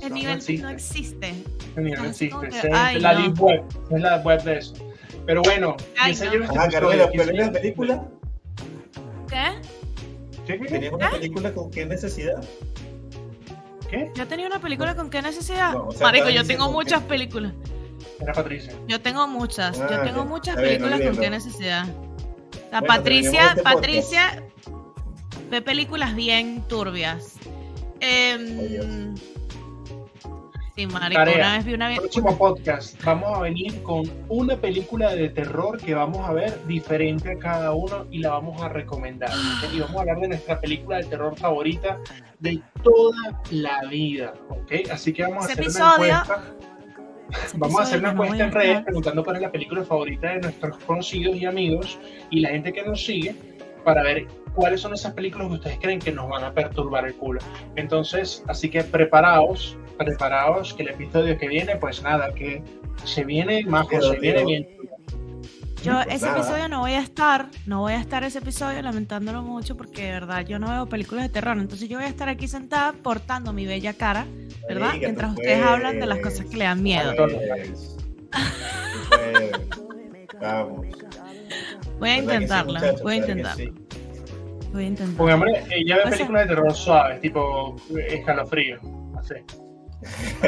[0.00, 1.28] El nivel no existe.
[1.28, 2.48] Ese nivel no existe.
[2.48, 2.58] que,
[2.96, 3.20] es la no.
[3.22, 3.62] deep web.
[3.90, 4.74] Es la web de eso.
[5.26, 6.32] Pero bueno, Ay, ese no.
[6.32, 8.08] yo este Ajá, episodio, Carmela, que ¿pero sí- la película?
[9.28, 10.56] ¿Qué?
[10.68, 12.42] ¿Tenías una película con qué necesidad?
[13.88, 14.10] ¿Qué?
[14.14, 15.72] ¿Yo tenía una película con qué necesidad?
[15.72, 17.52] No, o sea, Marico, yo tengo que- muchas películas.
[18.20, 18.72] Era Patricia.
[18.86, 19.76] Yo tengo muchas.
[19.78, 21.86] yo Ah, tengo muchas Está bien, películas con qué necesidad.
[22.70, 23.74] La Bueno, Patricia, este podcast.
[23.74, 24.42] Patricia
[25.50, 27.36] ve películas bien turbias.
[28.00, 29.14] Em,
[30.74, 31.36] sí, marico, Tarea.
[31.36, 31.94] una vez vi una.
[31.96, 37.32] Próximo podcast, vamos a venir con una película de terror que vamos a ver diferente
[37.32, 39.30] a cada uno y la vamos a recomendar.
[39.72, 41.98] Y vamos a hablar de nuestra película de terror favorita
[42.38, 44.32] de toda la vida.
[44.48, 44.72] ¿ok?
[44.92, 46.54] Así que vamos a Ese hacer episodio- una encuesta.
[47.54, 50.76] Vamos a hacer una encuesta en redes preguntando cuál es la película favorita de nuestros
[50.78, 51.98] conocidos y amigos
[52.30, 53.34] y la gente que nos sigue
[53.84, 57.14] para ver cuáles son esas películas que ustedes creen que nos van a perturbar el
[57.14, 57.40] culo.
[57.76, 62.62] Entonces, así que preparaos, preparaos que el episodio que viene, pues nada, que
[63.04, 64.68] se viene más, Pero, se viene bien.
[65.82, 66.38] Yo Pues ese nada.
[66.38, 70.12] episodio no voy a estar, no voy a estar ese episodio lamentándolo mucho porque de
[70.12, 73.52] verdad yo no veo películas de terror, entonces yo voy a estar aquí sentada portando
[73.54, 74.26] mi bella cara,
[74.68, 74.92] ¿verdad?
[74.98, 75.72] Mientras ustedes puedes.
[75.72, 77.14] hablan de las cosas que le dan miedo.
[80.40, 80.86] Vamos.
[81.98, 83.02] Voy a ¿Verdad que sí, intentarla, muchachos?
[83.02, 84.68] voy a ¿Verdad que intentarla, sí?
[84.72, 85.16] voy a intentarla.
[85.18, 87.76] Porque, hombre, ella ve O sea- películas de terror suaves, tipo
[88.08, 88.78] escalofrío.
[89.18, 89.34] Así.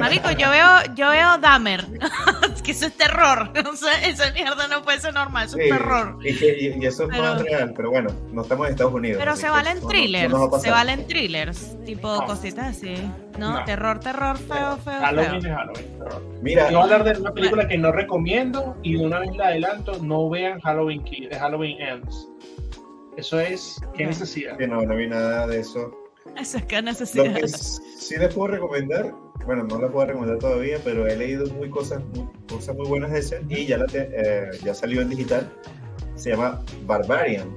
[0.00, 1.84] Marico, yo veo, yo veo Dahmer,
[2.54, 5.64] es que eso es terror, o sea, esa mierda no puede ser normal, eso es
[5.64, 6.18] Sí, terror.
[6.24, 9.18] Y, y- y eso es Pero- más real, pero bueno, no estamos en Estados Unidos.
[9.20, 10.64] Pero se valen no- no- thrillers, no pasar.
[10.64, 12.26] se valen thrillers, tipo No.
[12.26, 12.94] cositas así.
[13.38, 13.64] No, No.
[13.64, 15.50] terror, terror, feo, feo, Halloween feo.
[15.52, 15.98] es Halloween.
[15.98, 16.22] terror.
[16.42, 19.36] Mira, Yo voy a hablar de una película que no recomiendo y de una vez
[19.36, 22.28] la adelanto, no vean Halloween de Halloween Ends.
[23.16, 24.56] Eso es, qué necesidad.
[24.56, 25.90] que no, no vi nada de eso.
[26.40, 27.34] Eso es que Lo necesidad.
[27.34, 29.12] que sí les puedo recomendar,
[29.46, 33.10] bueno, no las puedo recomendar todavía, pero he leído muy cosas muy, cosas muy buenas
[33.12, 35.50] de ese y ya, la te- eh, ya salió en digital.
[36.14, 37.48] Se llama Barbarian.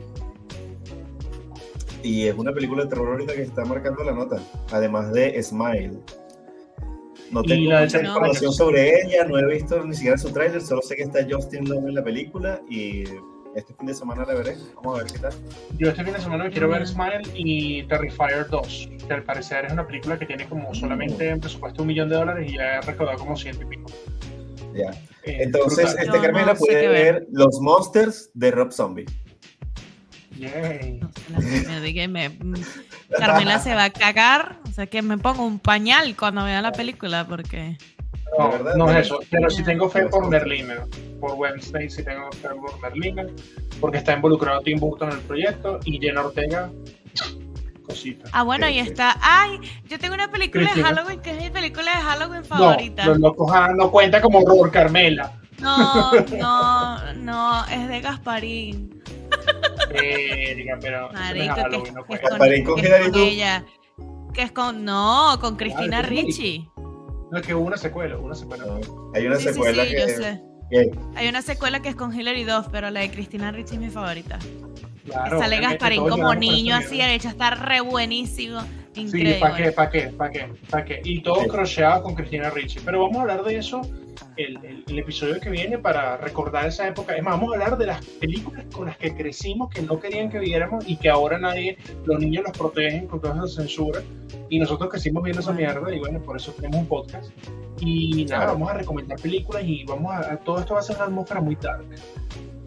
[2.03, 4.37] Y es una película de terror ahorita que está marcando la nota,
[4.71, 5.99] además de Smile.
[7.31, 8.57] No tengo la mucha Ted información Cruz.
[8.57, 11.87] sobre ella, no he visto ni siquiera su tráiler, solo sé que está Justin Long
[11.87, 13.03] en la película y
[13.55, 14.55] este fin de semana la veré.
[14.75, 15.33] Vamos a ver qué tal.
[15.79, 16.85] Yo este fin de semana me quiero ver.
[16.85, 21.39] Smile y Terrifier 2, que al parecer es una película que tiene como solamente en
[21.39, 23.91] presupuesto un millón de dólares y ya ha recaudado como ciento y pico.
[24.73, 24.91] Ya.
[25.23, 26.05] Eh, Entonces, brutal.
[26.05, 27.13] este No, Carmela no sé puede ver.
[27.15, 27.27] ver.
[27.31, 29.05] Los Monsters de Rob Zombie.
[30.37, 30.99] Yay.
[32.09, 32.31] Me
[33.17, 34.59] Carmela se va a cagar.
[34.67, 37.77] O sea, que me pongo un pañal cuando vea la película porque...
[38.37, 40.27] No, De verdad, no de es eso, pero sí tengo fe por.
[40.27, 40.85] Merlina.
[41.21, 43.25] Por Wednesday sí tengo fe por Merlina,
[43.79, 46.69] porque está involucrado Tim Burton en el proyecto y Jenna Ortega,
[47.85, 48.29] cosita.
[48.31, 48.79] Ah, bueno, sí.
[48.79, 49.17] está...
[49.21, 50.87] Ay, yo tengo una película de Cristina.
[50.95, 53.05] Halloween que es mi película de Halloween No, favorita.
[53.05, 55.33] los locos ah, no cuenta como horror, Carmela.
[55.59, 59.01] No, no, no, es de Gasparín.
[59.89, 62.29] Verga, pero no es que, no cuenta.
[62.29, 63.21] Gasparín con que es Hilary con Duff.
[63.29, 63.65] ella.
[64.33, 64.83] Que es con...
[64.85, 66.21] No, con Cristina Claro, que sí.
[66.23, 66.69] Ricci.
[67.31, 68.65] No, es que hubo una secuela, una secuela.
[68.65, 70.41] No, Hay una Sí, secuela sí, que, yo sé.
[71.15, 73.89] Hay una secuela que es con Hilary Duff, pero la de Cristina Ricci es mi
[73.89, 74.39] favorita.
[75.05, 77.09] Claro, Sale Gasparín como niño así, mierda.
[77.09, 78.61] de hecho está re buenísimo.
[78.93, 79.37] Sí, Increíble.
[79.41, 79.71] ¿para qué?
[79.73, 80.01] ¿Para qué?
[80.07, 80.49] ¿Para qué?
[80.69, 81.01] ¿Para qué?
[81.03, 81.47] Y todo Sí.
[81.49, 82.79] crocheado con Cristina Ricci.
[82.83, 83.81] Pero vamos a hablar de eso
[84.37, 87.13] el, el- el episodio que viene para recordar esa época.
[87.15, 90.29] Es más, vamos a hablar de las películas con las que crecimos, que no querían
[90.29, 94.01] que viéramos y que ahora nadie, los niños los protegen con toda esa censura.
[94.49, 97.31] Y nosotros crecimos viendo esa mierda y bueno, por eso tenemos un podcast.
[97.81, 98.53] Y nada, Claro.
[98.53, 101.41] vamos a recomendar películas y vamos a, a- todo esto va a ser una atmósfera
[101.41, 101.83] muy dark.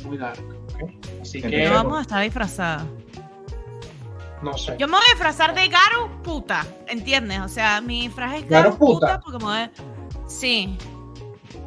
[0.05, 0.39] Muy dark.
[1.21, 1.65] Así que.
[1.65, 2.87] Yo vamos a estar disfrazada.
[4.43, 4.77] no sé.
[4.79, 7.41] Yo me voy a disfrazar de Garu puta, ¿entiendes?
[7.41, 9.19] O sea, mi disfraz es ¿Garu puta?
[9.19, 9.71] puta porque me voy a-
[10.29, 10.77] Sí.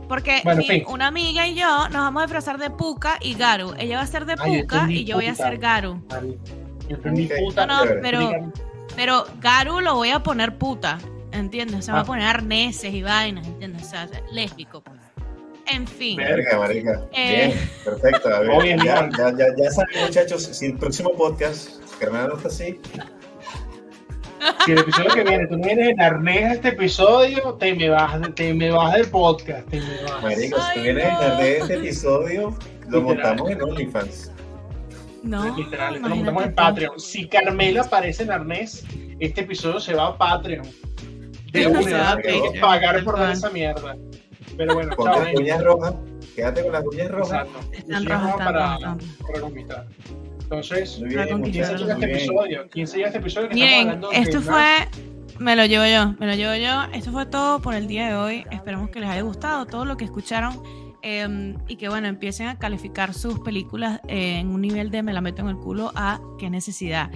[0.08, 0.84] Porque Bueno, mi- fin.
[0.88, 3.74] una amiga y yo nos vamos a disfrazar de Puka y Garu.
[3.78, 6.02] Ella va a ser de Ay, yo Puka y yo voy a ser Garu.
[6.90, 7.32] Yo entendí Ok.
[7.46, 7.66] puta.
[7.66, 8.30] No, no, pero,
[8.96, 10.98] pero Garu lo voy a poner puta,
[11.32, 11.80] ¿entiendes?
[11.80, 11.98] O sea, Ah.
[11.98, 13.84] voy a poner arneses y vainas, ¿entiendes?
[13.84, 14.98] O sea, lésbico, pues.
[15.68, 16.18] En fin.
[16.18, 17.06] Verga, marica.
[17.14, 17.48] Eh.
[17.54, 18.30] Bien, perfecto.
[18.34, 19.12] A ver, Oye, ya, León.
[19.18, 22.80] ya, ya, ya saben, muchachos, si el próximo podcast Carmela no está así,
[24.66, 27.90] Si el episodio que viene tú no vienes en arnés a este episodio, te me
[27.90, 29.70] vas, te me vas del podcast.
[29.70, 30.24] Te me vas.
[30.24, 31.20] marico, si tú vienes no.
[31.20, 32.58] a de este episodio,
[32.88, 34.32] lo montamos en OnlyFans.
[35.22, 36.56] No, Literal, lo montamos en.
[36.56, 37.00] Patreon.
[37.00, 38.84] Si Carmela aparece en arnés,
[39.20, 40.68] este episodio se va a Patreon.
[41.52, 42.18] De una,
[42.60, 43.96] pagar por ver esa mierda.
[44.58, 45.42] Pero bueno, Con chao, las gente.
[45.42, 45.94] uñas rojas,
[46.36, 47.48] quédate con las uñas rojas.
[47.48, 47.76] Exacto.
[47.78, 49.88] Están rojas, para, rojas, están para conquistar.
[50.44, 52.18] Entonces, Muy Para bien, conquistar ¿quién se a muchachos, lleva los muy este bien.
[52.20, 52.70] episodio?
[52.72, 53.50] ¿Quién se lleva este episodio?
[53.50, 54.88] Que Miren, estamos hablando de esto fue,
[55.40, 56.98] me lo llevo yo, me lo llevo yo.
[56.98, 58.46] Esto fue todo por el día de hoy.
[58.52, 60.62] Esperemos que les haya gustado todo lo que escucharon
[61.04, 65.14] eh, y que bueno, empiecen a calificar sus películas eh, en un nivel de me
[65.14, 67.10] la meto en el culo a qué necesidad.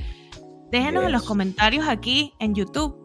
[0.71, 2.95] Déjenos en los comentarios aquí en YouTube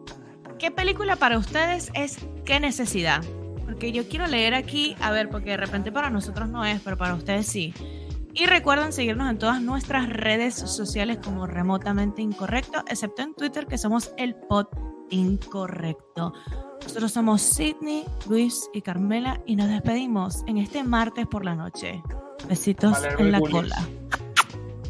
[0.57, 3.21] qué película para ustedes es qué necesidad.
[3.71, 6.97] Porque yo quiero leer aquí, a ver, porque de repente para nosotros no es, pero
[6.97, 7.73] para ustedes sí.
[8.33, 13.77] Y recuerden seguirnos en todas nuestras redes sociales como remotamente incorrecto, excepto en Twitter que
[13.77, 14.65] somos el pod
[15.09, 16.33] incorrecto.
[16.83, 22.03] Nosotros somos Sidney, Luis y Carmela y nos despedimos en este martes por la noche.
[22.49, 23.73] Besitos Valer en la Bergulis.
[23.73, 23.87] cola.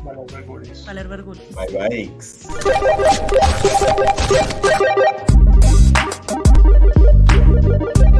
[0.03, 0.85] Vale, Mercuris.
[0.87, 1.55] Valer Bergulis.
[1.55, 2.11] Bye
[8.01, 8.10] bye.